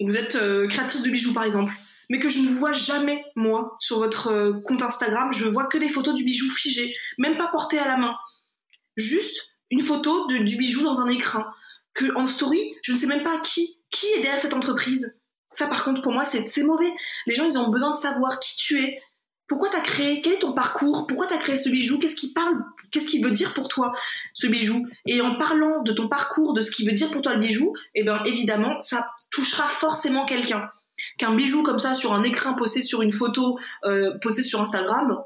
vous 0.00 0.16
êtes 0.16 0.36
euh, 0.36 0.66
créatrice 0.68 1.02
de 1.02 1.10
bijoux 1.10 1.34
par 1.34 1.44
exemple, 1.44 1.72
mais 2.10 2.18
que 2.18 2.30
je 2.30 2.40
ne 2.40 2.48
vois 2.48 2.72
jamais, 2.72 3.22
moi, 3.36 3.76
sur 3.78 3.98
votre 3.98 4.28
euh, 4.28 4.52
compte 4.64 4.82
Instagram, 4.82 5.32
je 5.32 5.44
vois 5.44 5.66
que 5.66 5.78
des 5.78 5.88
photos 5.88 6.14
du 6.14 6.24
bijou 6.24 6.48
figé, 6.50 6.94
même 7.18 7.36
pas 7.36 7.48
porté 7.48 7.78
à 7.78 7.86
la 7.86 7.96
main. 7.96 8.16
Juste 8.98 9.52
une 9.70 9.80
photo 9.80 10.26
de, 10.26 10.38
du 10.38 10.56
bijou 10.56 10.82
dans 10.82 11.00
un 11.00 11.08
écrin. 11.08 11.46
Que 11.94 12.14
en 12.16 12.26
story, 12.26 12.74
je 12.82 12.92
ne 12.92 12.96
sais 12.96 13.06
même 13.06 13.22
pas 13.22 13.38
qui, 13.38 13.82
qui 13.90 14.06
est 14.08 14.20
derrière 14.20 14.40
cette 14.40 14.54
entreprise. 14.54 15.16
Ça, 15.48 15.66
par 15.66 15.84
contre, 15.84 16.02
pour 16.02 16.12
moi, 16.12 16.24
c'est 16.24 16.62
mauvais. 16.62 16.92
Les 17.26 17.34
gens, 17.34 17.46
ils 17.46 17.58
ont 17.58 17.70
besoin 17.70 17.90
de 17.90 17.96
savoir 17.96 18.38
qui 18.38 18.56
tu 18.56 18.82
es, 18.82 19.00
pourquoi 19.46 19.70
t'as 19.70 19.80
créé, 19.80 20.20
quel 20.20 20.34
est 20.34 20.38
ton 20.38 20.52
parcours, 20.52 21.06
pourquoi 21.06 21.26
t'as 21.26 21.38
créé 21.38 21.56
ce 21.56 21.70
bijou, 21.70 21.98
qu'est-ce 21.98 22.16
qui 22.16 22.34
parle, 22.34 22.62
qu'est-ce 22.90 23.08
qui 23.08 23.22
veut 23.22 23.30
dire 23.30 23.54
pour 23.54 23.68
toi 23.68 23.92
ce 24.34 24.46
bijou? 24.46 24.86
Et 25.06 25.22
en 25.22 25.36
parlant 25.36 25.82
de 25.82 25.92
ton 25.92 26.06
parcours, 26.06 26.52
de 26.52 26.60
ce 26.60 26.70
qui 26.70 26.86
veut 26.86 26.92
dire 26.92 27.10
pour 27.10 27.22
toi 27.22 27.32
le 27.32 27.40
bijou, 27.40 27.72
eh 27.94 28.02
bien 28.02 28.22
évidemment, 28.24 28.78
ça 28.78 29.08
touchera 29.30 29.68
forcément 29.68 30.26
quelqu'un. 30.26 30.68
Qu'un 31.16 31.34
bijou 31.34 31.62
comme 31.62 31.78
ça 31.78 31.94
sur 31.94 32.12
un 32.12 32.24
écrin 32.24 32.52
posé 32.52 32.82
sur 32.82 33.00
une 33.00 33.12
photo 33.12 33.58
euh, 33.84 34.18
sur 34.42 34.60
Instagram, 34.60 35.18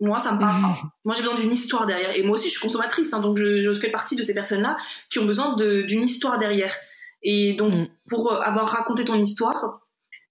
moi 0.00 0.18
ça 0.18 0.32
me 0.32 0.38
parle 0.38 0.60
pas. 0.60 0.76
Moi 1.04 1.14
j'ai 1.14 1.22
besoin 1.22 1.36
d'une 1.36 1.52
histoire 1.52 1.86
derrière. 1.86 2.16
Et 2.16 2.22
moi 2.22 2.34
aussi 2.34 2.48
je 2.48 2.52
suis 2.58 2.60
consommatrice, 2.66 3.12
hein, 3.12 3.20
donc 3.20 3.36
je, 3.36 3.60
je 3.60 3.72
fais 3.72 3.90
partie 3.90 4.16
de 4.16 4.22
ces 4.22 4.34
personnes-là 4.34 4.76
qui 5.10 5.18
ont 5.18 5.24
besoin 5.26 5.54
de- 5.54 5.82
d'une 5.82 6.02
histoire 6.02 6.38
derrière. 6.38 6.74
Et 7.22 7.54
donc 7.54 7.72
Mm. 7.72 7.86
pour 8.08 8.32
euh, 8.32 8.40
avoir 8.40 8.68
raconté 8.68 9.04
ton 9.04 9.16
histoire, 9.18 9.80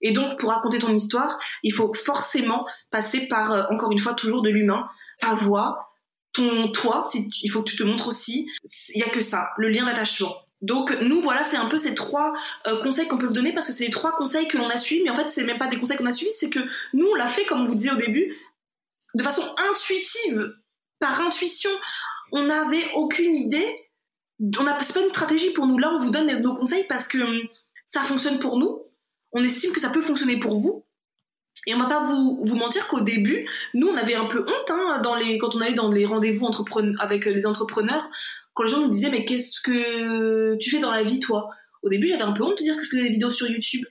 et 0.06 0.12
donc, 0.12 0.38
pour 0.38 0.49
raconter 0.49 0.80
ton 0.80 0.91
histoire, 0.91 1.39
il 1.63 1.71
faut 1.71 1.93
forcément 1.93 2.65
passer 2.91 3.21
par, 3.28 3.54
euh, 3.54 3.63
encore 3.71 3.93
une 3.93 3.99
fois, 3.99 4.13
toujours 4.13 4.41
de 4.41 4.49
l'humain, 4.49 4.86
ta 5.21 5.34
voix, 5.34 5.93
ton 6.34 6.69
toi, 6.73 7.04
si 7.06 7.30
tu- 7.30 7.39
il 7.43 7.49
faut 7.49 7.62
que 7.63 7.69
tu 7.69 7.78
te 7.78 7.84
montres 7.84 8.10
aussi. 8.10 8.49
Il 8.95 8.99
y 8.99 9.04
a 9.04 9.10
que 9.10 9.21
ça, 9.21 9.52
le 9.58 9.69
lien 9.69 9.86
d'attachement. 9.86 10.36
Donc, 10.62 10.97
nous, 11.02 11.21
voilà, 11.21 11.43
c'est 11.45 11.56
un 11.56 11.67
peu 11.67 11.78
ces 11.78 11.95
trois 11.95 12.34
euh, 12.67 12.82
conseils 12.82 13.08
qu'on 13.08 13.17
peut 13.17 13.28
vous 13.28 13.34
donner 13.34 13.54
parce 13.54 13.65
que 13.67 13.71
c'est 13.71 13.86
les 13.86 13.91
trois 13.91 14.12
conseils 14.17 14.47
que 14.49 14.58
l'on 14.58 14.67
a 14.67 14.76
suivis, 14.76 15.04
mais 15.04 15.10
en 15.10 15.15
fait, 15.15 15.30
c'est 15.30 15.45
même 15.45 15.58
pas 15.58 15.67
des 15.67 15.78
conseils 15.78 15.95
qu'on 15.95 16.06
a 16.06 16.12
suivis, 16.12 16.34
c'est 16.34 16.49
que 16.49 16.60
nous, 16.93 17.08
on 17.10 17.15
l'a 17.15 17.28
fait, 17.28 17.45
comme 17.45 17.62
on 17.62 17.65
vous 17.65 17.76
disait 17.76 17.91
au 17.91 17.95
début, 17.95 18.36
de 19.13 19.23
façon 19.23 19.43
intuitive, 19.69 20.54
par 21.00 21.21
intuition. 21.21 21.71
On 22.31 22.44
n'avait 22.44 22.83
aucune 22.96 23.35
idée. 23.35 23.67
On 24.60 24.67
a, 24.67 24.81
c'est 24.81 24.94
pas 24.94 25.02
une 25.02 25.10
stratégie 25.10 25.52
pour 25.52 25.67
nous. 25.67 25.77
Là, 25.77 25.92
on 25.94 25.98
vous 25.98 26.12
donne 26.12 26.31
nos 26.42 26.54
conseils 26.56 26.85
parce 26.87 27.08
que 27.08 27.19
hum, 27.19 27.48
ça 27.85 28.02
fonctionne 28.02 28.40
pour 28.40 28.58
nous 28.58 28.83
on 29.33 29.44
estime 29.44 29.73
que 29.73 29.79
ça 29.79 29.90
peut 29.90 30.02
fonctionner 30.02 30.40
pour 30.40 30.60
vous. 30.60 30.85
Et 31.67 31.73
on 31.73 31.77
va 31.77 31.85
pas 31.85 32.04
vous, 32.04 32.40
vous 32.44 32.56
mentir 32.56 32.87
qu'au 32.87 33.02
début, 33.02 33.48
nous, 33.73 33.87
on 33.87 33.96
avait 33.96 34.15
un 34.15 34.25
peu 34.25 34.42
honte 34.42 34.69
hein, 34.69 35.02
dans 35.04 35.15
les, 35.15 35.37
quand 35.37 35.56
on 35.56 35.60
allait 35.60 35.73
dans 35.73 35.92
les 35.92 36.06
rendez-vous 36.06 36.50
avec 37.00 37.25
les 37.25 37.46
entrepreneurs, 37.46 38.10
quand 38.54 38.63
les 38.63 38.69
gens 38.69 38.81
nous 38.81 38.90
disaient 38.90 39.10
mais 39.10 39.25
qu'est-ce 39.25 39.62
que 39.62 40.56
tu 40.56 40.69
fais 40.69 40.79
dans 40.79 40.92
la 40.92 41.04
vie 41.04 41.19
toi? 41.19 41.50
Au 41.81 41.90
début, 41.90 42.08
j'avais 42.08 42.23
un 42.23 42.31
peu 42.31 42.44
honte 42.44 42.58
de 42.58 42.63
dire 42.63 42.75
que 42.75 42.83
je 42.83 42.90
faisais 42.90 43.04
des 43.04 43.10
vidéos 43.10 43.29
sur 43.29 43.48
YouTube, 43.48 43.85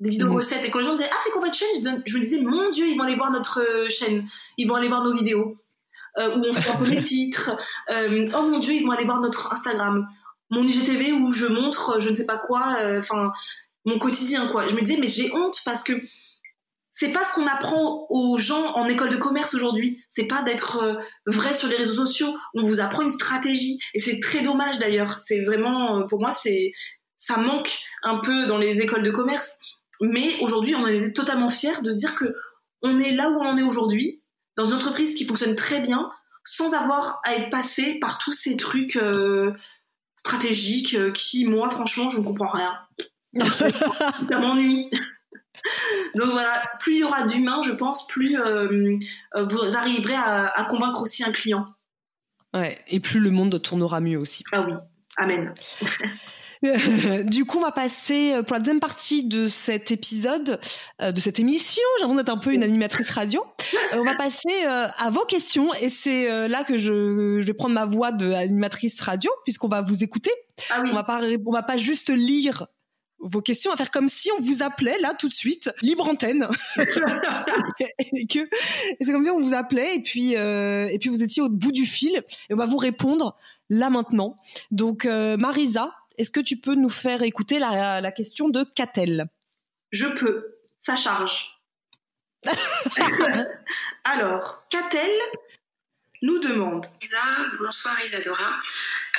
des 0.00 0.10
vidéos 0.10 0.28
mmh. 0.28 0.36
recettes. 0.36 0.64
Et 0.64 0.70
quand 0.70 0.78
les 0.78 0.84
gens 0.84 0.92
me 0.92 0.98
disaient 0.98 1.10
ah 1.12 1.18
c'est 1.22 1.30
quoi 1.30 1.42
votre 1.42 1.54
chaîne? 1.54 2.02
Je, 2.04 2.18
me 2.18 2.22
disais 2.22 2.40
mon 2.40 2.70
Dieu, 2.70 2.86
ils 2.86 2.96
vont 2.96 3.04
aller 3.04 3.16
voir 3.16 3.30
notre 3.30 3.60
euh, 3.60 3.88
chaîne, 3.88 4.26
ils 4.56 4.66
vont 4.66 4.74
aller 4.74 4.88
voir 4.88 5.02
nos 5.04 5.14
vidéos 5.14 5.58
euh, 6.18 6.36
où 6.36 6.44
on 6.48 6.52
fait 6.52 6.70
un 6.70 6.76
peu 6.76 6.86
les 6.86 7.02
titres. 7.04 7.50
Euh, 7.90 8.26
oh 8.34 8.42
mon 8.42 8.58
Dieu, 8.58 8.74
ils 8.74 8.84
vont 8.84 8.92
aller 8.92 9.04
voir 9.04 9.20
notre 9.20 9.52
Instagram, 9.52 10.08
mon 10.50 10.62
IGTV 10.62 11.12
où 11.12 11.30
je 11.30 11.46
montre 11.46 12.00
je 12.00 12.08
ne 12.08 12.14
sais 12.14 12.26
pas 12.26 12.38
quoi, 12.38 12.76
enfin 12.96 13.30
mon 13.84 13.98
quotidien 13.98 14.48
quoi. 14.48 14.66
Je 14.66 14.74
me 14.74 14.80
disais 14.80 14.98
mais 14.98 15.08
j'ai 15.08 15.32
honte 15.34 15.58
parce 15.64 15.84
que 15.84 15.92
c'est 16.92 17.12
pas 17.12 17.22
ce 17.22 17.32
qu'on 17.34 17.46
apprend 17.46 18.06
aux 18.10 18.36
gens 18.36 18.74
en 18.74 18.88
école 18.88 19.10
de 19.10 19.16
commerce 19.16 19.54
aujourd'hui. 19.54 20.02
C'est 20.08 20.24
pas 20.24 20.42
d'être 20.42 20.98
vrai 21.26 21.54
sur 21.54 21.68
les 21.68 21.76
réseaux 21.76 22.04
sociaux. 22.04 22.34
On 22.54 22.62
vous 22.62 22.80
apprend 22.80 23.02
une 23.02 23.10
stratégie 23.10 23.78
et 23.94 24.00
c'est 24.00 24.18
très 24.18 24.40
dommage 24.42 24.78
d'ailleurs. 24.80 25.18
C'est 25.20 25.42
vraiment, 25.42 26.04
pour 26.08 26.20
moi, 26.20 26.32
c'est 26.32 26.72
ça 27.16 27.36
manque 27.36 27.78
un 28.02 28.18
peu 28.18 28.46
dans 28.46 28.58
les 28.58 28.80
écoles 28.80 29.02
de 29.02 29.10
commerce. 29.10 29.56
Mais 30.00 30.38
aujourd'hui, 30.40 30.74
on 30.74 30.86
est 30.86 31.14
totalement 31.14 31.50
fiers 31.50 31.80
de 31.82 31.90
se 31.90 31.98
dire 31.98 32.14
que 32.14 32.34
on 32.82 32.98
est 32.98 33.12
là 33.12 33.30
où 33.30 33.34
on 33.34 33.46
en 33.46 33.56
est 33.56 33.62
aujourd'hui, 33.62 34.22
dans 34.56 34.64
une 34.64 34.74
entreprise 34.74 35.14
qui 35.14 35.26
fonctionne 35.26 35.54
très 35.54 35.80
bien, 35.80 36.10
sans 36.44 36.74
avoir 36.74 37.20
à 37.24 37.34
être 37.34 37.50
passé 37.50 37.98
par 38.00 38.18
tous 38.18 38.32
ces 38.32 38.56
trucs 38.56 38.96
euh, 38.96 39.52
stratégiques 40.16 41.12
qui, 41.12 41.46
moi, 41.46 41.68
franchement, 41.68 42.08
je 42.08 42.18
ne 42.18 42.24
comprends 42.24 42.48
rien. 42.48 42.78
ça 43.34 44.38
m'ennuie. 44.40 44.90
Donc 46.16 46.30
voilà, 46.30 46.62
plus 46.80 46.94
il 46.94 46.98
y 47.00 47.04
aura 47.04 47.26
d'humains, 47.26 47.62
je 47.62 47.72
pense, 47.72 48.06
plus 48.06 48.38
euh, 48.40 48.98
euh, 49.36 49.44
vous 49.44 49.76
arriverez 49.76 50.14
à, 50.14 50.66
convaincre 50.68 51.02
aussi 51.02 51.24
un 51.24 51.32
client. 51.32 51.66
Ouais, 52.54 52.82
et 52.88 53.00
plus 53.00 53.20
le 53.20 53.30
monde 53.30 53.60
tournera 53.62 54.00
mieux 54.00 54.18
aussi. 54.18 54.42
Ah 54.52 54.62
oui, 54.62 54.74
amen. 55.16 55.54
du 57.24 57.44
coup, 57.44 57.58
on 57.58 57.62
va 57.62 57.72
passer 57.72 58.32
euh, 58.32 58.42
pour 58.42 58.54
la 58.54 58.60
deuxième 58.60 58.80
partie 58.80 59.24
de 59.24 59.46
cet 59.46 59.90
épisode, 59.90 60.60
de 61.00 61.20
cette 61.20 61.38
émission. 61.38 61.82
J'ai 61.98 62.02
l'impression 62.02 62.16
d'être 62.16 62.28
un 62.28 62.38
peu 62.38 62.52
une 62.52 62.62
animatrice 62.62 63.10
radio. 63.10 63.44
on 63.92 64.04
va 64.04 64.14
passer 64.14 64.64
à 64.64 65.10
vos 65.10 65.24
questions 65.24 65.72
et 65.74 65.88
c'est 65.88 66.48
là 66.48 66.64
que 66.64 66.76
je, 66.76 67.40
vais 67.40 67.54
prendre 67.54 67.74
ma 67.74 67.86
voix 67.86 68.12
d'animatrice 68.12 69.00
radio 69.00 69.30
puisqu'on 69.44 69.68
va 69.68 69.80
vous 69.80 70.04
écouter. 70.04 70.30
Ah 70.70 70.80
oui. 70.82 70.90
On 70.92 70.94
va 70.94 71.04
pas, 71.04 71.20
on 71.46 71.52
va 71.52 71.62
pas 71.62 71.76
juste 71.76 72.10
lire 72.10 72.66
vos 73.20 73.42
questions, 73.42 73.70
à 73.70 73.76
faire 73.76 73.90
comme 73.90 74.08
si 74.08 74.30
on 74.36 74.40
vous 74.40 74.62
appelait 74.62 74.98
là 74.98 75.14
tout 75.14 75.28
de 75.28 75.32
suite, 75.32 75.70
libre 75.82 76.08
antenne. 76.08 76.48
et 76.78 78.26
que 78.26 78.48
c'est 79.00 79.12
comme 79.12 79.24
si 79.24 79.30
on 79.30 79.40
vous 79.40 79.54
appelait 79.54 79.96
et 79.96 80.02
puis 80.02 80.36
euh, 80.36 80.88
et 80.88 80.98
puis 80.98 81.10
vous 81.10 81.22
étiez 81.22 81.42
au 81.42 81.50
bout 81.50 81.72
du 81.72 81.84
fil 81.84 82.22
et 82.48 82.54
on 82.54 82.56
va 82.56 82.66
vous 82.66 82.78
répondre 82.78 83.36
là 83.68 83.90
maintenant. 83.90 84.36
Donc 84.70 85.04
euh, 85.04 85.36
Marisa, 85.36 85.92
est-ce 86.20 86.30
que 86.30 86.40
tu 86.40 86.58
peux 86.58 86.74
nous 86.74 86.90
faire 86.90 87.22
écouter 87.22 87.58
la, 87.58 88.02
la 88.02 88.12
question 88.12 88.50
de 88.50 88.62
Catel? 88.62 89.26
Je 89.90 90.06
peux, 90.06 90.58
ça 90.78 90.94
charge. 90.94 91.58
Alors, 94.04 94.66
Catel 94.70 95.10
nous 96.22 96.38
demande. 96.40 96.86
Isa, 97.00 97.22
bonsoir 97.58 97.98
Isadora. 98.04 98.58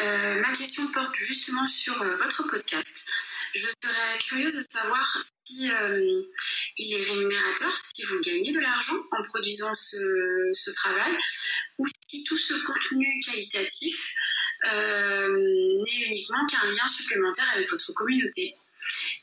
Euh, 0.01 0.41
ma 0.41 0.53
question 0.53 0.85
porte 0.91 1.15
justement 1.15 1.65
sur 1.65 1.99
euh, 2.01 2.15
votre 2.17 2.47
podcast. 2.47 3.09
Je 3.55 3.67
serais 3.83 4.17
curieuse 4.19 4.55
de 4.55 4.63
savoir 4.69 5.17
si 5.47 5.71
euh, 5.71 6.21
il 6.77 6.93
est 6.93 7.03
rémunérateur, 7.09 7.73
si 7.95 8.03
vous 8.05 8.19
gagnez 8.21 8.51
de 8.51 8.59
l'argent 8.59 8.95
en 9.11 9.21
produisant 9.23 9.73
ce, 9.73 10.71
travail, 10.75 11.17
ou 11.79 11.87
si 12.07 12.23
tout 12.25 12.37
ce 12.37 12.53
contenu 12.65 13.19
qualitatif 13.25 14.13
n'est 14.63 16.05
uniquement 16.05 16.45
qu'un 16.45 16.67
lien 16.67 16.87
supplémentaire 16.87 17.45
avec 17.55 17.69
votre 17.69 17.93
communauté. 17.93 18.55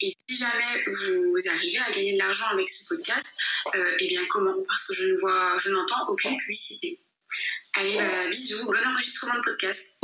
Et 0.01 0.09
si 0.09 0.36
jamais 0.36 0.84
vous 0.86 1.49
arrivez 1.49 1.78
à 1.78 1.91
gagner 1.91 2.12
de 2.12 2.18
l'argent 2.18 2.47
avec 2.53 2.68
ce 2.68 2.89
podcast, 2.89 3.41
eh 3.74 4.09
bien 4.09 4.22
comment? 4.28 4.55
Parce 4.66 4.86
que 4.86 4.95
je 4.95 5.07
ne 5.09 5.18
vois, 5.18 5.59
je 5.59 5.70
n'entends 5.70 6.07
aucune 6.09 6.36
publicité. 6.36 7.01
Allez, 7.74 7.97
bah, 7.97 8.28
bisous, 8.30 8.64
bon 8.66 8.78
enregistrement 8.86 9.34
de 9.34 9.45
podcast. 9.45 10.03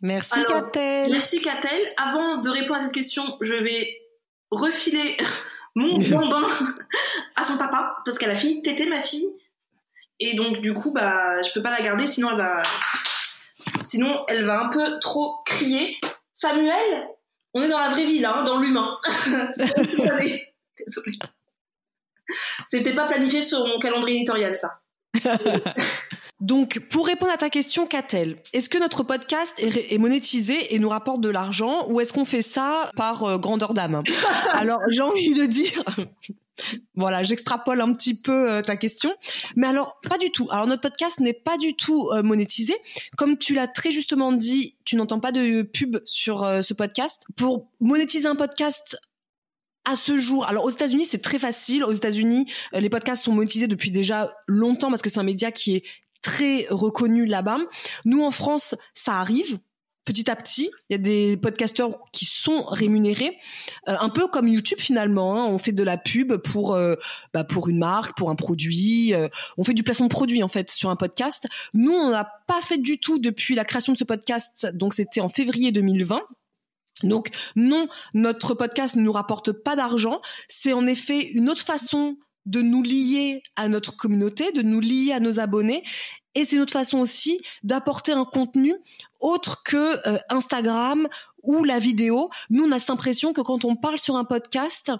Merci 0.00 0.44
Catel. 0.46 1.10
Merci 1.10 1.40
Catel. 1.40 1.80
Avant 1.96 2.38
de 2.38 2.48
répondre 2.48 2.76
à 2.76 2.80
cette 2.80 2.92
question, 2.92 3.36
je 3.40 3.54
vais 3.54 4.00
refiler 4.50 5.16
mon 5.74 5.98
bonbon 5.98 6.46
à 7.36 7.44
son 7.44 7.58
papa 7.58 7.96
parce 8.04 8.18
qu'elle 8.18 8.30
a 8.30 8.36
fini 8.36 8.62
de 8.62 8.62
téter 8.62 8.86
ma 8.86 9.02
fille. 9.02 9.26
Et 10.20 10.34
donc 10.34 10.60
du 10.60 10.74
coup, 10.74 10.92
bah, 10.92 11.42
je 11.42 11.52
peux 11.52 11.62
pas 11.62 11.70
la 11.70 11.80
garder, 11.80 12.06
sinon 12.06 12.30
elle 12.30 12.38
va, 12.38 12.62
sinon 13.88 14.24
elle 14.28 14.44
va 14.44 14.60
un 14.60 14.68
peu 14.68 14.98
trop 15.00 15.36
crier. 15.44 15.96
Samuel, 16.34 17.08
on 17.54 17.62
est 17.62 17.68
dans 17.68 17.78
la 17.78 17.88
vraie 17.88 18.06
vie 18.06 18.20
là, 18.20 18.38
hein, 18.38 18.44
dans 18.44 18.58
l'humain. 18.58 18.98
Désolée. 19.56 21.18
C'était 22.66 22.94
pas 22.94 23.06
planifié 23.06 23.42
sur 23.42 23.66
mon 23.66 23.78
calendrier 23.78 24.18
éditorial 24.18 24.56
ça. 24.56 24.80
Donc, 26.40 26.78
pour 26.90 27.06
répondre 27.06 27.32
à 27.32 27.36
ta 27.36 27.50
question, 27.50 27.88
Catel, 27.88 28.36
est-ce 28.52 28.68
que 28.68 28.78
notre 28.78 29.02
podcast 29.02 29.54
est, 29.58 29.98
monétisé 29.98 30.72
et 30.72 30.78
nous 30.78 30.88
rapporte 30.88 31.20
de 31.20 31.28
l'argent 31.28 31.88
ou 31.88 32.00
est-ce 32.00 32.12
qu'on 32.12 32.24
fait 32.24 32.42
ça 32.42 32.92
par 32.96 33.24
euh, 33.24 33.38
grandeur 33.38 33.74
d'âme? 33.74 34.04
Alors, 34.52 34.78
j'ai 34.88 35.02
envie 35.02 35.34
de 35.34 35.46
dire, 35.46 35.82
voilà, 36.94 37.22
j'extrapole 37.22 37.80
un 37.80 37.92
petit 37.92 38.14
peu 38.14 38.50
euh, 38.50 38.62
ta 38.62 38.76
question, 38.76 39.14
mais 39.56 39.66
alors 39.66 39.98
pas 40.08 40.18
du 40.18 40.30
tout. 40.30 40.48
Alors 40.50 40.66
notre 40.66 40.82
podcast 40.82 41.20
n'est 41.20 41.32
pas 41.32 41.56
du 41.56 41.74
tout 41.74 42.10
euh, 42.12 42.22
monétisé, 42.22 42.74
comme 43.16 43.38
tu 43.38 43.54
l'as 43.54 43.68
très 43.68 43.90
justement 43.90 44.32
dit, 44.32 44.76
tu 44.84 44.96
n'entends 44.96 45.20
pas 45.20 45.32
de 45.32 45.62
pub 45.62 45.98
sur 46.04 46.40
ce 46.62 46.74
podcast. 46.74 47.22
Pour 47.36 47.70
monétiser 47.80 48.26
un 48.26 48.36
podcast 48.36 48.98
à 49.84 49.96
ce 49.96 50.16
jour, 50.16 50.46
alors 50.46 50.64
aux 50.64 50.70
États-Unis, 50.70 51.04
c'est 51.04 51.22
très 51.22 51.38
facile. 51.38 51.84
Aux 51.84 51.92
États-Unis, 51.92 52.50
les 52.72 52.90
podcasts 52.90 53.24
sont 53.24 53.32
monétisés 53.32 53.66
depuis 53.66 53.90
déjà 53.90 54.32
longtemps 54.46 54.90
parce 54.90 55.02
que 55.02 55.10
c'est 55.10 55.20
un 55.20 55.24
média 55.24 55.52
qui 55.52 55.76
est 55.76 55.84
très 56.22 56.66
reconnu 56.70 57.26
là-bas. 57.26 57.58
Nous, 58.04 58.22
en 58.22 58.30
France, 58.30 58.74
ça 58.94 59.14
arrive 59.14 59.58
petit 60.08 60.30
à 60.30 60.36
petit. 60.36 60.70
Il 60.88 60.94
y 60.94 60.94
a 60.94 60.98
des 60.98 61.36
podcasteurs 61.36 61.90
qui 62.12 62.24
sont 62.24 62.64
rémunérés, 62.64 63.36
euh, 63.90 63.96
un 64.00 64.08
peu 64.08 64.26
comme 64.26 64.48
YouTube 64.48 64.78
finalement. 64.78 65.36
Hein. 65.36 65.46
On 65.50 65.58
fait 65.58 65.72
de 65.72 65.82
la 65.82 65.98
pub 65.98 66.34
pour 66.36 66.72
euh, 66.74 66.94
bah, 67.34 67.44
pour 67.44 67.68
une 67.68 67.76
marque, 67.76 68.16
pour 68.16 68.30
un 68.30 68.34
produit. 68.34 69.12
Euh, 69.12 69.28
on 69.58 69.64
fait 69.64 69.74
du 69.74 69.82
placement 69.82 70.06
de 70.06 70.10
produit 70.10 70.42
en 70.42 70.48
fait 70.48 70.70
sur 70.70 70.88
un 70.88 70.96
podcast. 70.96 71.46
Nous, 71.74 71.92
on 71.92 72.08
n'a 72.08 72.24
pas 72.46 72.62
fait 72.62 72.78
du 72.78 72.98
tout 72.98 73.18
depuis 73.18 73.54
la 73.54 73.66
création 73.66 73.92
de 73.92 73.98
ce 73.98 74.04
podcast. 74.04 74.66
Donc 74.72 74.94
c'était 74.94 75.20
en 75.20 75.28
février 75.28 75.72
2020. 75.72 76.22
Donc 77.02 77.28
non, 77.54 77.86
notre 78.14 78.54
podcast 78.54 78.96
ne 78.96 79.02
nous 79.02 79.12
rapporte 79.12 79.52
pas 79.52 79.76
d'argent. 79.76 80.22
C'est 80.48 80.72
en 80.72 80.86
effet 80.86 81.20
une 81.20 81.50
autre 81.50 81.62
façon 81.62 82.16
de 82.48 82.62
nous 82.62 82.82
lier 82.82 83.42
à 83.56 83.68
notre 83.68 83.96
communauté, 83.96 84.52
de 84.52 84.62
nous 84.62 84.80
lier 84.80 85.12
à 85.12 85.20
nos 85.20 85.38
abonnés. 85.38 85.84
Et 86.34 86.44
c'est 86.44 86.56
notre 86.56 86.72
façon 86.72 86.98
aussi 86.98 87.40
d'apporter 87.62 88.12
un 88.12 88.24
contenu 88.24 88.74
autre 89.20 89.62
que 89.64 90.08
euh, 90.08 90.18
Instagram 90.30 91.08
ou 91.42 91.64
la 91.64 91.78
vidéo. 91.78 92.30
Nous, 92.50 92.64
on 92.64 92.72
a 92.72 92.78
cette 92.78 92.90
impression 92.90 93.32
que 93.32 93.40
quand 93.40 93.64
on 93.64 93.76
parle 93.76 93.98
sur 93.98 94.16
un 94.16 94.24
podcast, 94.24 94.92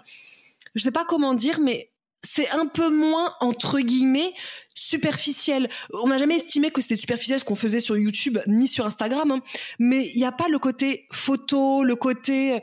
je 0.75 0.83
sais 0.83 0.91
pas 0.91 1.05
comment 1.05 1.33
dire, 1.33 1.59
mais 1.59 1.91
c'est 2.27 2.49
un 2.49 2.65
peu 2.65 2.89
moins 2.89 3.33
entre 3.39 3.79
guillemets 3.79 4.33
superficiel. 4.75 5.69
On 5.93 6.07
n'a 6.07 6.17
jamais 6.17 6.35
estimé 6.35 6.71
que 6.71 6.81
c'était 6.81 6.95
superficiel 6.95 7.39
ce 7.39 7.45
qu'on 7.45 7.55
faisait 7.55 7.79
sur 7.79 7.97
YouTube 7.97 8.39
ni 8.47 8.67
sur 8.67 8.85
Instagram, 8.85 9.31
hein. 9.31 9.41
mais 9.79 10.07
il 10.13 10.17
n'y 10.17 10.25
a 10.25 10.31
pas 10.31 10.49
le 10.49 10.59
côté 10.59 11.07
photo, 11.11 11.83
le 11.83 11.95
côté 11.95 12.55
euh, 12.55 12.59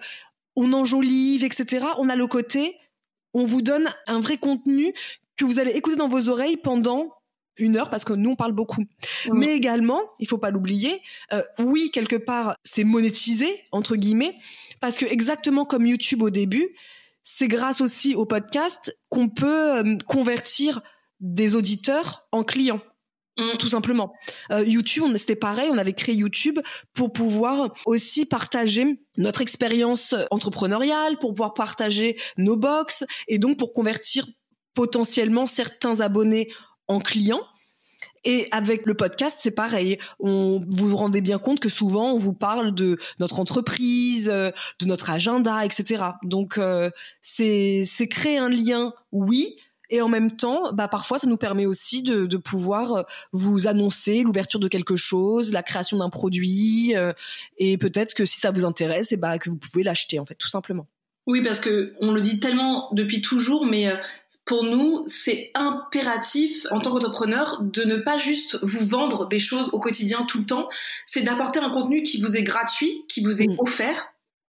on 0.55 0.73
enjolive, 0.73 1.45
etc. 1.45 1.87
On 1.99 2.09
a 2.09 2.17
le 2.17 2.27
côté 2.27 2.77
on 3.37 3.45
vous 3.45 3.61
donne 3.61 3.93
un 4.07 4.21
vrai 4.21 4.39
contenu 4.39 4.95
que 5.37 5.45
vous 5.45 5.59
allez 5.59 5.73
écouter 5.73 5.97
dans 5.97 6.09
vos 6.09 6.31
oreilles 6.31 6.57
pendant 6.57 7.13
une 7.59 7.77
heure 7.77 7.91
parce 7.91 8.03
que 8.03 8.15
nous 8.15 8.31
on 8.31 8.35
parle 8.35 8.53
beaucoup. 8.53 8.85
Mais 9.31 9.55
également, 9.55 10.01
il 10.19 10.27
faut 10.27 10.39
pas 10.39 10.51
l'oublier, 10.51 11.03
euh, 11.35 11.43
oui 11.59 11.91
quelque 11.93 12.17
part 12.17 12.57
c'est 12.65 12.85
monétisé 12.85 13.63
entre 13.73 13.97
guillemets 13.97 14.37
parce 14.81 14.97
que 14.97 15.05
exactement 15.05 15.67
comme 15.67 15.87
YouTube 15.87 16.23
au 16.23 16.31
début, 16.31 16.75
c'est 17.25 17.49
grâce 17.49 17.83
aussi 17.83 18.15
au 18.15 18.25
podcast 18.25 18.97
qu'on 19.11 19.29
peut 19.29 19.77
euh, 19.77 19.99
convertir 20.07 20.81
des 21.21 21.55
auditeurs 21.55 22.27
en 22.33 22.43
clients. 22.43 22.81
Mm. 23.39 23.57
Tout 23.59 23.69
simplement. 23.69 24.15
Euh, 24.51 24.65
YouTube, 24.65 25.17
c'était 25.17 25.37
pareil, 25.37 25.69
on 25.71 25.79
avait 25.79 25.93
créé 25.93 26.15
YouTube 26.15 26.59
pour 26.95 27.13
pouvoir 27.13 27.75
aussi 27.85 28.25
partager 28.25 28.99
notre 29.19 29.43
expérience 29.43 30.15
entrepreneuriale, 30.31 31.19
pour 31.19 31.35
pouvoir 31.35 31.55
partager 31.55 32.19
nos 32.39 32.57
box 32.57 33.05
et 33.29 33.39
donc 33.39 33.59
pour 33.59 33.73
convertir 33.73 34.27
potentiellement 34.75 35.47
certains 35.47 36.01
abonnés 36.01 36.51
en 36.89 36.99
clients. 36.99 37.43
Et 38.25 38.49
avec 38.51 38.87
le 38.87 38.95
podcast, 38.95 39.39
c'est 39.41 39.53
pareil. 39.53 39.99
On, 40.19 40.61
vous 40.69 40.89
vous 40.89 40.97
rendez 40.97 41.21
bien 41.21 41.39
compte 41.39 41.61
que 41.61 41.69
souvent, 41.69 42.13
on 42.13 42.19
vous 42.19 42.33
parle 42.33 42.75
de 42.75 42.99
notre 43.21 43.39
entreprise, 43.39 44.29
euh, 44.29 44.51
de 44.81 44.87
notre 44.87 45.11
agenda, 45.11 45.65
etc. 45.65 46.03
Donc, 46.25 46.59
euh, 46.59 46.91
c'est 47.23 47.87
créer 48.11 48.39
un 48.39 48.49
lien, 48.49 48.93
oui, 49.13 49.57
et 49.91 50.01
en 50.01 50.09
même 50.09 50.31
temps, 50.31 50.73
bah, 50.73 50.89
parfois, 50.89 51.19
ça 51.19 51.27
nous 51.27 51.37
permet 51.37 51.67
aussi 51.67 52.03
de, 52.03 52.27
de 52.27 52.37
pouvoir 52.37 52.93
euh, 52.93 53.03
vous 53.33 53.67
annoncer 53.67 54.23
l'ouverture 54.23 54.61
de 54.61 54.69
quelque 54.69 54.97
chose, 54.97 55.53
la 55.53 55.63
création 55.63 55.99
d'un 55.99 56.11
produit, 56.11 56.95
et 57.59 57.79
peut-être 57.79 58.15
que 58.15 58.25
si 58.25 58.41
ça 58.41 58.51
vous 58.51 58.65
intéresse, 58.65 59.13
et 59.13 59.15
eh 59.15 59.19
bah, 59.19 59.39
que 59.39 59.51
vous 59.51 59.57
pouvez 59.57 59.83
l'acheter, 59.83 60.19
en 60.19 60.27
fait, 60.27 60.35
tout 60.35 60.49
simplement. 60.49 60.87
Oui, 61.27 61.43
parce 61.43 61.61
que 61.61 61.95
on 62.01 62.13
le 62.13 62.21
dit 62.21 62.39
tellement 62.39 62.89
depuis 62.93 63.21
toujours, 63.21 63.67
mais 63.67 63.89
euh, 63.89 63.97
pour 64.45 64.63
nous, 64.63 65.03
c'est 65.07 65.51
impératif 65.55 66.67
en 66.71 66.79
tant 66.79 66.93
qu'entrepreneur 66.93 67.63
de 67.63 67.83
ne 67.83 67.97
pas 67.97 68.17
juste 68.17 68.59
vous 68.63 68.87
vendre 68.87 69.27
des 69.27 69.41
choses 69.41 69.69
au 69.73 69.81
quotidien 69.81 70.25
tout 70.29 70.39
le 70.39 70.47
temps, 70.47 70.69
c'est 71.05 71.23
d'apporter 71.23 71.59
un 71.59 71.71
contenu 71.71 72.05
qui 72.05 72.21
vous 72.21 72.37
est 72.37 72.45
gratuit, 72.45 73.05
qui 73.09 73.23
vous 73.23 73.43
est 73.43 73.49
mm. 73.49 73.57
offert 73.59 74.13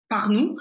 par 0.09 0.29
nous, 0.29 0.57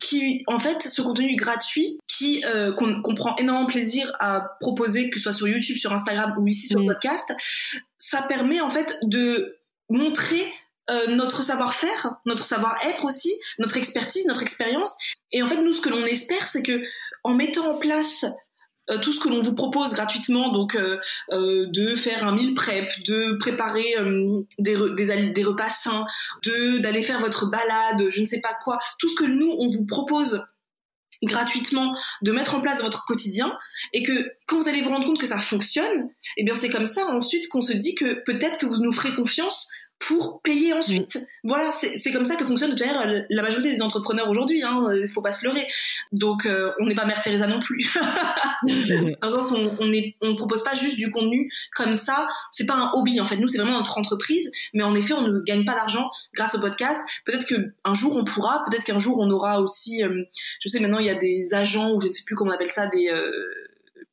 qui 0.00 0.44
en 0.46 0.58
fait 0.58 0.82
ce 0.82 1.02
contenu 1.02 1.34
gratuit 1.36 1.98
qui 2.06 2.44
euh, 2.44 2.72
qu'on 2.72 3.14
prend 3.14 3.34
énormément 3.36 3.66
plaisir 3.66 4.12
à 4.20 4.56
proposer 4.60 5.10
que 5.10 5.18
ce 5.18 5.24
soit 5.24 5.32
sur 5.32 5.48
YouTube, 5.48 5.76
sur 5.76 5.92
Instagram 5.92 6.34
ou 6.38 6.46
ici 6.46 6.68
sur 6.68 6.78
le 6.78 6.84
mm. 6.84 6.88
podcast, 6.88 7.32
ça 7.98 8.22
permet 8.22 8.60
en 8.60 8.70
fait 8.70 8.98
de 9.02 9.58
montrer 9.88 10.50
euh, 10.90 11.08
notre 11.08 11.42
savoir-faire, 11.42 12.14
notre 12.26 12.44
savoir-être 12.44 13.04
aussi, 13.04 13.32
notre 13.58 13.76
expertise, 13.76 14.26
notre 14.26 14.42
expérience. 14.42 14.96
Et 15.30 15.42
en 15.42 15.48
fait, 15.48 15.62
nous, 15.62 15.72
ce 15.72 15.80
que 15.80 15.88
l'on 15.88 16.04
espère, 16.04 16.48
c'est 16.48 16.62
que 16.62 16.82
en 17.22 17.34
mettant 17.34 17.70
en 17.72 17.78
place 17.78 18.24
tout 18.98 19.12
ce 19.12 19.20
que 19.20 19.28
l'on 19.28 19.40
vous 19.40 19.54
propose 19.54 19.94
gratuitement, 19.94 20.50
donc 20.50 20.76
euh, 20.76 20.98
de 21.30 21.96
faire 21.96 22.26
un 22.26 22.34
meal 22.34 22.54
prep, 22.54 22.88
de 23.06 23.36
préparer 23.38 23.94
des, 24.58 24.74
repas 24.76 25.68
sains, 25.68 26.04
d'aller 26.80 27.02
faire 27.02 27.18
votre 27.18 27.50
balade, 27.50 28.10
je 28.10 28.20
ne 28.20 28.26
sais 28.26 28.40
pas 28.40 28.56
quoi, 28.64 28.78
tout 28.98 29.08
ce 29.08 29.16
que 29.16 29.24
nous 29.24 29.50
on 29.58 29.66
vous 29.66 29.86
propose 29.86 30.44
gratuitement 31.22 31.94
de 32.22 32.32
mettre 32.32 32.54
en 32.54 32.60
place 32.60 32.78
dans 32.78 32.84
votre 32.84 33.04
quotidien 33.04 33.52
et 33.92 34.02
que 34.02 34.32
quand 34.46 34.58
vous 34.58 34.68
allez 34.68 34.80
vous 34.80 34.90
rendre 34.90 35.06
compte 35.06 35.20
que 35.20 35.26
ça 35.26 35.38
fonctionne, 35.38 36.08
eh 36.36 36.44
bien 36.44 36.54
c'est 36.54 36.70
comme 36.70 36.86
ça 36.86 37.06
ensuite 37.06 37.48
qu'on 37.48 37.60
se 37.60 37.72
dit 37.72 37.94
que 37.94 38.22
peut-être 38.24 38.58
que 38.58 38.66
vous 38.66 38.82
nous 38.82 38.92
ferez 38.92 39.14
confiance 39.14 39.68
pour 40.00 40.40
payer 40.40 40.72
ensuite. 40.72 41.24
Voilà, 41.44 41.70
c'est 41.72 42.10
comme 42.10 42.24
ça 42.24 42.36
que 42.36 42.44
fonctionne 42.46 42.74
de 42.74 43.24
la 43.28 43.42
majorité 43.42 43.70
des 43.70 43.82
entrepreneurs 43.82 44.28
aujourd'hui. 44.30 44.62
Hein, 44.62 44.86
il 44.98 45.06
faut 45.06 45.20
pas 45.20 45.30
se 45.30 45.44
leurrer. 45.44 45.66
Donc, 46.10 46.46
euh, 46.46 46.72
on 46.80 46.86
n'est 46.86 46.94
pas 46.94 47.04
Mère 47.04 47.20
Teresa 47.20 47.46
non 47.46 47.60
plus. 47.60 47.94
Dans 49.22 49.30
sens, 49.30 49.52
on, 49.52 49.76
on, 49.78 49.92
on 50.22 50.36
propose 50.36 50.64
pas 50.64 50.74
juste 50.74 50.96
du 50.96 51.10
contenu 51.10 51.50
comme 51.76 51.96
ça. 51.96 52.26
C'est 52.50 52.66
pas 52.66 52.74
un 52.74 52.90
hobby 52.94 53.20
en 53.20 53.26
fait. 53.26 53.36
Nous, 53.36 53.48
c'est 53.48 53.58
vraiment 53.58 53.76
notre 53.76 53.98
entreprise. 53.98 54.50
Mais 54.72 54.82
en 54.82 54.94
effet, 54.94 55.12
on 55.12 55.28
ne 55.28 55.40
gagne 55.40 55.66
pas 55.66 55.74
d'argent 55.74 56.10
grâce 56.34 56.54
au 56.54 56.60
podcast. 56.60 57.02
Peut-être 57.26 57.46
que 57.46 57.74
un 57.84 57.94
jour 57.94 58.16
on 58.16 58.24
pourra. 58.24 58.62
Peut-être 58.70 58.84
qu'un 58.84 58.98
jour 58.98 59.18
on 59.18 59.30
aura 59.30 59.60
aussi. 59.60 60.02
Euh, 60.02 60.24
je 60.60 60.68
sais 60.68 60.80
maintenant, 60.80 60.98
il 60.98 61.06
y 61.06 61.10
a 61.10 61.14
des 61.14 61.52
agents 61.52 61.92
ou 61.92 62.00
je 62.00 62.06
ne 62.06 62.12
sais 62.12 62.22
plus 62.24 62.34
comment 62.34 62.52
on 62.52 62.54
appelle 62.54 62.68
ça, 62.68 62.86
des 62.86 63.08
euh, 63.08 63.30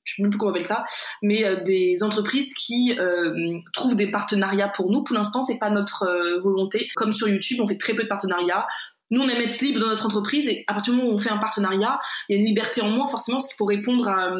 je 0.07 0.15
sais 0.15 0.21
même 0.21 0.31
plus 0.31 0.37
comment 0.37 0.51
on 0.51 0.55
appelle 0.55 0.65
ça, 0.65 0.85
mais 1.21 1.43
euh, 1.43 1.61
des 1.63 2.01
entreprises 2.01 2.53
qui 2.53 2.97
euh, 2.97 3.59
trouvent 3.73 3.95
des 3.95 4.09
partenariats 4.09 4.69
pour 4.69 4.89
nous. 4.89 5.03
Pour 5.03 5.15
l'instant, 5.15 5.41
c'est 5.41 5.57
pas 5.57 5.69
notre 5.69 6.03
euh, 6.03 6.39
volonté. 6.39 6.89
Comme 6.95 7.11
sur 7.11 7.27
YouTube, 7.27 7.59
on 7.61 7.67
fait 7.67 7.77
très 7.77 7.93
peu 7.93 8.03
de 8.03 8.07
partenariats. 8.07 8.65
Nous, 9.11 9.21
on 9.21 9.27
aime 9.27 9.41
être 9.41 9.59
libre 9.59 9.81
dans 9.81 9.87
notre 9.87 10.05
entreprise 10.05 10.47
et 10.47 10.63
à 10.67 10.73
partir 10.73 10.93
du 10.93 10.99
moment 10.99 11.11
où 11.11 11.15
on 11.15 11.19
fait 11.19 11.29
un 11.29 11.37
partenariat, 11.37 11.99
il 12.27 12.35
y 12.35 12.37
a 12.37 12.41
une 12.41 12.47
liberté 12.47 12.81
en 12.81 12.89
moins 12.89 13.07
forcément 13.07 13.37
parce 13.37 13.47
qu'il 13.47 13.57
faut 13.57 13.65
répondre 13.65 14.07
à, 14.07 14.31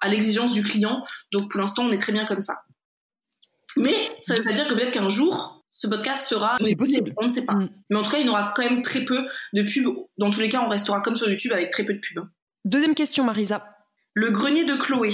à 0.00 0.08
l'exigence 0.08 0.52
du 0.52 0.62
client. 0.62 1.04
Donc 1.32 1.50
pour 1.50 1.60
l'instant, 1.60 1.84
on 1.84 1.90
est 1.90 1.98
très 1.98 2.12
bien 2.12 2.24
comme 2.24 2.40
ça. 2.40 2.62
Mais 3.76 3.94
ça 4.22 4.34
ne 4.34 4.38
veut 4.38 4.44
pas 4.44 4.52
dire 4.52 4.66
que 4.66 4.74
peut-être 4.74 4.92
qu'un 4.92 5.08
jour, 5.08 5.64
ce 5.70 5.86
podcast 5.86 6.26
sera 6.26 6.56
c'est 6.64 6.74
possible. 6.74 7.12
On 7.16 7.24
ne 7.24 7.28
sait 7.28 7.44
pas. 7.44 7.54
Mm. 7.54 7.68
Mais 7.90 7.96
en 7.96 8.02
tout 8.02 8.10
cas, 8.10 8.18
il 8.18 8.26
y 8.26 8.28
aura 8.28 8.52
quand 8.56 8.64
même 8.64 8.82
très 8.82 9.04
peu 9.04 9.24
de 9.52 9.62
pubs. 9.62 9.94
Dans 10.16 10.30
tous 10.30 10.40
les 10.40 10.48
cas, 10.48 10.62
on 10.64 10.68
restera 10.68 11.00
comme 11.00 11.14
sur 11.14 11.28
YouTube 11.28 11.52
avec 11.52 11.70
très 11.70 11.84
peu 11.84 11.94
de 11.94 12.00
pubs. 12.00 12.24
Deuxième 12.64 12.96
question, 12.96 13.22
Marisa. 13.22 13.77
Le 14.20 14.30
grenier 14.30 14.64
de 14.64 14.74
Chloé 14.74 15.12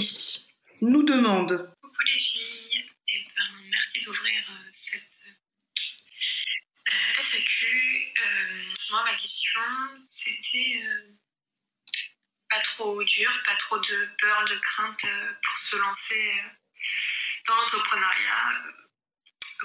nous 0.81 1.03
demande. 1.03 1.71
Coucou 1.79 2.01
les 2.11 2.17
filles, 2.17 2.89
eh 3.09 3.27
ben, 3.37 3.69
merci 3.69 4.03
d'ouvrir 4.03 4.43
euh, 4.49 4.67
cette 4.71 5.19
euh, 6.89 7.21
FAQ. 7.21 7.67
Euh, 7.67 8.65
moi, 8.89 9.03
ma 9.03 9.15
question, 9.15 9.61
c'était 10.01 10.83
pas 12.49 12.59
trop 12.61 13.03
dur, 13.03 13.31
pas 13.45 13.55
trop 13.57 13.77
de 13.77 14.09
peur, 14.19 14.43
de 14.45 14.55
crainte 14.55 15.05
pour 15.43 15.55
se 15.55 15.75
lancer 15.75 16.41
dans 17.45 17.55
l'entrepreneuriat. 17.57 18.63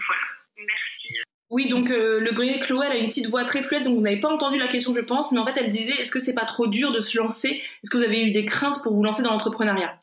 voilà, 0.06 0.28
merci. 0.58 1.16
Oui, 1.50 1.68
donc 1.68 1.88
le 1.88 2.30
grenier 2.32 2.58
de 2.58 2.64
Chloé, 2.64 2.86
elle 2.86 2.96
a 2.96 2.98
une 2.98 3.08
petite 3.08 3.26
voix 3.26 3.44
très 3.44 3.62
fluide, 3.62 3.82
donc 3.82 3.96
vous 3.96 4.00
n'avez 4.00 4.20
pas 4.20 4.32
entendu 4.32 4.56
la 4.56 4.68
question, 4.68 4.94
je 4.94 5.00
pense, 5.00 5.32
mais 5.32 5.40
en 5.40 5.44
fait, 5.44 5.54
elle 5.56 5.70
disait 5.70 6.00
est-ce 6.00 6.12
que 6.12 6.20
c'est 6.20 6.32
pas 6.32 6.44
trop 6.44 6.68
dur 6.68 6.92
de 6.92 7.00
se 7.00 7.18
lancer? 7.18 7.48
Est-ce 7.48 7.90
que 7.90 7.98
vous 7.98 8.04
avez 8.04 8.22
eu 8.22 8.30
des 8.30 8.44
craintes 8.44 8.80
pour 8.84 8.94
vous 8.94 9.02
lancer 9.02 9.22
dans 9.22 9.32
l'entrepreneuriat? 9.32 9.98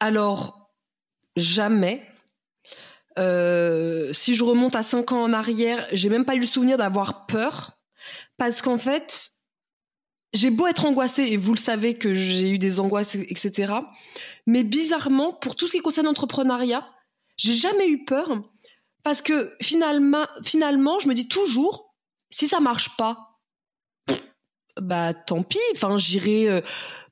Alors, 0.00 0.70
jamais. 1.36 2.02
Euh, 3.18 4.10
si 4.14 4.34
je 4.34 4.42
remonte 4.42 4.74
à 4.74 4.82
5 4.82 5.12
ans 5.12 5.22
en 5.22 5.32
arrière, 5.34 5.86
j'ai 5.92 6.08
même 6.08 6.24
pas 6.24 6.34
eu 6.34 6.40
le 6.40 6.46
souvenir 6.46 6.78
d'avoir 6.78 7.26
peur. 7.26 7.78
Parce 8.38 8.62
qu'en 8.62 8.78
fait, 8.78 9.32
j'ai 10.32 10.50
beau 10.50 10.66
être 10.66 10.86
angoissée, 10.86 11.24
et 11.24 11.36
vous 11.36 11.52
le 11.52 11.58
savez 11.58 11.98
que 11.98 12.14
j'ai 12.14 12.50
eu 12.50 12.58
des 12.58 12.80
angoisses, 12.80 13.14
etc. 13.14 13.74
Mais 14.46 14.62
bizarrement, 14.62 15.32
pour 15.32 15.56
tout 15.56 15.68
ce 15.68 15.76
qui 15.76 15.82
concerne 15.82 16.06
l'entrepreneuriat, 16.06 16.88
j'ai 17.36 17.54
jamais 17.54 17.88
eu 17.88 18.04
peur. 18.04 18.30
Parce 19.02 19.22
que 19.22 19.54
finalement, 19.60 20.26
finalement, 20.44 20.98
je 20.98 21.08
me 21.08 21.14
dis 21.14 21.28
toujours, 21.28 21.94
si 22.30 22.46
ça 22.48 22.60
marche 22.60 22.96
pas, 22.96 23.32
bah 24.80 25.12
tant 25.14 25.42
pis. 25.42 25.58
Enfin, 25.74 25.98
j'irai. 25.98 26.48
Euh, 26.48 26.60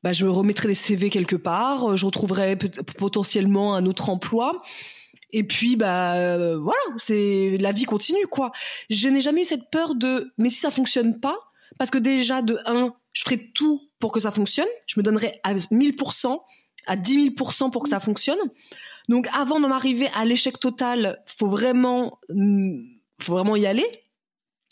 bah, 0.02 0.12
je 0.12 0.24
remettrai 0.26 0.68
des 0.68 0.74
CV 0.74 1.10
quelque 1.10 1.36
part, 1.36 1.90
euh, 1.90 1.96
je 1.96 2.06
retrouverai 2.06 2.56
potentiellement 2.56 3.74
un 3.74 3.84
autre 3.86 4.08
emploi. 4.08 4.62
Et 5.32 5.44
puis 5.44 5.76
bah 5.76 6.14
euh, 6.14 6.58
voilà, 6.58 6.80
c'est 6.96 7.56
la 7.60 7.70
vie 7.70 7.84
continue 7.84 8.26
quoi. 8.26 8.50
Je 8.88 9.08
n'ai 9.08 9.20
jamais 9.20 9.42
eu 9.42 9.44
cette 9.44 9.70
peur 9.70 9.94
de 9.94 10.32
mais 10.38 10.50
si 10.50 10.56
ça 10.56 10.70
fonctionne 10.70 11.20
pas 11.20 11.38
parce 11.78 11.90
que 11.90 11.98
déjà 11.98 12.42
de 12.42 12.58
un, 12.66 12.94
je 13.12 13.22
ferai 13.22 13.50
tout 13.52 13.80
pour 14.00 14.10
que 14.10 14.20
ça 14.20 14.32
fonctionne, 14.32 14.66
je 14.86 14.98
me 14.98 15.04
donnerai 15.04 15.38
à 15.44 15.54
1000%, 15.54 16.38
à 16.86 16.96
10 16.96 17.30
000% 17.30 17.70
pour 17.70 17.84
que 17.84 17.88
ça 17.90 18.00
fonctionne. 18.00 18.38
Donc 19.10 19.26
avant 19.34 19.58
d'en 19.58 19.72
arriver 19.72 20.08
à 20.14 20.24
l'échec 20.24 20.60
total, 20.60 21.20
faut 21.26 21.48
vraiment 21.48 22.20
mm, 22.30 22.80
faut 23.20 23.32
vraiment 23.34 23.56
y 23.56 23.66
aller. 23.66 23.84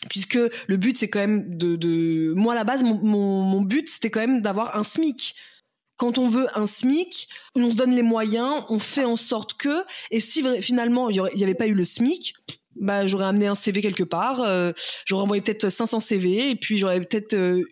Puisque 0.09 0.39
le 0.69 0.77
but 0.77 0.97
c'est 0.97 1.09
quand 1.09 1.19
même 1.19 1.59
de, 1.59 2.33
moi 2.37 2.53
à 2.53 2.57
la 2.57 2.63
base 2.63 2.85
mon, 2.85 2.95
mon, 2.95 3.61
but 3.63 3.89
c'était 3.89 4.11
quand 4.11 4.21
même 4.21 4.41
d'avoir 4.41 4.77
un 4.77 4.85
SMIC. 4.85 5.35
Quand 5.97 6.19
on 6.19 6.29
veut 6.29 6.47
un 6.57 6.67
SMIC 6.67 7.29
on 7.57 7.69
se 7.73 7.75
donne 7.75 7.93
les 7.93 8.03
moyens 8.03 8.63
on 8.69 8.79
fait 8.79 9.05
en 9.05 9.17
sorte 9.17 9.55
que 9.55 9.83
et 10.13 10.21
si 10.21 10.45
finalement 10.63 11.11
il 11.11 11.21
n'y 11.35 11.43
avait 11.43 11.57
pas 11.57 11.67
eu 11.67 11.75
le 11.75 11.83
SMIC 11.83 12.35
bah 12.77 13.09
j'aurais 13.09 13.25
amené 13.25 13.49
un 13.49 13.57
CV 13.57 13.83
quelque 13.83 14.05
part 14.05 14.41
euh, 14.43 14.71
j'aurais 15.05 15.25
envoyé 15.25 15.43
peut-être 15.43 15.69
500 15.69 15.99
CV 15.99 16.53
et 16.53 16.55
puis 16.55 16.79
j'aurais 16.79 17.01
peut-être 17.01 17.35
euh, 17.35 17.65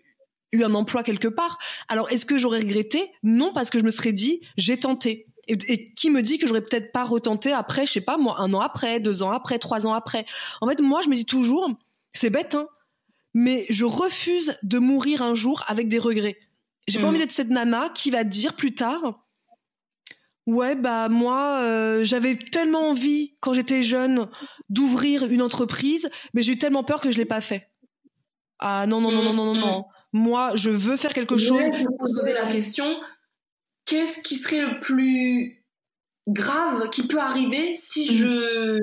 eu 0.51 0.63
un 0.63 0.73
emploi 0.73 1.03
quelque 1.03 1.29
part. 1.29 1.57
Alors 1.87 2.11
est-ce 2.11 2.25
que 2.25 2.37
j'aurais 2.37 2.59
regretté? 2.59 3.09
Non 3.23 3.53
parce 3.53 3.69
que 3.69 3.79
je 3.79 3.85
me 3.85 3.91
serais 3.91 4.11
dit 4.11 4.41
j'ai 4.57 4.77
tenté 4.77 5.27
et, 5.47 5.57
et, 5.67 5.93
qui 5.93 6.09
me 6.09 6.21
dit 6.21 6.37
que 6.37 6.47
j'aurais 6.47 6.61
peut-être 6.61 6.91
pas 6.91 7.03
retenté 7.03 7.51
après, 7.53 7.85
je 7.85 7.93
sais 7.93 8.01
pas 8.01 8.17
moi, 8.17 8.35
un 8.39 8.53
an 8.53 8.61
après, 8.61 8.99
deux 8.99 9.23
ans 9.23 9.31
après, 9.31 9.59
trois 9.59 9.87
ans 9.87 9.93
après. 9.93 10.25
En 10.61 10.67
fait, 10.67 10.81
moi, 10.81 11.01
je 11.01 11.09
me 11.09 11.15
dis 11.15 11.25
toujours, 11.25 11.69
c'est 12.13 12.29
bête, 12.29 12.55
hein, 12.55 12.67
mais 13.33 13.65
je 13.69 13.85
refuse 13.85 14.57
de 14.63 14.79
mourir 14.79 15.21
un 15.21 15.33
jour 15.33 15.63
avec 15.67 15.87
des 15.87 15.99
regrets. 15.99 16.37
J'ai 16.87 16.99
pas 16.99 17.05
mm. 17.05 17.09
envie 17.09 17.19
d'être 17.19 17.31
cette 17.31 17.49
nana 17.49 17.89
qui 17.89 18.11
va 18.11 18.23
dire 18.23 18.55
plus 18.55 18.73
tard 18.73 19.23
Ouais, 20.47 20.75
bah 20.75 21.09
moi, 21.09 21.59
euh, 21.59 22.05
j'avais 22.05 22.37
tellement 22.37 22.89
envie 22.89 23.35
quand 23.41 23.53
j'étais 23.53 23.81
jeune 23.81 24.29
d'ouvrir 24.69 25.25
une 25.25 25.41
entreprise, 25.41 26.07
mais 26.33 26.41
j'ai 26.41 26.53
eu 26.53 26.57
tellement 26.57 26.85
peur 26.85 27.01
que 27.01 27.11
je 27.11 27.17
l'ai 27.17 27.25
pas 27.25 27.41
fait. 27.41 27.69
Ah 28.59 28.87
non 28.87 29.01
non 29.01 29.11
non 29.11 29.23
non 29.23 29.33
non 29.33 29.45
non 29.45 29.55
mm, 29.55 29.59
non. 29.59 29.79
Mm. 29.79 30.19
Moi, 30.19 30.51
je 30.55 30.69
veux 30.69 30.95
faire 30.95 31.13
quelque 31.13 31.35
chose. 31.35 31.61
Je 31.63 31.69
vais 31.69 31.85
poser 31.99 32.33
la 32.33 32.47
question 32.47 32.85
qu'est-ce 33.87 34.21
qui 34.21 34.35
serait 34.35 34.61
le 34.61 34.79
plus 34.79 35.63
grave 36.27 36.89
qui 36.89 37.07
peut 37.07 37.19
arriver 37.19 37.73
si 37.73 38.15
je 38.15 38.79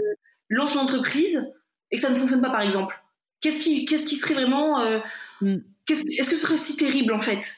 lance 0.48 0.74
l'entreprise 0.74 1.46
et 1.90 1.96
que 1.96 2.02
ça 2.02 2.10
ne 2.10 2.16
fonctionne 2.16 2.42
pas, 2.42 2.50
par 2.50 2.62
exemple? 2.62 3.00
Qu'est-ce 3.40 3.60
qui, 3.60 3.84
qu'est-ce 3.84 4.06
qui 4.06 4.16
serait 4.16 4.34
vraiment. 4.34 4.80
Euh, 4.80 4.98
mm. 5.42 5.58
est-ce 5.88 6.30
que 6.30 6.36
ce 6.36 6.42
serait 6.42 6.56
si 6.56 6.76
terrible 6.76 7.12
en 7.12 7.20
fait? 7.20 7.56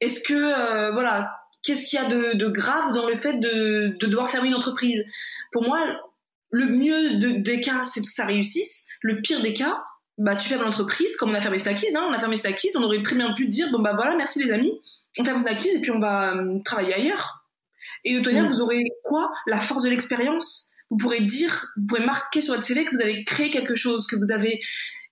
Est-ce 0.00 0.20
que. 0.20 0.34
Euh, 0.34 0.92
voilà. 0.92 1.32
Qu'est-ce 1.62 1.86
qu'il 1.86 1.98
y 1.98 2.02
a 2.02 2.06
de, 2.06 2.46
grave 2.46 2.92
dans 2.92 3.08
le 3.08 3.16
fait 3.16 3.40
de, 3.40 3.96
devoir 4.06 4.30
fermer 4.30 4.48
une 4.48 4.54
entreprise? 4.54 5.04
Pour 5.50 5.64
moi, 5.64 5.80
le 6.50 6.66
mieux 6.66 7.40
des 7.40 7.60
cas, 7.60 7.84
c'est 7.84 8.02
que 8.02 8.06
ça 8.06 8.24
réussisse. 8.24 8.86
Le 9.00 9.20
pire 9.20 9.42
des 9.42 9.52
cas, 9.52 9.82
bah, 10.16 10.36
tu 10.36 10.48
fermes 10.48 10.62
l'entreprise, 10.62 11.16
comme 11.16 11.30
on 11.30 11.34
a 11.34 11.40
fermé 11.40 11.58
Snackies. 11.58 11.96
Hein, 11.96 12.06
on 12.08 12.12
a 12.12 12.20
fermé 12.20 12.36
on 12.76 12.82
aurait 12.84 13.02
très 13.02 13.16
bien 13.16 13.34
pu 13.34 13.48
dire 13.48 13.70
bon, 13.72 13.80
bah 13.80 13.94
voilà, 13.96 14.14
merci 14.14 14.42
les 14.42 14.52
amis, 14.52 14.80
on 15.18 15.24
ferme 15.24 15.38
Snackies 15.38 15.70
et 15.70 15.80
puis 15.80 15.90
on 15.90 15.98
va 15.98 16.34
euh, 16.34 16.58
travailler 16.64 16.94
ailleurs. 16.94 17.44
Et 18.04 18.12
de 18.12 18.18
toute 18.18 18.32
manière, 18.32 18.48
vous 18.48 18.60
aurez 18.60 18.84
quoi? 19.04 19.30
La 19.46 19.58
force 19.58 19.82
de 19.82 19.90
l'expérience? 19.90 20.70
Vous 20.90 20.96
pourrez 20.96 21.20
dire, 21.20 21.72
vous 21.76 21.86
pourrez 21.86 22.04
marquer 22.04 22.40
sur 22.40 22.54
votre 22.54 22.66
CV 22.66 22.84
que 22.84 22.94
vous 22.94 23.02
avez 23.02 23.24
créé 23.24 23.50
quelque 23.50 23.74
chose, 23.74 24.06
que 24.06 24.16
vous 24.16 24.30
avez 24.30 24.60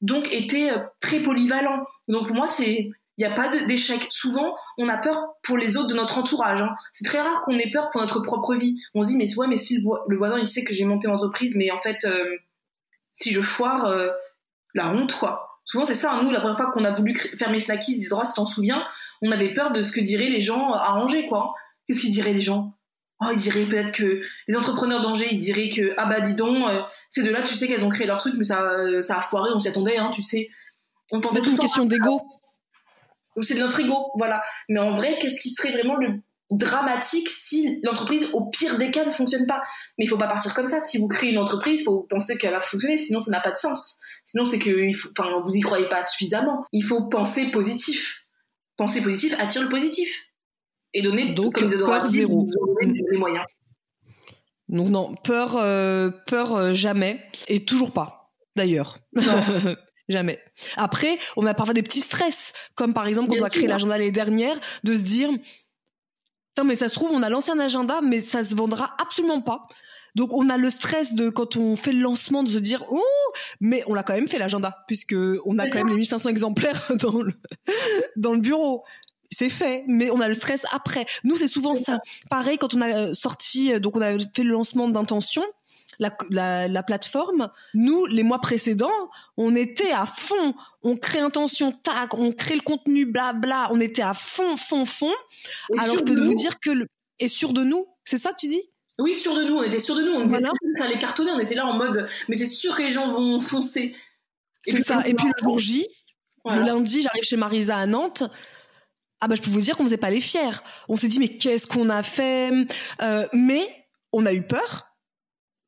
donc 0.01 0.33
été 0.33 0.71
euh, 0.71 0.79
très 1.01 1.21
polyvalent. 1.21 1.85
Donc 2.09 2.29
pour 2.29 2.37
moi, 2.37 2.49
c'est 2.49 2.91
il 3.17 3.25
n'y 3.25 3.33
a 3.33 3.35
pas 3.35 3.49
d'échec. 3.49 4.07
Souvent, 4.11 4.57
on 4.77 4.89
a 4.89 4.97
peur 4.97 5.35
pour 5.43 5.57
les 5.57 5.77
autres 5.77 5.87
de 5.87 5.95
notre 5.95 6.19
entourage. 6.19 6.63
Hein. 6.63 6.75
C'est 6.93 7.05
très 7.05 7.21
rare 7.21 7.43
qu'on 7.43 7.57
ait 7.57 7.71
peur 7.71 7.91
pour 7.91 8.01
notre 8.01 8.21
propre 8.21 8.57
vie. 8.57 8.81
On 8.93 9.05
se 9.05 9.11
dit, 9.11 9.17
mais 9.17 9.33
ouais, 9.37 9.47
mais 9.47 9.57
si 9.57 9.81
le, 10.09 10.17
voisin, 10.17 10.37
il 10.37 10.47
sait 10.47 10.65
que 10.65 10.73
j'ai 10.73 10.85
monté 10.85 11.07
une 11.07 11.15
entreprise, 11.15 11.55
mais 11.55 11.71
en 11.71 11.77
fait, 11.77 11.99
euh, 12.07 12.37
si 13.13 13.33
je 13.33 13.41
foire, 13.41 13.89
la 14.75 14.89
honte, 14.91 15.15
quoi. 15.15 15.54
Souvent, 15.65 15.87
c'est 15.87 15.95
ça. 15.95 16.13
Hein. 16.13 16.23
Nous, 16.23 16.31
la 16.31 16.41
première 16.41 16.57
fois 16.57 16.71
qu'on 16.73 16.85
a 16.85 16.91
voulu 16.91 17.19
fermer 17.37 17.59
Snackies 17.59 18.01
des 18.01 18.09
droits, 18.09 18.25
si 18.25 18.35
t'en 18.35 18.47
souviens, 18.47 18.85
on 19.23 19.33
avait 19.33 19.53
peur 19.53 19.73
de 19.73 19.83
ce 19.83 19.93
que 19.93 20.01
diraient 20.01 20.29
les 20.29 20.41
gens 20.41 20.73
à 20.73 20.93
Angers, 20.93 21.27
quoi. 21.27 21.55
Qu'est-ce 21.87 22.01
qu'ils 22.01 22.13
diraient 22.13 22.35
les 22.35 22.41
gens? 22.41 22.75
Oh, 23.21 23.29
ils 23.33 23.41
diraient 23.41 23.65
peut-être 23.65 23.93
que 23.93 24.23
les 24.49 24.57
entrepreneurs 24.57 25.01
d'Angers, 25.01 25.29
ils 25.31 25.39
diraient 25.39 25.69
que 25.69 25.95
ah 25.97 26.07
bah 26.07 26.21
dis 26.21 26.35
donc, 26.35 26.69
euh, 26.69 26.81
ces 27.09 27.23
deux-là, 27.23 27.43
tu 27.43 27.55
sais 27.55 27.69
qu'elles 27.69 27.85
ont 27.85 27.89
créé 27.89 28.07
leur 28.07 28.19
truc, 28.19 28.35
mais 28.37 28.45
ça, 28.45 28.77
ça 29.03 29.19
a 29.19 29.21
foiré, 29.21 29.51
on 29.55 29.59
s'y 29.59 29.69
attendait, 29.69 29.97
hein, 29.97 30.11
tu 30.13 30.21
sais. 30.21 30.49
On 31.11 31.21
pensait 31.21 31.41
c'est 31.41 31.51
une 31.51 31.59
question 31.59 31.85
d'ego. 31.85 32.21
C'est 33.41 33.55
de 33.55 33.61
notre 33.61 33.81
ego, 33.81 34.11
voilà. 34.17 34.43
Mais 34.69 34.81
en 34.81 34.95
vrai, 34.95 35.19
qu'est-ce 35.21 35.41
qui 35.41 35.51
serait 35.51 35.73
vraiment 35.73 35.97
le 35.97 36.21
dramatique 36.51 37.29
si 37.29 37.81
l'entreprise, 37.83 38.29
au 38.33 38.47
pire 38.47 38.79
des 38.79 38.91
cas, 38.91 39.05
ne 39.05 39.11
fonctionne 39.11 39.47
pas? 39.47 39.61
Mais 39.99 40.05
il 40.05 40.09
faut 40.09 40.19
pas 40.19 40.27
partir 40.29 40.55
comme 40.55 40.67
ça. 40.67 40.81
Si 40.81 40.99
vous 40.99 41.09
créez 41.09 41.31
une 41.31 41.39
entreprise, 41.39 41.81
il 41.81 41.85
faut 41.85 42.07
penser 42.09 42.37
qu'elle 42.37 42.53
va 42.53 42.61
fonctionner, 42.61 42.97
sinon 42.97 43.23
ça 43.23 43.31
n'a 43.31 43.41
pas 43.41 43.51
de 43.51 43.57
sens. 43.57 44.01
Sinon, 44.25 44.47
c'est 44.47 44.59
que 44.59 44.91
enfin, 45.11 45.41
vous 45.45 45.53
y 45.55 45.61
croyez 45.61 45.89
pas 45.89 46.05
suffisamment. 46.05 46.65
Il 46.73 46.85
faut 46.85 47.09
penser 47.09 47.51
positif. 47.51 48.27
Penser 48.77 49.03
positif 49.03 49.35
attire 49.39 49.63
le 49.63 49.69
positif. 49.69 50.09
Et 50.95 51.03
donner, 51.03 51.31
Donc, 51.31 51.59
comme 51.59 51.71
peur 51.71 52.07
zéro. 52.07 52.49
les 52.81 53.19
moyens. 53.19 53.45
Donc 54.69 54.89
non, 54.89 55.15
peur, 55.15 55.57
euh, 55.57 56.11
peur 56.27 56.55
euh, 56.55 56.73
jamais. 56.73 57.21
Et 57.49 57.65
toujours 57.65 57.93
pas, 57.93 58.33
d'ailleurs. 58.57 58.99
jamais. 60.09 60.41
Après, 60.77 61.19
on 61.37 61.47
a 61.47 61.55
parfois 61.55 61.75
des 61.75 61.83
petits 61.83 62.01
stress, 62.01 62.53
comme 62.75 62.95
par 62.95 63.07
exemple 63.07 63.29
quand 63.29 63.43
on 63.43 63.45
a 63.45 63.51
créé 63.51 63.67
l'agenda 63.67 63.99
l'année 63.99 64.11
dernière, 64.11 64.59
de 64.85 64.95
se 64.95 65.01
dire, 65.03 65.31
Putain, 66.55 66.69
mais 66.69 66.77
ça 66.77 66.89
se 66.89 66.95
trouve, 66.95 67.11
on 67.11 67.23
a 67.25 67.29
lancé 67.29 67.51
un 67.51 67.59
agenda, 67.59 68.01
mais 68.01 68.21
ça 68.21 68.45
se 68.45 68.55
vendra 68.55 68.95
absolument 68.99 69.41
pas. 69.41 69.67
Donc 70.15 70.33
on 70.33 70.49
a 70.49 70.57
le 70.57 70.71
stress 70.71 71.15
de 71.15 71.29
quand 71.29 71.57
on 71.57 71.77
fait 71.77 71.93
le 71.93 72.01
lancement 72.01 72.43
de 72.43 72.49
se 72.49 72.59
dire 72.59 72.85
oh 72.89 73.03
mais 73.61 73.83
on 73.87 73.95
l'a 73.95 74.03
quand 74.03 74.15
même 74.15 74.29
fait 74.29 74.39
l'agenda 74.39 74.85
puisque 74.87 75.17
on 75.45 75.59
a 75.59 75.69
quand 75.69 75.79
même 75.79 75.89
les 75.89 75.97
1500 75.97 76.29
exemplaires 76.29 76.93
dans 77.01 77.23
le 77.23 77.33
dans 78.17 78.33
le 78.33 78.41
bureau. 78.41 78.85
C'est 79.31 79.49
fait, 79.49 79.83
mais 79.89 80.11
on 80.13 80.21
a 80.21 80.29
le 80.29 80.35
stress 80.35 80.65
après. 80.71 81.07
Nous, 81.25 81.37
c'est 81.37 81.49
souvent 81.49 81.75
ça. 81.75 81.99
Pareil, 82.31 82.57
quand 82.57 82.75
on 82.75 82.81
a 82.81 82.89
euh, 82.89 83.15
sorti, 83.15 83.73
euh, 83.73 83.81
donc 83.81 83.97
on 83.97 84.01
a 84.01 84.17
fait 84.17 84.45
le 84.45 84.53
lancement 84.53 84.87
d'intention, 84.87 85.43
la, 85.99 86.17
la, 86.31 86.69
la, 86.69 86.83
plateforme, 86.85 87.51
nous, 87.73 88.07
les 88.07 88.23
mois 88.23 88.41
précédents, 88.41 89.11
on 89.37 89.57
était 89.57 89.91
à 89.91 90.07
fond. 90.07 90.55
On 90.83 90.97
crée 90.97 91.19
intention, 91.19 91.73
tac, 91.73 92.15
on 92.15 92.31
crée 92.33 92.55
le 92.55 92.61
contenu, 92.61 93.07
blabla. 93.07 93.71
On 93.73 93.81
était 93.81 94.03
à 94.03 94.15
fond, 94.15 94.57
fond, 94.57 94.85
fond. 94.85 95.13
alors 95.79 95.97
je 95.97 96.01
peux 96.05 96.21
vous 96.21 96.35
dire 96.35 96.61
que 96.61 96.71
le... 96.71 96.87
et 97.19 97.29
sûr 97.29 97.53
de 97.53 97.65
nous, 97.65 97.87
c'est 98.05 98.19
ça 98.19 98.31
que 98.31 98.39
tu 98.39 98.49
dis? 98.49 98.63
Oui, 98.99 99.15
sûr 99.15 99.35
de 99.35 99.45
nous, 99.45 99.57
on 99.57 99.63
était 99.63 99.79
sûr 99.79 99.97
de 99.97 100.03
nous, 100.03 100.13
on 100.13 100.27
voilà. 100.27 100.51
que 100.51 100.79
ça 100.79 100.85
allait 100.85 100.99
cartonner, 100.99 101.31
on 101.33 101.41
était 101.41 101.55
là 101.55 101.67
en 101.67 101.77
mode, 101.77 102.09
mais 102.29 102.37
c'est 102.37 102.47
sûr 102.47 102.77
que 102.77 102.83
les 102.83 102.91
gens 102.91 103.09
vont 103.09 103.41
foncer. 103.41 103.95
C'est 104.65 104.85
ça. 104.85 105.03
Et 105.07 105.15
puis 105.15 105.27
le 105.27 105.43
jour 105.43 105.59
J, 105.59 105.87
le 106.45 106.63
lundi, 106.63 107.03
j'arrive 107.03 107.23
chez 107.23 107.37
Marisa 107.37 107.77
à 107.77 107.87
Nantes. 107.87 108.25
Ah 109.21 109.29
bah 109.29 109.35
je 109.35 109.43
peux 109.43 109.51
vous 109.51 109.61
dire 109.61 109.77
qu'on 109.77 109.85
faisait 109.85 109.97
pas 109.97 110.11
les 110.11 110.21
fiers. 110.21 110.63
On 110.89 110.97
s'est 110.97 111.09
dit 111.09 111.19
mais 111.19 111.29
qu'est-ce 111.29 111.67
qu'on 111.67 111.89
a 111.89 112.03
fait? 112.03 112.51
Euh, 113.01 113.27
Mais 113.33 113.87
on 114.13 114.27
a 114.27 114.33
eu 114.33 114.43
peur, 114.43 114.95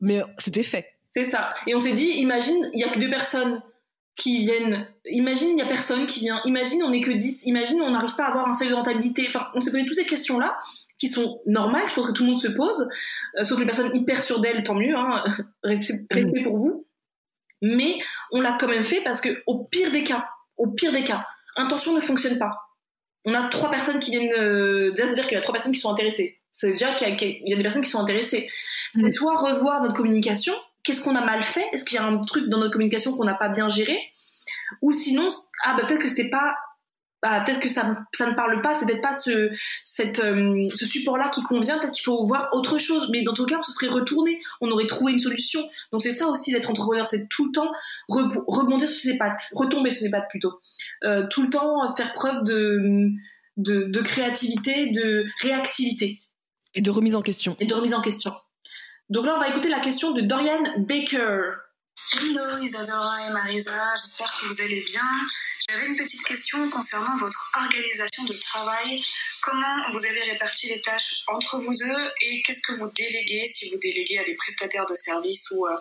mais 0.01 0.23
c'était 0.39 0.63
fait. 0.63 0.87
C'est 1.11 1.25
ça. 1.25 1.49
Et 1.67 1.75
on 1.75 1.79
s'est 1.79 1.95
dit, 1.95 2.07
imagine, 2.19 2.69
il 2.75 2.81
y 2.81 2.85
a 2.85 2.91
que 2.91 2.99
deux 2.99 3.09
personnes 3.09 3.63
qui 4.17 4.41
viennent. 4.41 4.87
Imagine, 5.07 5.51
il 5.51 5.59
y 5.59 5.63
a 5.63 5.67
personne 5.67 6.07
qui 6.07 6.21
vient. 6.21 6.41
Imagine, 6.45 6.83
on 6.83 6.91
n'est 6.91 7.01
que 7.01 7.11
10. 7.11 7.47
Imagine, 7.47 7.81
on 7.81 7.91
n'arrive 7.91 8.15
pas 8.17 8.27
à 8.27 8.29
avoir 8.29 8.47
un 8.47 8.53
seuil 8.53 8.69
de 8.69 8.75
rentabilité. 8.75 9.27
Enfin, 9.29 9.49
on 9.55 9.61
s'est 9.61 9.71
posé 9.71 9.85
toutes 9.85 9.95
ces 9.95 10.05
questions-là 10.05 10.59
qui 10.99 11.09
sont 11.09 11.41
normales, 11.47 11.89
je 11.89 11.95
pense 11.95 12.07
que 12.07 12.13
tout 12.13 12.23
le 12.23 12.29
monde 12.29 12.39
se 12.39 12.49
pose, 12.49 12.89
euh, 13.39 13.45
sauf 13.45 13.59
les 13.59 13.67
personnes 13.67 13.95
hyper 13.95 14.23
sûres 14.23 14.41
d'elles, 14.41 14.63
tant 14.63 14.75
mieux, 14.75 14.97
hein, 14.97 15.25
restez, 15.63 15.95
mm. 15.95 16.45
pour 16.45 16.57
vous. 16.57 16.87
Mais 17.63 17.99
on 18.33 18.41
l'a 18.41 18.57
quand 18.59 18.69
même 18.69 18.85
fait 18.85 19.01
parce 19.03 19.21
que 19.21 19.43
au 19.47 19.65
pire 19.65 19.91
des 19.91 20.03
cas, 20.03 20.27
au 20.57 20.69
pire 20.69 20.93
des 20.93 21.05
cas, 21.05 21.27
intention 21.57 21.95
ne 21.95 22.01
fonctionne 22.01 22.39
pas. 22.39 22.53
On 23.25 23.35
a 23.35 23.49
trois 23.49 23.71
personnes 23.71 23.99
qui 23.99 24.11
viennent, 24.11 24.33
euh, 24.39 24.91
déjà 24.93 25.07
c'est-à-dire 25.07 25.27
qu'il 25.27 25.35
y 25.35 25.39
a 25.39 25.43
trois 25.43 25.53
personnes 25.53 25.73
qui 25.73 25.81
sont 25.81 25.91
intéressées. 25.91 26.41
C'est 26.51 26.73
déjà 26.73 26.95
qu'il 26.95 27.09
y, 27.09 27.53
a 27.53 27.57
des 27.57 27.63
personnes 27.63 27.83
qui 27.83 27.91
sont 27.91 28.01
intéressées. 28.01 28.49
C'est 28.95 29.03
mm. 29.03 29.11
soit 29.11 29.37
revoir 29.37 29.83
notre 29.83 29.95
communication, 29.95 30.55
qu'est-ce 30.83 31.03
qu'on 31.03 31.17
a 31.17 31.25
mal 31.25 31.43
fait, 31.43 31.67
est-ce 31.73 31.85
qu'il 31.85 31.97
y 31.97 31.99
a 31.99 32.05
un 32.05 32.19
truc 32.21 32.49
dans 32.49 32.59
notre 32.59 32.73
communication 32.73 33.17
qu'on 33.17 33.25
n'a 33.25 33.35
pas 33.35 33.49
bien 33.49 33.69
géré, 33.69 33.99
ou 34.83 34.93
sinon, 34.93 35.29
ah 35.65 35.75
bah 35.77 35.85
peut-être 35.87 36.01
que 36.01 36.09
c'était 36.09 36.31
pas 36.31 36.57
bah, 37.23 37.43
peut-être 37.45 37.61
que 37.61 37.69
ça, 37.69 37.97
ça 38.13 38.29
ne 38.29 38.35
parle 38.35 38.61
pas, 38.63 38.75
c'est 38.75 38.87
peut-être 38.87 39.03
pas 39.03 39.15
ce, 39.15 39.51
cette, 39.85 40.19
euh, 40.21 40.69
ce 40.75 40.85
support-là 40.85 41.31
qui 41.31 41.43
convient, 41.43 41.79
peut-être 41.79 41.93
qu'il 41.93 42.05
faut 42.05 42.27
voir 42.27 42.51
autre 42.53 42.79
chose. 42.79 43.09
Mais 43.11 43.23
dans 43.23 43.33
tout 43.33 43.47
cas, 43.47 43.57
on 43.59 43.63
se 43.63 43.73
serait 43.73 43.89
retourné, 43.89 44.41
on 44.61 44.71
aurait 44.71 44.87
trouvé 44.87 45.13
une 45.13 45.19
solution. 45.19 45.61
Donc 45.93 46.03
c'est 46.03 46.13
ça 46.13 46.29
aussi 46.29 46.53
d'être 46.53 46.71
entrepreneur, 46.71 47.07
c'est 47.07 47.29
tout 47.29 47.47
le 47.47 47.53
temps 47.53 47.73
rebondir 48.09 48.89
sur 48.89 49.01
ses 49.13 49.19
pattes, 49.19 49.49
retomber 49.55 49.91
sur 49.91 50.03
ses 50.03 50.11
pattes 50.11 50.29
plutôt. 50.29 50.61
Euh, 51.05 51.27
tout 51.29 51.43
le 51.43 51.51
temps 51.51 51.95
faire 51.97 52.13
preuve 52.13 52.45
de, 52.45 53.11
de, 53.57 53.85
de 53.85 54.01
créativité, 54.03 54.91
de 54.91 55.27
réactivité. 55.41 56.21
Et 56.75 56.83
de 56.83 56.91
remise 56.91 57.15
en 57.15 57.23
question. 57.23 57.57
Et 57.61 57.67
de 57.67 57.75
remise 57.75 57.95
en 57.95 58.03
question. 58.03 58.35
Donc 59.09 59.25
là, 59.25 59.35
on 59.37 59.41
va 59.41 59.49
écouter 59.49 59.69
la 59.69 59.81
question 59.81 60.13
de 60.13 60.21
Dorian 60.21 60.63
Baker. 60.79 61.53
Hello 62.13 62.59
Isadora 62.59 63.27
et 63.27 63.31
Marisa, 63.31 63.95
j'espère 63.97 64.33
que 64.39 64.47
vous 64.47 64.61
allez 64.61 64.85
bien. 64.87 65.03
J'avais 65.69 65.87
une 65.87 65.97
petite 65.97 66.23
question 66.25 66.71
concernant 66.71 67.17
votre 67.17 67.51
organisation 67.57 68.25
de 68.25 68.35
travail. 68.35 69.03
Comment 69.47 69.93
vous 69.93 70.05
avez 70.05 70.23
réparti 70.23 70.69
les 70.71 70.81
tâches 70.81 71.23
entre 71.29 71.61
vous 71.61 71.73
deux 71.73 72.11
et 72.23 72.43
qu'est-ce 72.43 72.63
que 72.67 72.73
vous 72.73 72.91
déléguez 72.91 73.47
si 73.47 73.71
vous 73.71 73.79
déléguez 73.79 74.19
à 74.19 74.25
des 74.25 74.35
prestataires 74.35 74.87
de 74.87 74.97
services 74.97 75.53
ou 75.53 75.69
euh, 75.69 75.77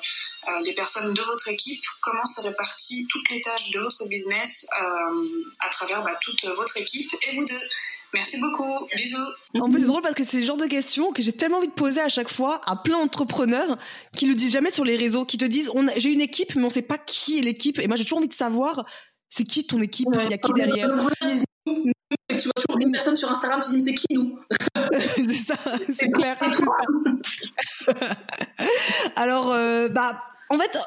euh, 0.49 0.61
des 0.61 0.73
personnes 0.73 1.15
de 1.15 1.21
votre 1.23 1.47
équipe 1.49 1.83
Comment 1.99 2.27
se 2.27 2.41
répartit 2.41 3.07
toutes 3.09 3.27
les 3.31 3.41
tâches 3.41 3.71
de 3.71 3.79
votre 3.79 4.07
business 4.07 4.67
euh, 4.79 5.51
à 5.61 5.69
travers 5.69 6.03
bah, 6.03 6.15
toute 6.21 6.45
votre 6.45 6.77
équipe 6.77 7.09
et 7.27 7.35
vous 7.35 7.45
deux 7.45 7.61
Merci 8.13 8.39
beaucoup. 8.39 8.87
Bisous. 8.95 9.17
En 9.59 9.71
plus, 9.71 9.79
c'est 9.79 9.87
drôle 9.87 10.03
parce 10.03 10.13
que 10.13 10.23
c'est 10.23 10.37
le 10.37 10.45
genre 10.45 10.57
de 10.57 10.67
questions 10.67 11.11
que 11.11 11.23
j'ai 11.23 11.33
tellement 11.33 11.57
envie 11.57 11.67
de 11.67 11.73
poser 11.73 12.01
à 12.01 12.07
chaque 12.07 12.29
fois 12.29 12.61
à 12.67 12.75
plein 12.75 12.99
d'entrepreneurs 12.99 13.79
qui 14.15 14.27
le 14.27 14.35
disent 14.35 14.53
jamais 14.53 14.69
sur 14.69 14.85
les 14.85 14.95
réseaux, 14.95 15.25
qui 15.25 15.39
te 15.39 15.45
disent 15.45 15.71
j'ai 15.97 16.13
une 16.13 16.21
équipe, 16.21 16.55
mais 16.55 16.63
on 16.63 16.69
sait 16.69 16.83
pas 16.83 16.99
qui 16.99 17.39
est 17.39 17.41
l'équipe. 17.41 17.79
Et 17.79 17.87
moi, 17.87 17.97
j'ai 17.97 18.03
toujours 18.03 18.19
envie 18.19 18.27
de 18.27 18.33
savoir 18.33 18.85
c'est 19.29 19.43
qui 19.43 19.65
ton 19.65 19.81
équipe, 19.81 20.07
il 20.13 20.29
y 20.29 20.33
a 20.33 20.37
qui 20.37 20.53
derrière? 20.53 20.95
Tu 22.27 22.35
vois 22.35 22.53
toujours 22.55 22.81
une 22.81 22.91
personne 22.91 23.15
sur 23.15 23.31
Instagram, 23.31 23.61
tu 23.61 23.67
te 23.67 23.71
dis 23.71 23.75
mais 23.75 23.91
c'est 23.91 23.93
qui 23.93 24.15
nous 24.15 24.39
C'est 25.15 25.33
ça, 25.33 25.55
c'est 25.89 26.09
clair. 26.09 26.37
Alors, 29.15 29.51
euh, 29.51 29.89
bah, 29.89 30.23
en 30.49 30.57
fait, 30.57 30.77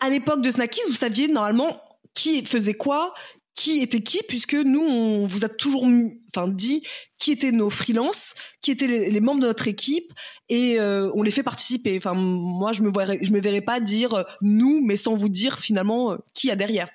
à 0.00 0.10
l'époque 0.10 0.42
de 0.42 0.50
Snackies, 0.50 0.82
vous 0.88 0.94
saviez 0.94 1.28
normalement 1.28 1.80
qui 2.14 2.44
faisait 2.44 2.74
quoi, 2.74 3.14
qui 3.54 3.80
était 3.80 4.02
qui, 4.02 4.20
puisque 4.26 4.54
nous, 4.54 4.82
on 4.82 5.26
vous 5.26 5.44
a 5.44 5.48
toujours 5.48 5.86
enfin, 6.34 6.48
dit 6.48 6.82
qui 7.18 7.30
étaient 7.30 7.52
nos 7.52 7.70
freelances, 7.70 8.34
qui 8.62 8.72
étaient 8.72 8.86
les, 8.86 9.20
membres 9.20 9.40
de 9.40 9.46
notre 9.46 9.68
équipe, 9.68 10.12
et 10.48 10.80
euh, 10.80 11.10
on 11.14 11.22
les 11.22 11.30
fait 11.30 11.44
participer. 11.44 11.96
Enfin, 11.96 12.14
moi, 12.14 12.72
je 12.72 12.82
me 12.82 12.90
verrais, 12.90 13.18
je 13.22 13.32
me 13.32 13.40
verrais 13.40 13.60
pas 13.60 13.78
dire 13.78 14.14
euh, 14.14 14.22
nous, 14.40 14.80
mais 14.84 14.96
sans 14.96 15.14
vous 15.14 15.28
dire 15.28 15.60
finalement 15.60 16.12
euh, 16.12 16.16
qui 16.34 16.48
y 16.48 16.50
a 16.50 16.56
derrière. 16.56 16.88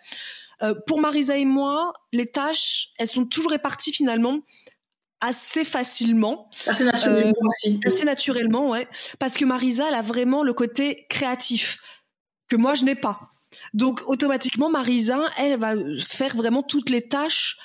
Pour 0.86 0.99
Marisa 0.99 1.38
et 1.38 1.45
moi, 1.45 1.93
les 2.12 2.28
tâches, 2.28 2.89
elles 2.97 3.08
sont 3.08 3.26
toujours 3.26 3.51
réparties 3.51 3.93
finalement 3.93 4.39
assez 5.22 5.64
facilement. 5.64 6.49
Assez 6.68 6.84
naturellement 6.84 7.34
aussi. 7.47 7.80
Assez 7.86 8.05
naturellement, 8.05 8.70
ouais. 8.70 8.88
Parce 9.20 9.36
que 9.36 9.45
Marisa, 9.45 9.88
elle 9.88 9.95
a 9.95 10.01
vraiment 10.01 10.43
le 10.43 10.53
côté 10.53 11.05
créatif 11.10 11.80
que 12.49 12.55
moi, 12.55 12.76
je 12.76 12.86
n'ai 12.86 12.95
pas. 12.95 13.20
Donc 13.74 14.01
automatiquement, 14.08 14.70
Marisa, 14.70 15.20
elle 15.38 15.60
va 15.60 15.74
faire 16.05 16.36
vraiment 16.36 16.64
toutes 16.64 16.89
les 16.89 17.08
tâches 17.08 17.58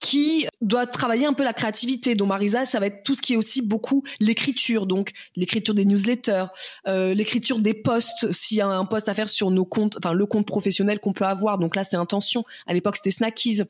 qui 0.00 0.46
doivent 0.60 0.90
travailler 0.90 1.26
un 1.26 1.32
peu 1.32 1.44
la 1.44 1.52
créativité. 1.52 2.14
Donc 2.14 2.28
Marisa, 2.28 2.64
ça 2.64 2.80
va 2.80 2.86
être 2.86 3.02
tout 3.04 3.14
ce 3.14 3.22
qui 3.22 3.34
est 3.34 3.36
aussi 3.36 3.62
beaucoup 3.62 4.04
l'écriture, 4.20 4.86
donc 4.86 5.12
l'écriture 5.36 5.74
des 5.74 5.84
newsletters, 5.84 6.46
euh, 6.86 7.14
l'écriture 7.14 7.58
des 7.58 7.74
posts, 7.74 8.30
s'il 8.32 8.58
y 8.58 8.60
a 8.60 8.68
un 8.68 8.84
post 8.84 9.08
à 9.08 9.14
faire 9.14 9.28
sur 9.28 9.50
nos 9.50 9.64
comptes, 9.64 9.96
enfin 9.98 10.12
le 10.12 10.26
compte 10.26 10.46
professionnel 10.46 11.00
qu'on 11.00 11.12
peut 11.12 11.26
avoir. 11.26 11.58
Donc 11.58 11.76
là, 11.76 11.84
c'est 11.84 11.96
intention. 11.96 12.44
À 12.66 12.74
l'époque, 12.74 12.96
c'était 12.96 13.10
Snackies. 13.10 13.62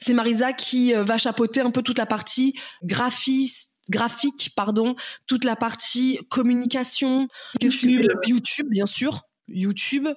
C'est 0.00 0.14
Marisa 0.14 0.52
qui 0.52 0.94
euh, 0.94 1.04
va 1.04 1.18
chapeauter 1.18 1.60
un 1.60 1.70
peu 1.70 1.82
toute 1.82 1.98
la 1.98 2.06
partie 2.06 2.54
graphiste 2.82 3.70
graphique, 3.90 4.52
pardon, 4.56 4.96
toute 5.26 5.44
la 5.44 5.56
partie 5.56 6.18
communication, 6.30 7.28
YouTube, 7.60 8.08
YouTube 8.26 8.68
bien 8.70 8.86
sûr, 8.86 9.24
YouTube. 9.48 10.08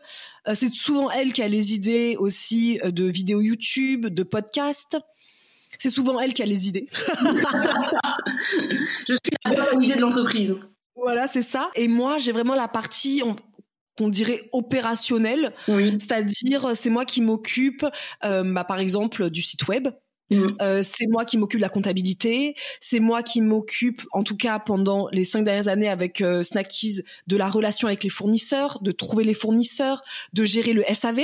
Euh, 0.47 0.55
c'est 0.55 0.73
souvent 0.73 1.09
elle 1.09 1.33
qui 1.33 1.41
a 1.41 1.47
les 1.47 1.73
idées 1.73 2.15
aussi 2.17 2.79
euh, 2.83 2.91
de 2.91 3.05
vidéos 3.05 3.41
YouTube, 3.41 4.07
de 4.07 4.23
podcasts. 4.23 4.97
c'est 5.77 5.89
souvent 5.89 6.19
elle 6.19 6.33
qui 6.33 6.43
a 6.43 6.45
les 6.45 6.67
idées. 6.67 6.87
je 9.07 9.13
suis 9.13 9.33
la 9.45 9.71
bonne 9.71 9.83
idée 9.83 9.95
de 9.95 10.01
l'entreprise. 10.01 10.57
Voilà, 10.95 11.27
c'est 11.27 11.41
ça. 11.41 11.69
Et 11.75 11.87
moi, 11.87 12.17
j'ai 12.17 12.31
vraiment 12.31 12.55
la 12.55 12.67
partie, 12.67 13.21
qu'on 13.97 14.09
dirait 14.09 14.47
opérationnelle, 14.51 15.53
c'est-à-dire 15.67 16.75
c'est 16.75 16.89
moi 16.89 17.05
qui 17.05 17.21
m'occupe, 17.21 17.85
euh, 18.23 18.43
bah, 18.43 18.63
par 18.63 18.79
exemple, 18.79 19.29
du 19.29 19.41
site 19.41 19.67
web. 19.67 19.89
Mm. 20.29 20.45
Euh, 20.61 20.83
c'est 20.83 21.07
moi 21.07 21.25
qui 21.25 21.37
m'occupe 21.37 21.59
de 21.59 21.65
la 21.65 21.69
comptabilité, 21.69 22.55
c'est 22.81 22.99
moi 22.99 23.23
qui 23.23 23.41
m'occupe, 23.41 24.01
en 24.11 24.23
tout 24.23 24.35
cas 24.35 24.59
pendant 24.59 25.07
les 25.11 25.23
cinq 25.23 25.43
dernières 25.43 25.67
années 25.67 25.89
avec 25.89 26.21
euh, 26.21 26.43
Snackies, 26.43 27.01
de 27.27 27.37
la 27.37 27.49
relation 27.49 27.87
avec 27.87 28.03
les 28.03 28.09
fournisseurs, 28.09 28.79
de 28.81 28.91
trouver 28.91 29.23
les 29.23 29.33
fournisseurs, 29.33 30.01
de 30.33 30.45
gérer 30.45 30.73
le 30.73 30.83
SAV. 30.93 31.21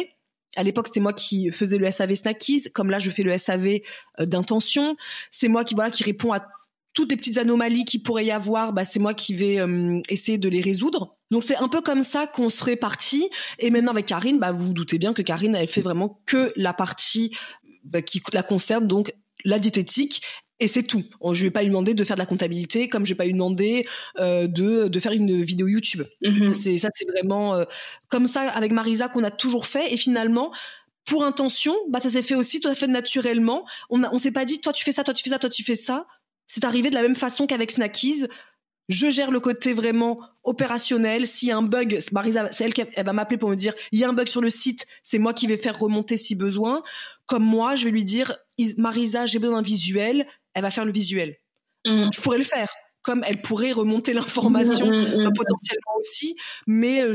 À 0.55 0.63
l'époque, 0.63 0.87
c'était 0.87 0.99
moi 0.99 1.13
qui 1.13 1.51
faisais 1.51 1.77
le 1.77 1.89
SAV 1.89 2.15
Snackies, 2.15 2.71
comme 2.73 2.89
là, 2.89 2.99
je 2.99 3.09
fais 3.09 3.23
le 3.23 3.37
SAV 3.37 3.79
euh, 4.19 4.25
d'intention. 4.25 4.95
C'est 5.31 5.47
moi 5.47 5.63
qui 5.63 5.75
voilà 5.75 5.91
qui 5.91 6.03
répond 6.03 6.31
à 6.31 6.45
toutes 6.93 7.09
les 7.09 7.17
petites 7.17 7.37
anomalies 7.37 7.85
qu'il 7.85 8.03
pourrait 8.03 8.25
y 8.25 8.31
avoir. 8.31 8.71
Bah, 8.71 8.85
c'est 8.85 8.99
moi 8.99 9.13
qui 9.13 9.33
vais 9.33 9.59
euh, 9.59 9.99
essayer 10.09 10.37
de 10.37 10.47
les 10.47 10.61
résoudre. 10.61 11.17
Donc 11.31 11.43
c'est 11.43 11.55
un 11.55 11.67
peu 11.67 11.81
comme 11.81 12.03
ça 12.03 12.27
qu'on 12.27 12.49
se 12.49 12.63
répartit. 12.63 13.29
Et 13.59 13.71
maintenant 13.71 13.91
avec 13.91 14.05
Karine, 14.05 14.39
bah, 14.39 14.51
vous 14.51 14.67
vous 14.67 14.73
doutez 14.73 14.99
bien 14.99 15.13
que 15.13 15.21
Karine, 15.21 15.55
elle 15.55 15.67
fait 15.67 15.81
vraiment 15.81 16.21
que 16.25 16.53
la 16.55 16.73
partie 16.73 17.35
bah, 17.83 18.01
qui 18.01 18.21
la 18.33 18.43
concerne, 18.43 18.87
donc 18.87 19.13
la 19.45 19.59
diététique 19.59 20.21
et 20.59 20.67
c'est 20.67 20.83
tout. 20.83 21.03
Je 21.33 21.43
vais 21.43 21.51
pas 21.51 21.61
lui 21.61 21.69
demander 21.69 21.93
de 21.93 22.03
faire 22.03 22.15
de 22.15 22.21
la 22.21 22.25
comptabilité, 22.25 22.87
comme 22.87 23.05
je 23.05 23.13
vais 23.13 23.17
pas 23.17 23.25
lui 23.25 23.33
demander 23.33 23.85
euh, 24.19 24.47
de, 24.47 24.87
de 24.87 24.99
faire 24.99 25.11
une 25.11 25.41
vidéo 25.41 25.67
YouTube. 25.67 26.03
Mm-hmm. 26.21 26.53
C'est 26.53 26.77
ça, 26.77 26.89
c'est 26.93 27.05
vraiment 27.05 27.55
euh, 27.55 27.65
comme 28.07 28.27
ça 28.27 28.41
avec 28.43 28.71
Marisa 28.71 29.09
qu'on 29.09 29.23
a 29.23 29.31
toujours 29.31 29.65
fait. 29.65 29.93
Et 29.93 29.97
finalement, 29.97 30.53
pour 31.05 31.25
intention, 31.25 31.75
bah 31.89 31.99
ça 31.99 32.09
s'est 32.09 32.21
fait 32.21 32.35
aussi 32.35 32.61
tout 32.61 32.69
à 32.69 32.75
fait 32.75 32.87
naturellement. 32.87 33.65
On 33.89 34.03
on 34.03 34.17
s'est 34.17 34.31
pas 34.31 34.45
dit 34.45 34.61
toi 34.61 34.71
tu 34.71 34.83
fais 34.83 34.91
ça, 34.91 35.03
toi 35.03 35.13
tu 35.13 35.23
fais 35.23 35.31
ça, 35.31 35.39
toi 35.39 35.49
tu 35.49 35.63
fais 35.63 35.75
ça. 35.75 36.07
C'est 36.47 36.63
arrivé 36.63 36.89
de 36.89 36.95
la 36.95 37.01
même 37.01 37.15
façon 37.15 37.47
qu'avec 37.47 37.71
Snackies. 37.71 38.27
Je 38.89 39.09
gère 39.09 39.31
le 39.31 39.39
côté 39.39 39.73
vraiment 39.73 40.19
opérationnel. 40.43 41.25
S'il 41.25 41.47
y 41.47 41.51
a 41.51 41.57
un 41.57 41.61
bug, 41.61 41.99
Marisa, 42.11 42.51
c'est 42.51 42.65
elle 42.65 42.73
qui 42.73 42.83
elle 42.95 43.05
va 43.05 43.13
m'appeler 43.13 43.37
pour 43.37 43.49
me 43.49 43.55
dire 43.55 43.73
il 43.91 43.99
y 43.99 44.03
a 44.03 44.09
un 44.09 44.13
bug 44.13 44.27
sur 44.27 44.41
le 44.41 44.49
site, 44.49 44.85
c'est 45.03 45.19
moi 45.19 45.33
qui 45.33 45.47
vais 45.47 45.57
faire 45.57 45.79
remonter 45.79 46.15
si 46.15 46.35
besoin. 46.35 46.83
Comme 47.25 47.43
moi, 47.43 47.75
je 47.75 47.85
vais 47.85 47.91
lui 47.91 48.03
dire 48.03 48.35
Marisa, 48.77 49.25
j'ai 49.25 49.39
besoin 49.39 49.57
d'un 49.57 49.63
visuel, 49.63 50.27
elle 50.53 50.61
va 50.61 50.71
faire 50.71 50.85
le 50.85 50.91
visuel. 50.91 51.37
Mm. 51.85 52.09
Je 52.13 52.21
pourrais 52.21 52.37
le 52.37 52.43
faire, 52.43 52.73
comme 53.01 53.23
elle 53.27 53.41
pourrait 53.41 53.71
remonter 53.71 54.13
l'information 54.13 54.87
mm, 54.87 54.91
mm, 54.91 55.25
euh, 55.25 55.31
potentiellement 55.35 55.93
aussi, 55.99 56.35
mais 56.67 57.01
euh, 57.01 57.13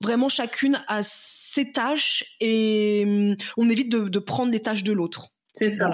vraiment 0.00 0.28
chacune 0.28 0.82
a 0.88 1.00
ses 1.02 1.72
tâches 1.72 2.36
et 2.40 3.36
on 3.56 3.70
évite 3.70 3.90
de, 3.90 4.18
prendre 4.18 4.52
les 4.52 4.60
tâches 4.60 4.84
de 4.84 4.92
l'autre. 4.92 5.28
C'est 5.52 5.68
ça. 5.68 5.90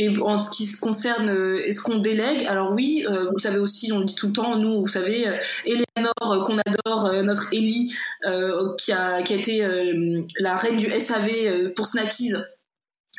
Et 0.00 0.16
en 0.20 0.36
ce 0.36 0.50
qui 0.50 0.64
se 0.64 0.80
concerne, 0.80 1.28
euh, 1.28 1.66
est-ce 1.66 1.80
qu'on 1.80 1.96
délègue? 1.96 2.46
Alors 2.46 2.70
oui, 2.70 3.04
euh, 3.08 3.24
vous 3.24 3.34
le 3.34 3.40
savez 3.40 3.58
aussi, 3.58 3.92
on 3.92 3.98
le 3.98 4.04
dit 4.04 4.14
tout 4.14 4.28
le 4.28 4.32
temps, 4.32 4.56
nous, 4.56 4.80
vous 4.80 4.86
savez, 4.86 5.26
euh, 5.26 5.36
Eleanor, 5.66 6.44
qu'on 6.44 6.58
adore, 6.58 7.12
notre 7.24 7.52
Ellie, 7.52 7.92
qui, 8.78 8.92
a, 8.92 9.22
qui 9.22 9.34
a 9.34 9.36
été 9.36 9.66
la 10.38 10.56
reine 10.56 10.76
du 10.76 10.88
SAV 11.00 11.72
pour 11.74 11.86
Snackies, 11.86 12.34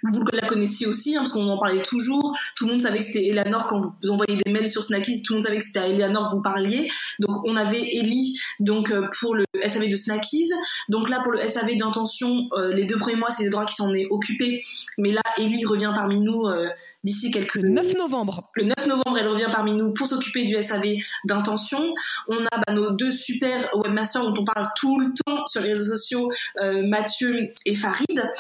vous 0.04 0.24
la 0.32 0.48
connaissiez 0.48 0.88
aussi, 0.88 1.16
hein, 1.16 1.22
parce 1.22 1.32
qu'on 1.32 1.48
en 1.48 1.58
parlait 1.58 1.82
toujours. 1.82 2.38
Tout 2.56 2.66
le 2.66 2.72
monde 2.72 2.82
savait 2.82 3.00
que 3.00 3.06
c'était 3.06 3.26
Eleanor 3.26 3.68
quand 3.68 3.80
vous 3.80 4.10
envoyez 4.10 4.38
des 4.44 4.52
mails 4.52 4.68
sur 4.68 4.84
Snackies. 4.84 5.24
Tout 5.24 5.34
le 5.34 5.38
monde 5.38 5.44
savait 5.44 5.60
que 5.60 5.66
c'était 5.66 5.80
à 5.80 5.88
Eleanor 5.88 6.28
que 6.28 6.36
vous 6.36 6.42
parliez. 6.42 6.90
Donc 7.20 7.44
on 7.46 7.56
avait 7.56 7.82
Ellie 7.82 8.40
donc 8.60 8.92
euh, 8.92 9.08
pour 9.20 9.36
le 9.36 9.46
SAV 9.66 9.90
de 9.90 9.96
Snackies. 9.96 10.50
Donc 10.90 11.10
là 11.10 11.22
pour 11.24 11.32
le 11.32 11.48
SAV 11.48 11.76
d'intention, 11.76 12.48
euh, 12.54 12.74
les 12.74 12.86
deux 12.86 12.98
premiers 12.98 13.18
mois 13.18 13.32
c'est 13.32 13.44
les 13.44 13.50
droits 13.50 13.66
qui 13.66 13.76
s'en 13.76 13.94
est 13.94 14.08
occupé. 14.10 14.62
Mais 14.98 15.12
là 15.12 15.22
Ellie 15.38 15.66
revient 15.66 15.92
parmi 15.94 16.22
nous 16.22 16.46
euh, 16.46 16.68
d'ici 17.04 17.32
quelques 17.32 17.56
le 17.56 17.70
9 17.70 17.96
novembre. 17.98 18.50
Le 18.56 18.66
9 18.66 18.88
novembre, 18.88 19.18
elle 19.18 19.28
revient 19.28 19.50
parmi 19.52 19.74
nous 19.74 19.94
pour 19.94 20.08
s'occuper 20.08 20.44
du 20.46 20.62
SAV 20.62 20.96
d'intention. 21.26 21.94
On 22.28 22.38
a 22.38 22.58
bah, 22.66 22.74
nos 22.74 22.92
deux 22.92 23.12
super 23.12 23.70
webmasters 23.74 24.24
dont 24.24 24.42
on 24.42 24.44
parle 24.44 24.68
tout 24.76 25.00
le 25.00 25.14
temps 25.26 25.46
sur 25.46 25.62
les 25.62 25.70
réseaux 25.70 25.96
sociaux, 25.96 26.30
euh, 26.62 26.86
Mathieu 26.88 27.54
et 27.66 27.74
Farid, 27.74 28.32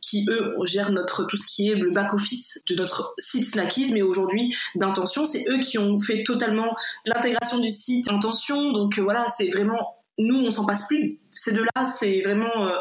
qui 0.00 0.26
eux 0.28 0.54
gèrent 0.64 0.92
notre 0.92 1.24
tout 1.24 1.36
ce 1.36 1.46
qui 1.46 1.70
est 1.70 1.74
le 1.74 1.90
back 1.90 2.14
office 2.14 2.60
de 2.68 2.74
notre 2.74 3.14
site 3.18 3.46
Snackies, 3.46 3.92
mais 3.92 4.02
aujourd'hui 4.02 4.54
d'intention, 4.74 5.26
c'est 5.26 5.44
eux 5.50 5.58
qui 5.58 5.78
ont 5.78 5.98
fait 5.98 6.22
totalement 6.22 6.76
l'intégration 7.04 7.58
du 7.58 7.68
site 7.68 8.10
intention. 8.10 8.72
Donc 8.72 8.98
euh, 8.98 9.02
voilà, 9.02 9.26
c'est 9.28 9.48
vraiment 9.48 9.97
nous, 10.18 10.44
on 10.44 10.50
s'en 10.50 10.66
passe 10.66 10.86
plus. 10.86 11.08
Ces 11.30 11.52
deux-là, 11.52 11.84
c'est 11.84 12.20
vraiment 12.24 12.66
euh, 12.66 12.76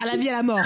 à 0.00 0.06
la 0.06 0.16
vie 0.16 0.28
à 0.28 0.32
la 0.32 0.42
mort. 0.42 0.60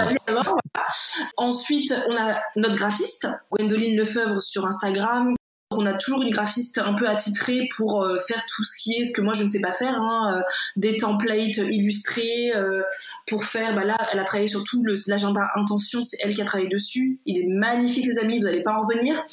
Ensuite, 1.36 1.94
on 2.08 2.16
a 2.16 2.40
notre 2.56 2.76
graphiste, 2.76 3.28
Gwendoline 3.50 3.96
Lefebvre 3.96 4.40
sur 4.40 4.66
Instagram. 4.66 5.34
On 5.78 5.86
a 5.86 5.94
toujours 5.94 6.22
une 6.22 6.30
graphiste 6.30 6.78
un 6.78 6.94
peu 6.94 7.08
attitrée 7.08 7.68
pour 7.76 8.02
euh, 8.02 8.18
faire 8.18 8.44
tout 8.46 8.64
ce 8.64 8.82
qui 8.82 8.94
est 8.94 9.04
ce 9.04 9.12
que 9.12 9.20
moi 9.20 9.32
je 9.32 9.42
ne 9.42 9.48
sais 9.48 9.60
pas 9.60 9.72
faire, 9.72 9.94
hein, 9.94 10.36
euh, 10.36 10.42
des 10.76 10.96
templates 10.96 11.58
illustrés 11.58 12.52
euh, 12.54 12.82
pour 13.26 13.44
faire. 13.44 13.74
Bah 13.74 13.84
là, 13.84 13.96
elle 14.12 14.18
a 14.18 14.24
travaillé 14.24 14.48
sur 14.48 14.64
tout 14.64 14.82
l'agenda 15.06 15.48
intention, 15.56 16.02
c'est 16.02 16.18
elle 16.22 16.34
qui 16.34 16.42
a 16.42 16.44
travaillé 16.44 16.68
dessus. 16.68 17.20
Il 17.26 17.38
est 17.38 17.46
magnifique 17.46 18.06
les 18.06 18.18
amis, 18.18 18.38
vous 18.38 18.44
n'allez 18.44 18.62
pas 18.62 18.72
en 18.72 18.82
revenir. 18.82 19.24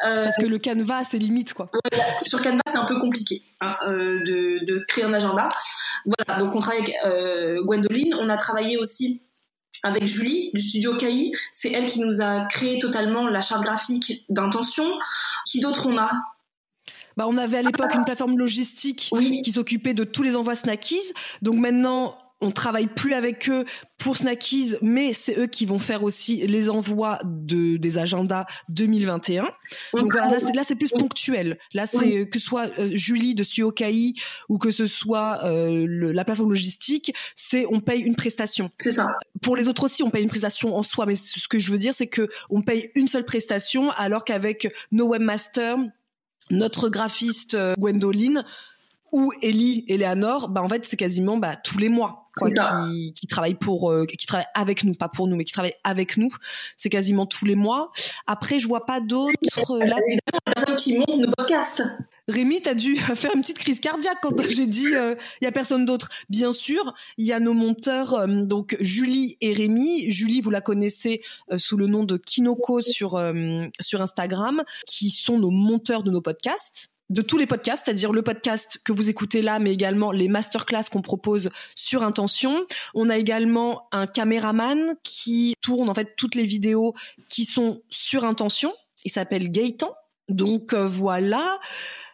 Parce 0.00 0.36
que 0.36 0.46
le 0.46 0.58
Canva, 0.58 1.04
c'est 1.04 1.18
limite 1.18 1.52
quoi. 1.52 1.70
sur 2.24 2.42
Canva, 2.42 2.60
c'est 2.68 2.78
un 2.78 2.84
peu 2.84 2.98
compliqué 2.98 3.42
hein, 3.60 3.76
de, 3.88 4.64
de, 4.64 4.84
créer 4.86 5.04
un 5.04 5.12
agenda. 5.12 5.48
Voilà, 6.04 6.40
donc 6.40 6.54
on 6.54 6.60
travaille 6.60 6.94
avec 7.02 7.64
Gwendoline. 7.64 8.14
On 8.20 8.28
a 8.28 8.36
travaillé 8.36 8.76
aussi 8.76 9.25
avec 9.82 10.06
Julie 10.06 10.50
du 10.54 10.62
studio 10.62 10.96
KI. 10.96 11.32
C'est 11.52 11.72
elle 11.72 11.86
qui 11.86 12.00
nous 12.00 12.20
a 12.20 12.46
créé 12.46 12.78
totalement 12.78 13.28
la 13.28 13.40
charte 13.40 13.62
graphique 13.62 14.24
d'intention. 14.28 14.84
Qui 15.46 15.60
d'autre 15.60 15.86
on 15.88 15.98
a? 15.98 16.10
Bah, 17.16 17.24
on 17.28 17.38
avait 17.38 17.58
à 17.58 17.62
l'époque 17.62 17.94
une 17.94 18.04
plateforme 18.04 18.36
logistique 18.36 19.10
qui 19.42 19.52
s'occupait 19.52 19.94
de 19.94 20.04
tous 20.04 20.22
les 20.22 20.36
envois 20.36 20.54
Snackies. 20.54 21.12
Donc 21.40 21.56
maintenant, 21.56 22.18
on 22.40 22.50
travaille 22.50 22.86
plus 22.86 23.14
avec 23.14 23.48
eux 23.48 23.64
pour 23.98 24.16
Snackies, 24.16 24.74
mais 24.82 25.12
c'est 25.12 25.38
eux 25.38 25.46
qui 25.46 25.64
vont 25.64 25.78
faire 25.78 26.04
aussi 26.04 26.46
les 26.46 26.68
envois 26.68 27.18
de 27.24 27.78
des 27.78 27.96
agendas 27.98 28.44
2021. 28.68 29.48
Donc 29.94 30.14
là, 30.14 30.64
c'est 30.64 30.74
plus 30.74 30.90
ponctuel. 30.90 31.58
Là, 31.72 31.86
c'est 31.86 32.28
que 32.28 32.38
ce 32.38 32.44
soit 32.44 32.66
euh, 32.78 32.90
Julie 32.92 33.34
de 33.34 33.42
Studio 33.42 33.72
KI 33.72 34.20
ou 34.48 34.58
que 34.58 34.70
ce 34.70 34.84
soit 34.84 35.40
euh, 35.44 35.86
la 36.12 36.24
plateforme 36.24 36.50
logistique, 36.50 37.14
c'est 37.34 37.64
on 37.70 37.80
paye 37.80 38.02
une 38.02 38.16
prestation. 38.16 38.70
C'est 38.78 38.92
ça. 38.92 39.08
Pour 39.40 39.56
les 39.56 39.68
autres 39.68 39.84
aussi, 39.84 40.02
on 40.02 40.10
paye 40.10 40.22
une 40.22 40.28
prestation 40.28 40.76
en 40.76 40.82
soi, 40.82 41.06
mais 41.06 41.16
ce 41.16 41.48
que 41.48 41.58
je 41.58 41.72
veux 41.72 41.78
dire, 41.78 41.94
c'est 41.94 42.06
que 42.06 42.28
on 42.50 42.60
paye 42.60 42.90
une 42.94 43.08
seule 43.08 43.24
prestation, 43.24 43.90
alors 43.92 44.24
qu'avec 44.24 44.72
nos 44.92 45.08
webmasters, 45.08 45.78
notre 46.50 46.90
graphiste 46.90 47.54
euh, 47.54 47.74
Gwendoline 47.78 48.44
ou 49.12 49.32
Ellie 49.40 49.84
et 49.88 49.96
Léanor, 49.96 50.48
bah 50.48 50.62
en 50.62 50.68
fait 50.68 50.84
c'est 50.84 50.96
quasiment 50.96 51.38
bah, 51.38 51.56
tous 51.56 51.78
les 51.78 51.88
mois 51.88 52.25
qui, 52.36 53.12
qui 53.14 53.26
travaillent 53.26 53.54
pour, 53.54 53.90
euh, 53.90 54.04
qui 54.06 54.26
travaillent 54.26 54.46
avec 54.54 54.84
nous, 54.84 54.94
pas 54.94 55.08
pour 55.08 55.26
nous, 55.26 55.36
mais 55.36 55.44
qui 55.44 55.52
travaillent 55.52 55.76
avec 55.84 56.16
nous. 56.16 56.30
C'est 56.76 56.88
quasiment 56.88 57.26
tous 57.26 57.44
les 57.44 57.54
mois. 57.54 57.92
Après, 58.26 58.58
je 58.58 58.68
vois 58.68 58.86
pas 58.86 59.00
d'autres. 59.00 59.32
Euh, 59.70 59.84
là... 59.84 59.96
personne 60.44 60.76
qui 60.76 60.98
monte 60.98 61.18
nos 61.18 61.32
podcasts. 61.36 61.82
Rémi, 62.28 62.60
t'as 62.60 62.74
dû 62.74 62.96
faire 63.14 63.34
une 63.34 63.42
petite 63.42 63.58
crise 63.58 63.80
cardiaque 63.80 64.18
quand 64.22 64.40
j'ai 64.48 64.66
dit 64.66 64.88
il 64.90 64.96
euh, 64.96 65.14
y 65.40 65.46
a 65.46 65.52
personne 65.52 65.84
d'autre. 65.84 66.10
Bien 66.28 66.52
sûr, 66.52 66.94
il 67.16 67.26
y 67.26 67.32
a 67.32 67.40
nos 67.40 67.54
monteurs, 67.54 68.26
donc 68.28 68.76
Julie 68.80 69.36
et 69.40 69.52
Rémi. 69.52 70.10
Julie, 70.10 70.40
vous 70.40 70.50
la 70.50 70.60
connaissez 70.60 71.22
sous 71.56 71.76
le 71.76 71.86
nom 71.86 72.04
de 72.04 72.16
Kinoko 72.16 72.80
sur 72.80 73.20
sur 73.80 74.02
Instagram, 74.02 74.62
qui 74.86 75.10
sont 75.10 75.38
nos 75.38 75.50
monteurs 75.50 76.02
de 76.02 76.10
nos 76.10 76.20
podcasts 76.20 76.90
de 77.10 77.22
tous 77.22 77.38
les 77.38 77.46
podcasts, 77.46 77.84
c'est-à-dire 77.84 78.12
le 78.12 78.22
podcast 78.22 78.80
que 78.84 78.92
vous 78.92 79.08
écoutez 79.08 79.42
là, 79.42 79.58
mais 79.58 79.72
également 79.72 80.10
les 80.10 80.28
masterclass 80.28 80.84
qu'on 80.90 81.02
propose 81.02 81.50
sur 81.74 82.02
Intention. 82.02 82.66
On 82.94 83.10
a 83.10 83.16
également 83.16 83.88
un 83.92 84.06
caméraman 84.06 84.96
qui 85.02 85.54
tourne 85.60 85.88
en 85.88 85.94
fait 85.94 86.16
toutes 86.16 86.34
les 86.34 86.46
vidéos 86.46 86.94
qui 87.28 87.44
sont 87.44 87.82
sur 87.90 88.24
Intention. 88.24 88.72
Il 89.04 89.12
s'appelle 89.12 89.50
Gaëtan. 89.50 89.92
Donc 90.28 90.72
euh, 90.72 90.86
voilà. 90.86 91.60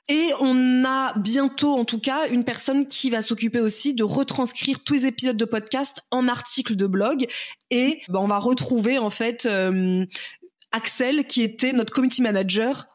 Et 0.08 0.32
on 0.40 0.84
a 0.84 1.16
bientôt, 1.16 1.72
en 1.74 1.84
tout 1.84 2.00
cas, 2.00 2.28
une 2.28 2.44
personne 2.44 2.86
qui 2.86 3.08
va 3.08 3.22
s'occuper 3.22 3.60
aussi 3.60 3.94
de 3.94 4.04
retranscrire 4.04 4.80
tous 4.84 4.94
les 4.94 5.06
épisodes 5.06 5.36
de 5.36 5.44
podcast 5.44 6.02
en 6.10 6.28
articles 6.28 6.76
de 6.76 6.86
blog. 6.86 7.26
Et 7.70 8.02
ben, 8.08 8.18
on 8.20 8.26
va 8.26 8.38
retrouver 8.38 8.98
en 8.98 9.10
fait 9.10 9.46
euh, 9.46 10.04
Axel, 10.72 11.24
qui 11.26 11.42
était 11.42 11.72
notre 11.72 11.94
community 11.94 12.20
manager 12.20 12.88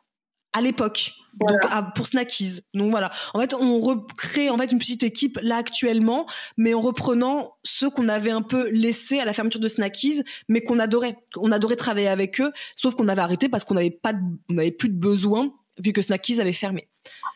à 0.53 0.61
l'époque 0.61 1.13
donc 1.39 1.59
pour 1.95 2.07
Snackies. 2.07 2.61
Donc 2.73 2.91
voilà. 2.91 3.11
En 3.33 3.39
fait, 3.39 3.53
on 3.53 3.79
recrée 3.79 4.49
en 4.49 4.57
fait 4.57 4.71
une 4.71 4.79
petite 4.79 5.03
équipe 5.03 5.37
là 5.41 5.57
actuellement, 5.57 6.27
mais 6.57 6.73
en 6.73 6.81
reprenant 6.81 7.57
ceux 7.63 7.89
qu'on 7.89 8.09
avait 8.09 8.31
un 8.31 8.41
peu 8.41 8.69
laissés 8.69 9.19
à 9.19 9.25
la 9.25 9.33
fermeture 9.33 9.59
de 9.59 9.67
Snackies, 9.67 10.23
mais 10.47 10.61
qu'on 10.61 10.79
adorait. 10.79 11.17
On 11.37 11.51
adorait 11.51 11.75
travailler 11.75 12.07
avec 12.07 12.41
eux, 12.41 12.51
sauf 12.75 12.95
qu'on 12.95 13.07
avait 13.07 13.21
arrêté 13.21 13.49
parce 13.49 13.63
qu'on 13.63 13.75
n'avait 13.75 13.91
pas, 13.91 14.13
on 14.49 14.53
n'avait 14.53 14.71
plus 14.71 14.89
de 14.89 14.97
besoin 14.97 15.53
vu 15.79 15.93
que 15.93 16.01
Snackies 16.01 16.41
avait 16.41 16.53
fermé. 16.53 16.89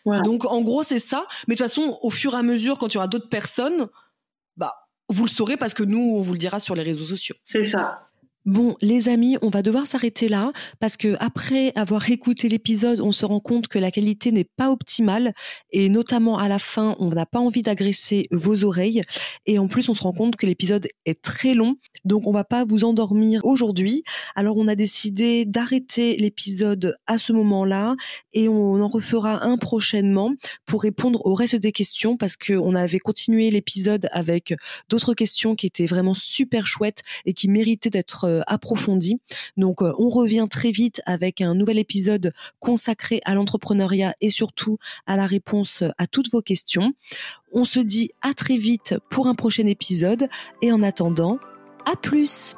Donc 0.05 0.45
en 0.45 0.61
gros 0.61 0.83
c'est 0.83 0.99
ça. 0.99 1.27
Mais 1.47 1.55
de 1.55 1.59
toute 1.59 1.67
façon, 1.67 1.99
au 2.01 2.09
fur 2.09 2.33
et 2.33 2.37
à 2.37 2.43
mesure, 2.43 2.77
quand 2.77 2.87
il 2.87 2.95
y 2.95 2.97
aura 2.97 3.07
d'autres 3.07 3.29
personnes, 3.29 3.87
bah 4.57 4.73
vous 5.09 5.25
le 5.25 5.29
saurez 5.29 5.57
parce 5.57 5.73
que 5.73 5.83
nous 5.83 6.15
on 6.15 6.21
vous 6.21 6.33
le 6.33 6.39
dira 6.39 6.59
sur 6.59 6.75
les 6.75 6.83
réseaux 6.83 7.05
sociaux. 7.05 7.35
C'est 7.43 7.63
ça. 7.63 8.10
Bon, 8.45 8.75
les 8.81 9.07
amis, 9.07 9.37
on 9.43 9.49
va 9.49 9.61
devoir 9.61 9.85
s'arrêter 9.85 10.27
là 10.27 10.51
parce 10.79 10.97
que 10.97 11.15
après 11.19 11.71
avoir 11.75 12.09
écouté 12.09 12.49
l'épisode, 12.49 12.99
on 12.99 13.11
se 13.11 13.23
rend 13.23 13.39
compte 13.39 13.67
que 13.67 13.77
la 13.77 13.91
qualité 13.91 14.31
n'est 14.31 14.49
pas 14.57 14.71
optimale 14.71 15.33
et 15.69 15.89
notamment 15.89 16.39
à 16.39 16.49
la 16.49 16.57
fin, 16.57 16.95
on 16.97 17.09
n'a 17.09 17.27
pas 17.27 17.37
envie 17.37 17.61
d'agresser 17.61 18.25
vos 18.31 18.63
oreilles 18.63 19.03
et 19.45 19.59
en 19.59 19.67
plus, 19.67 19.89
on 19.89 19.93
se 19.93 20.01
rend 20.01 20.13
compte 20.13 20.37
que 20.37 20.47
l'épisode 20.47 20.87
est 21.05 21.21
très 21.21 21.53
long, 21.53 21.75
donc 22.03 22.25
on 22.25 22.31
va 22.31 22.43
pas 22.43 22.65
vous 22.65 22.83
endormir 22.83 23.41
aujourd'hui. 23.45 24.01
Alors, 24.35 24.57
on 24.57 24.67
a 24.67 24.73
décidé 24.73 25.45
d'arrêter 25.45 26.17
l'épisode 26.17 26.95
à 27.05 27.19
ce 27.19 27.33
moment-là 27.33 27.95
et 28.33 28.49
on 28.49 28.81
en 28.81 28.87
refera 28.87 29.43
un 29.45 29.59
prochainement 29.59 30.33
pour 30.65 30.81
répondre 30.81 31.21
au 31.25 31.35
reste 31.35 31.57
des 31.57 31.71
questions 31.71 32.17
parce 32.17 32.37
que 32.37 32.53
on 32.53 32.73
avait 32.73 32.97
continué 32.97 33.51
l'épisode 33.51 34.07
avec 34.11 34.55
d'autres 34.89 35.13
questions 35.13 35.53
qui 35.53 35.67
étaient 35.67 35.85
vraiment 35.85 36.15
super 36.15 36.65
chouettes 36.65 37.03
et 37.27 37.33
qui 37.33 37.47
méritaient 37.47 37.91
d'être 37.91 38.30
approfondie. 38.47 39.19
Donc 39.57 39.81
euh, 39.81 39.93
on 39.97 40.09
revient 40.09 40.47
très 40.49 40.71
vite 40.71 41.01
avec 41.05 41.41
un 41.41 41.55
nouvel 41.55 41.77
épisode 41.77 42.31
consacré 42.59 43.21
à 43.25 43.35
l'entrepreneuriat 43.35 44.13
et 44.21 44.29
surtout 44.29 44.77
à 45.05 45.17
la 45.17 45.27
réponse 45.27 45.83
à 45.97 46.07
toutes 46.07 46.31
vos 46.31 46.41
questions. 46.41 46.93
On 47.51 47.63
se 47.63 47.79
dit 47.79 48.11
à 48.21 48.33
très 48.33 48.57
vite 48.57 48.95
pour 49.09 49.27
un 49.27 49.35
prochain 49.35 49.67
épisode 49.67 50.29
et 50.61 50.71
en 50.71 50.81
attendant, 50.81 51.39
à 51.85 51.95
plus 51.95 52.55